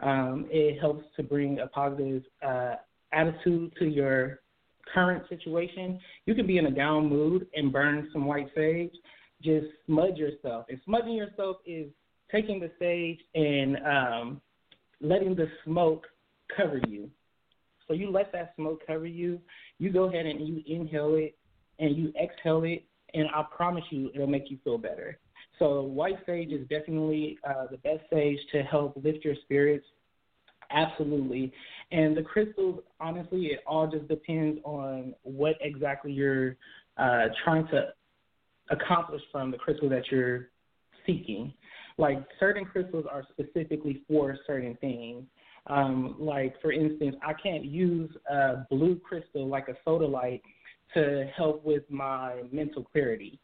[0.00, 2.74] Um, it helps to bring a positive uh,
[3.12, 4.40] attitude to your
[4.92, 6.00] current situation.
[6.26, 8.92] You can be in a down mood and burn some white sage.
[9.42, 10.66] Just smudge yourself.
[10.68, 11.86] And smudging yourself is
[12.30, 14.40] taking the sage and um,
[15.00, 16.06] letting the smoke
[16.56, 17.10] cover you.
[17.88, 19.40] So you let that smoke cover you.
[19.78, 21.36] You go ahead and you inhale it
[21.78, 22.84] and you exhale it,
[23.14, 25.18] and I promise you it'll make you feel better.
[25.58, 29.84] So white sage is definitely uh, the best sage to help lift your spirits.
[30.72, 31.52] Absolutely.
[31.90, 36.56] And the crystals, honestly, it all just depends on what exactly you're
[36.96, 37.88] uh, trying to
[38.70, 40.48] accomplish from the crystal that you're
[41.06, 41.52] seeking.
[41.98, 45.24] Like certain crystals are specifically for certain things.
[45.66, 50.40] Um, like for instance, I can't use a blue crystal like a sodalite
[50.94, 53.38] to help with my mental clarity.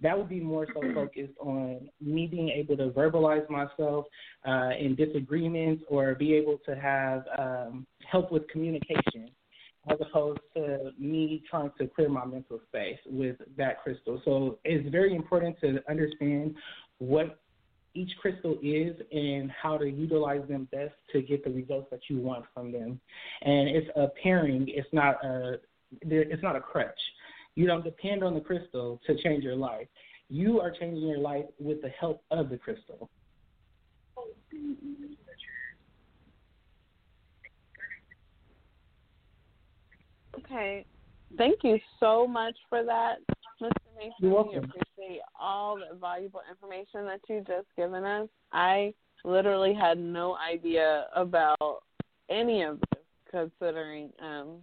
[0.00, 4.04] That would be more so focused on me being able to verbalize myself
[4.46, 9.30] uh, in disagreements or be able to have um, help with communication
[9.88, 14.20] as opposed to me trying to clear my mental space with that crystal.
[14.24, 16.56] So it's very important to understand
[16.98, 17.38] what
[17.94, 22.18] each crystal is and how to utilize them best to get the results that you
[22.18, 23.00] want from them.
[23.42, 24.66] And it's a pairing.
[24.68, 25.60] It's not a
[26.02, 26.98] it's not a crutch.
[27.56, 29.88] You don't depend on the crystal to change your life.
[30.28, 33.08] You are changing your life with the help of the crystal.
[40.38, 40.84] Okay.
[41.38, 43.16] Thank you so much for that,
[43.60, 43.70] Mr.
[43.96, 44.12] Mason.
[44.20, 44.52] You're welcome.
[44.52, 48.28] We appreciate all the valuable information that you just given us.
[48.52, 48.92] I
[49.24, 51.82] literally had no idea about
[52.28, 54.58] any of this, considering um,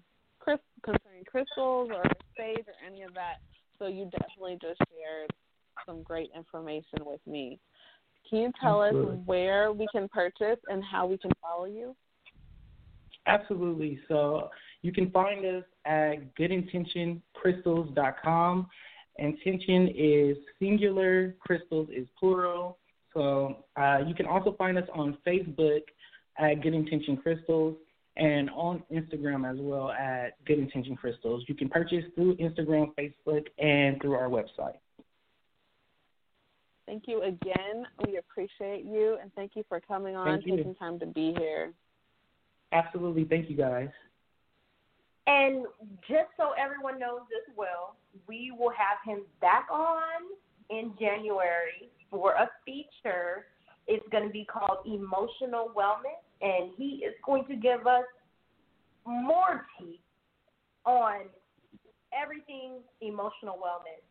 [1.23, 2.03] crys- crystals or
[2.37, 3.37] sage or any of that.
[3.79, 5.31] So you definitely just shared
[5.85, 7.61] some great information with me.
[8.29, 9.15] Can you tell Absolutely.
[9.15, 11.95] us where we can purchase and how we can follow you?
[13.25, 13.99] Absolutely.
[14.07, 14.49] So
[14.81, 18.67] you can find us at goodintentioncrystals.com.
[19.19, 22.79] Intention is singular, crystals is plural.
[23.13, 25.83] So uh, you can also find us on Facebook
[26.37, 27.77] at Good Intention Crystals
[28.15, 31.44] and on Instagram as well at Good Intention Crystals.
[31.48, 34.77] You can purchase through Instagram, Facebook, and through our website.
[36.85, 37.85] Thank you again.
[38.06, 40.57] We appreciate you and thank you for coming on, Thank you.
[40.57, 41.72] taking time to be here.
[42.72, 43.23] Absolutely.
[43.23, 43.90] Thank you, guys.
[45.26, 45.65] And
[46.07, 47.95] just so everyone knows as well,
[48.27, 50.22] we will have him back on
[50.69, 53.45] in January for a feature.
[53.88, 58.03] It's going to be called Emotional Wellness, and he is going to give us
[59.05, 59.99] more tea
[60.85, 61.21] on
[62.13, 64.03] everything emotional wellness.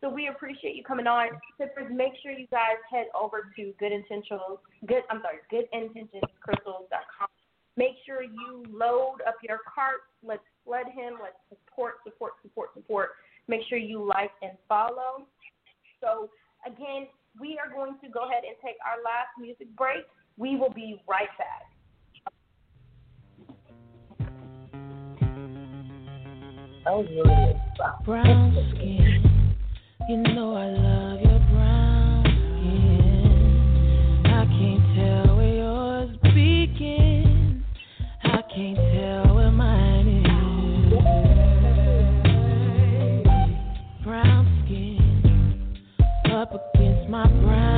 [0.00, 1.28] So we appreciate you coming on.
[1.56, 4.40] Sippers, make sure you guys head over to Good Intentions,
[4.86, 7.28] Good, I'm sorry, GoodIntentionsCrystals.com.
[7.76, 10.02] Make sure you load up your cart.
[10.22, 11.14] Let's flood him.
[11.22, 13.10] Let's support, support, support, support.
[13.48, 15.26] Make sure you like and follow.
[16.00, 16.30] So
[16.66, 17.08] again,
[17.40, 20.04] we are going to go ahead and take our last music break.
[20.36, 21.73] We will be right back.
[26.86, 27.54] Oh, yeah.
[28.04, 29.24] Brown skin,
[30.06, 34.22] you know I love your brown skin.
[34.26, 37.64] I can't tell where yours begins.
[38.22, 40.92] I can't tell where mine is.
[44.04, 45.76] Brown skin,
[46.32, 47.73] up against my brown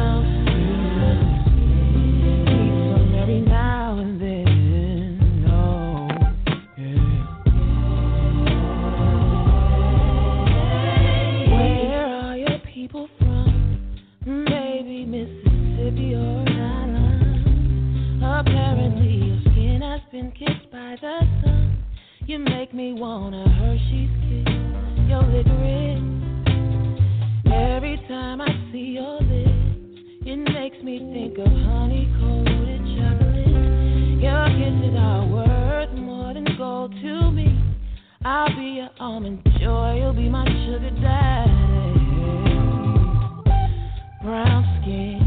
[22.77, 24.53] me wanna Hershey's kiss
[25.09, 26.03] your licorice.
[27.47, 29.97] Every time I see your lips,
[30.27, 34.21] it makes me think of honey coated chocolate.
[34.21, 37.59] Your kisses are worth more than gold to me.
[38.27, 41.53] I'll be your almond joy, you'll be my sugar daddy.
[44.23, 45.26] Brown skin,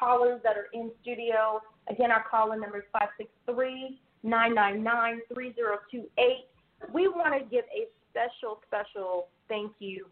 [0.00, 1.60] callers that are in studio.
[1.88, 6.92] Again, our caller number is 563 999 3028.
[6.92, 10.06] We want to give a special, special thank you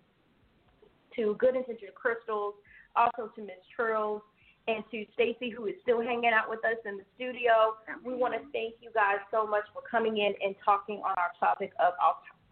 [1.16, 2.54] to Good Intention Crystals,
[2.94, 3.64] also to Ms.
[3.74, 4.22] Trills,
[4.68, 7.74] and to Stacy, who is still hanging out with us in the studio.
[8.04, 11.32] We want to thank you guys so much for coming in and talking on our
[11.40, 11.94] topic of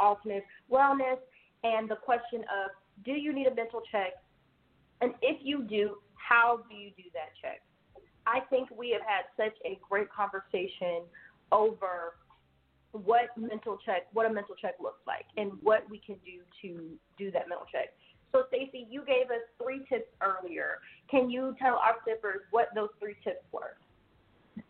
[0.00, 1.20] alternate wellness
[1.62, 2.70] and the question of
[3.04, 4.14] do you need a mental check?
[5.02, 7.62] And if you do, how do you do that check?
[8.26, 11.02] I think we have had such a great conversation
[11.52, 12.16] over
[12.92, 16.90] what mental check, what a mental check looks like, and what we can do to
[17.18, 17.92] do that mental check.
[18.32, 20.78] So, Stacy, you gave us three tips earlier.
[21.10, 23.76] Can you tell our sippers what those three tips were?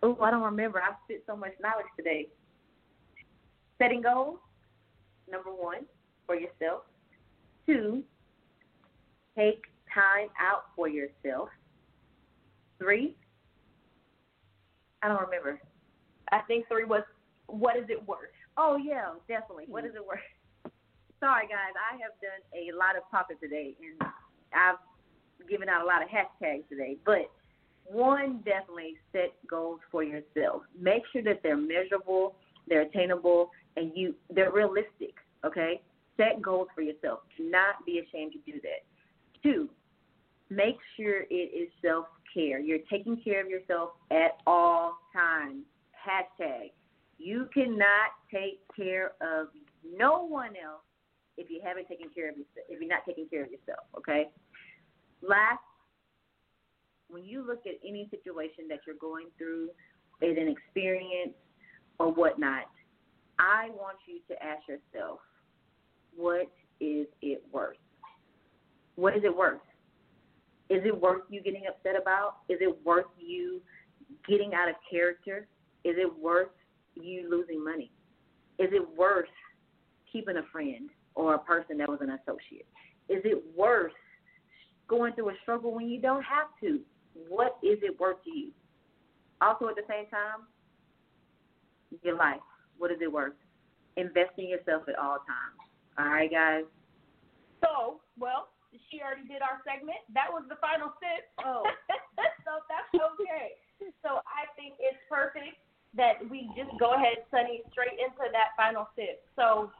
[0.02, 0.82] Oh, I don't remember.
[0.82, 2.28] I've spit so much knowledge today.
[3.78, 4.38] Setting goals,
[5.30, 5.86] number one,
[6.26, 6.82] for yourself.
[7.64, 8.02] Two,
[9.36, 9.62] take
[9.96, 11.48] time out for yourself.
[12.78, 13.16] Three,
[15.02, 15.58] I don't remember.
[16.30, 17.02] I think three was
[17.46, 18.36] what is it worth?
[18.58, 19.64] Oh yeah, definitely.
[19.68, 19.90] What mm-hmm.
[19.90, 20.72] is it worth?
[21.20, 24.10] Sorry guys, I have done a lot of talking today and
[24.52, 24.76] I've
[25.48, 26.96] given out a lot of hashtags today.
[27.06, 27.30] But
[27.84, 30.62] one definitely set goals for yourself.
[30.78, 32.34] Make sure that they're measurable,
[32.68, 35.14] they're attainable, and you they're realistic.
[35.44, 35.80] Okay,
[36.16, 37.20] set goals for yourself.
[37.36, 38.82] Do not be ashamed to do that.
[39.42, 39.68] Two,
[40.50, 42.60] make sure it is self care.
[42.60, 45.64] You're taking care of yourself at all times.
[46.06, 46.72] Hashtag.
[47.18, 49.48] You cannot take care of
[49.98, 50.82] no one else
[51.36, 54.28] if you haven't taken care of yourself, if you're not taking care of yourself, okay?
[55.22, 55.60] Last,
[57.08, 59.68] when you look at any situation that you're going through,
[60.22, 61.34] is an experience
[61.98, 62.64] or whatnot,
[63.38, 65.18] I want you to ask yourself,
[66.16, 66.50] what
[66.80, 67.76] is it worth?
[68.94, 69.60] What is it worth?
[70.68, 72.38] Is it worth you getting upset about?
[72.48, 73.60] Is it worth you
[74.28, 75.46] getting out of character?
[75.84, 76.48] Is it worth
[76.94, 77.90] you losing money?
[78.58, 79.28] Is it worth
[80.12, 82.66] keeping a friend or a person that was an associate?
[83.08, 83.92] Is it worth
[84.88, 86.80] going through a struggle when you don't have to?
[87.28, 88.50] What is it worth to you?
[89.40, 90.46] Also, at the same time,
[92.02, 92.40] your life.
[92.78, 93.34] What is it worth?
[93.96, 95.60] Invest in yourself at all times.
[95.98, 96.64] All right, guys.
[97.62, 98.48] So, well,
[98.90, 100.00] she already did our segment.
[100.12, 101.28] That was the final sip.
[101.46, 101.62] Oh.
[102.42, 103.54] so that's okay.
[104.02, 105.60] So I think it's perfect
[105.94, 109.22] that we just go ahead, Sunny, straight into that final sip.
[109.36, 109.70] So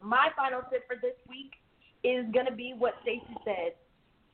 [0.00, 1.58] my final sip for this week
[2.04, 3.74] is going to be what Stacy said.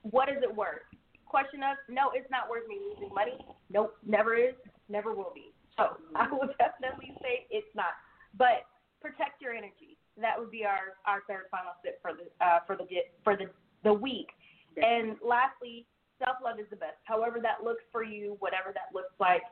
[0.02, 0.84] What is it worth?
[1.26, 3.36] Question of, no, it's not worth me losing money.
[3.68, 4.54] Nope, never is,
[4.88, 5.52] never will be.
[5.76, 7.96] So I will definitely say it's not.
[8.36, 8.64] But
[9.00, 9.98] protect your energy.
[10.20, 12.84] That would be our, our third final sip for the uh, for the
[13.22, 13.46] for the
[13.84, 14.28] the week.
[14.76, 15.86] And lastly,
[16.18, 16.98] self love is the best.
[17.04, 19.42] However that looks for you, whatever that looks like.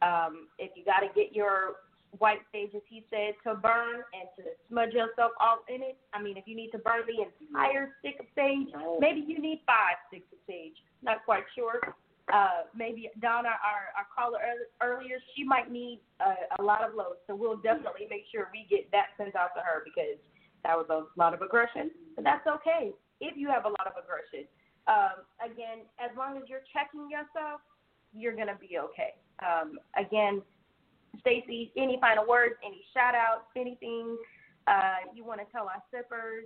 [0.00, 1.82] Um, if you got to get your
[2.18, 5.98] white sage, as he said, to burn and to smudge yourself all in it.
[6.14, 8.68] I mean, if you need to burn the entire stick of sage,
[9.00, 10.76] maybe you need five sticks of sage.
[11.02, 11.80] Not quite sure.
[12.32, 14.38] Uh, maybe Donna, our, our caller
[14.82, 17.20] earlier, she might need a, a lot of loads.
[17.26, 20.20] So we'll definitely make sure we get that sent out to her because
[20.64, 21.90] that was a lot of aggression.
[22.16, 24.46] But that's okay if you have a lot of aggression.
[24.86, 27.60] Um, again, as long as you're checking yourself,
[28.12, 29.14] you're going to be okay.
[29.44, 30.42] Um, again,
[31.20, 34.16] Stacy, any final words, any shout outs, anything
[34.66, 36.44] uh, you want to tell our sippers?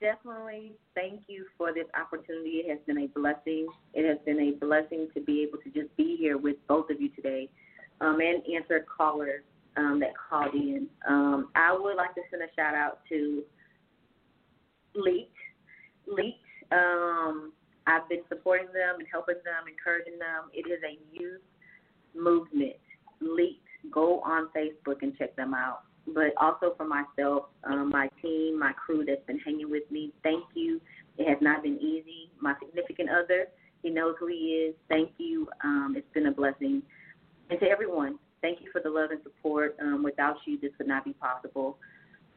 [0.00, 2.62] definitely thank you for this opportunity.
[2.64, 3.66] It has been a blessing.
[3.94, 7.00] It has been a blessing to be able to just be here with both of
[7.00, 7.48] you today
[8.00, 9.42] um, and answer callers
[9.76, 10.86] um, that called in.
[11.08, 13.42] Um, I would like to send a shout out to
[14.96, 15.30] Leet.
[16.06, 16.38] Leet.
[16.72, 17.52] Um,
[17.86, 20.50] I've been supporting them and helping them, encouraging them.
[20.52, 21.42] It is a youth
[22.14, 22.76] movement.
[23.20, 23.60] Leet.
[23.90, 25.82] Go on Facebook and check them out
[26.14, 30.12] but also for myself, um, my team, my crew that's been hanging with me.
[30.22, 30.80] Thank you.
[31.18, 32.30] It has not been easy.
[32.40, 33.46] My significant other,
[33.82, 34.74] he knows who he is.
[34.88, 35.48] Thank you.
[35.64, 36.82] Um, it's been a blessing.
[37.50, 39.76] And to everyone, thank you for the love and support.
[39.80, 41.78] Um, without you, this would not be possible.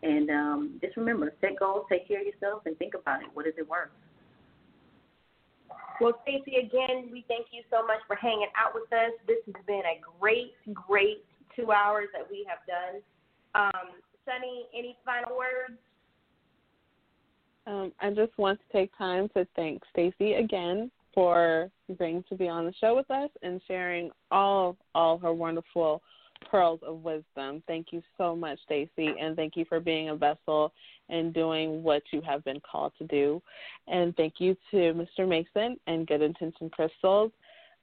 [0.02, 3.28] And um, just remember, set goals, take care of yourself, and think about it.
[3.34, 3.90] What is it worth?
[6.00, 9.12] Well, Stacy, again, we thank you so much for hanging out with us.
[9.28, 13.02] This has been a great, great two hours that we have done.
[13.56, 13.90] Um,
[14.26, 15.78] Sunny, any final words?
[17.68, 22.48] Um, I just want to take time to thank Stacy again for agreeing to be
[22.48, 26.02] on the show with us and sharing all all her wonderful
[26.50, 27.64] pearls of wisdom.
[27.68, 30.74] Thank you so much, Stacy, and thank you for being a vessel
[31.10, 33.42] and doing what you have been called to do.
[33.88, 35.28] And thank you to Mr.
[35.28, 37.32] Mason and Good Intention Crystals.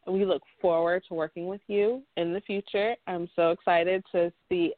[0.07, 2.95] We look forward to working with you in the future.
[3.07, 4.73] I'm so excited to see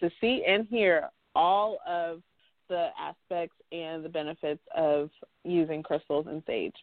[0.00, 2.20] to see and hear all of
[2.68, 5.10] the aspects and the benefits of
[5.44, 6.74] using crystals and sage.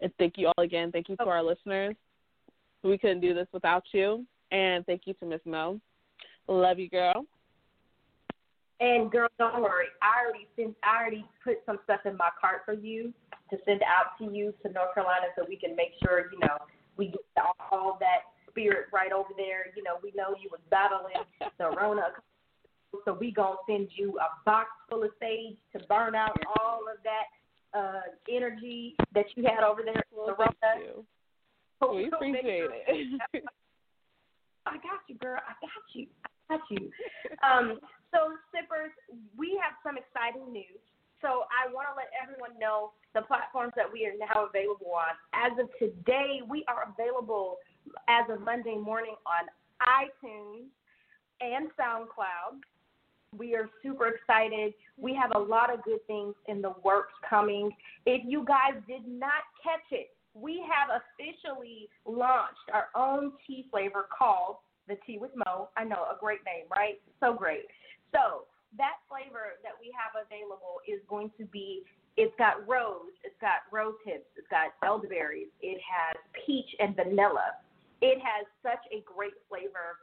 [0.00, 0.92] And thank you all again.
[0.92, 1.30] Thank you to oh.
[1.30, 1.96] our listeners.
[2.82, 4.24] We couldn't do this without you.
[4.50, 5.80] And thank you to Miss Mo.
[6.48, 7.24] Love you, girl.
[8.80, 9.86] And girl, don't worry.
[10.02, 10.76] I already sent.
[10.82, 13.12] I already put some stuff in my cart for you
[13.50, 16.58] to send out to you to North Carolina, so we can make sure you know
[16.96, 19.72] we get all, all that spirit right over there.
[19.76, 21.22] You know, we know you was battling
[21.58, 22.12] the Rona
[23.04, 27.02] so we gonna send you a box full of sage to burn out all of
[27.02, 28.00] that uh
[28.30, 30.02] energy that you had over there.
[30.14, 31.04] Well, thank you.
[31.82, 33.44] So, we so appreciate it.
[34.66, 35.40] I got you, girl.
[35.40, 36.06] I got you.
[36.24, 36.90] I got you.
[37.42, 37.78] Um,
[38.12, 38.92] so, sippers,
[39.36, 40.80] we have some exciting news.
[41.20, 45.14] So, I want to let everyone know the platforms that we are now available on.
[45.32, 47.58] As of today, we are available
[48.08, 49.48] as of Monday morning on
[49.82, 50.68] iTunes
[51.40, 52.60] and SoundCloud.
[53.36, 54.74] We are super excited.
[54.96, 57.70] We have a lot of good things in the works coming.
[58.06, 64.06] If you guys did not catch it, we have officially launched our own tea flavor
[64.16, 64.56] called
[64.88, 65.70] the Tea with Mo.
[65.76, 67.00] I know, a great name, right?
[67.20, 67.66] So great.
[68.12, 68.44] So,
[68.76, 71.84] that flavor that we have available is going to be
[72.16, 76.16] it's got rose, it's got rose hips, it's got elderberries, it has
[76.46, 77.58] peach and vanilla.
[78.00, 79.98] It has such a great flavor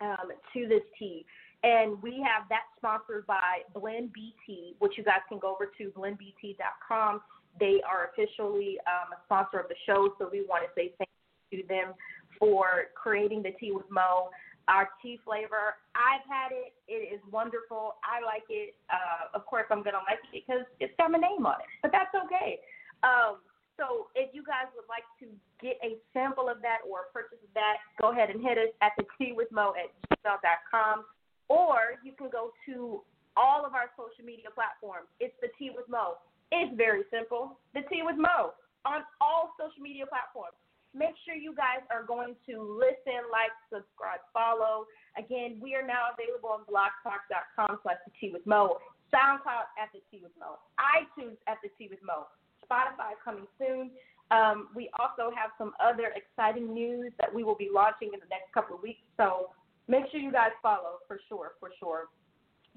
[0.00, 1.24] um, to this tea
[1.62, 5.90] And we have that sponsored by Blend BT, which you guys can go over to
[5.90, 7.20] blendbt.com.
[7.60, 11.10] They are officially um, a sponsor of the show, so we want to say thank
[11.50, 11.94] you to them
[12.38, 14.30] for creating the tea with Mo.
[14.68, 16.72] Our tea flavor, I've had it.
[16.86, 17.96] It is wonderful.
[18.06, 18.74] I like it.
[18.88, 21.68] Uh, of course, I'm going to like it because it's got my name on it,
[21.82, 22.62] but that's okay.
[23.02, 23.42] Um,
[23.76, 25.26] so if you guys would like to
[25.58, 29.04] get a sample of that or purchase that, go ahead and hit us at the
[29.18, 29.90] tea with Mo at
[30.22, 31.04] gmail.com.
[31.48, 33.02] Or you can go to
[33.36, 35.08] all of our social media platforms.
[35.20, 36.20] It's the tea with Mo.
[36.52, 37.56] It's very simple.
[37.72, 38.52] The tea with Mo
[38.84, 40.52] on all social media platforms.
[40.92, 44.84] Make sure you guys are going to listen, like, subscribe, follow.
[45.16, 48.76] Again, we are now available on blogtalk.com slash the tea with Mo,
[49.08, 52.28] SoundCloud at the tea with Mo, iTunes at the tea with Mo,
[52.60, 53.88] Spotify coming soon.
[54.28, 58.28] Um, we also have some other exciting news that we will be launching in the
[58.28, 59.00] next couple of weeks.
[59.16, 59.56] So
[59.88, 62.12] make sure you guys follow for sure, for sure.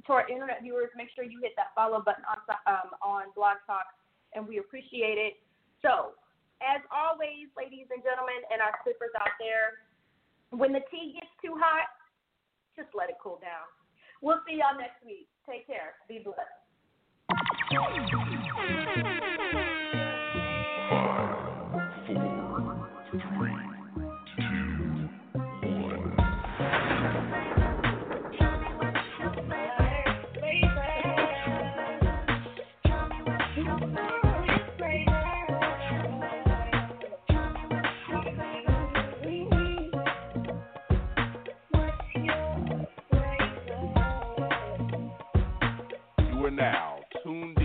[0.05, 2.37] To our internet viewers, make sure you hit that follow button on
[2.69, 3.89] um, on Blog Talk,
[4.37, 5.41] and we appreciate it.
[5.81, 6.13] So
[6.61, 9.81] as always, ladies and gentlemen, and our sippers out there,
[10.53, 11.89] when the tea gets too hot,
[12.77, 13.65] just let it cool down.
[14.21, 15.27] We'll see y'all next week.
[15.49, 15.97] Take care.
[16.07, 16.39] Be blessed.
[23.13, 23.54] You
[46.45, 46.99] are now.
[47.23, 47.64] Tuned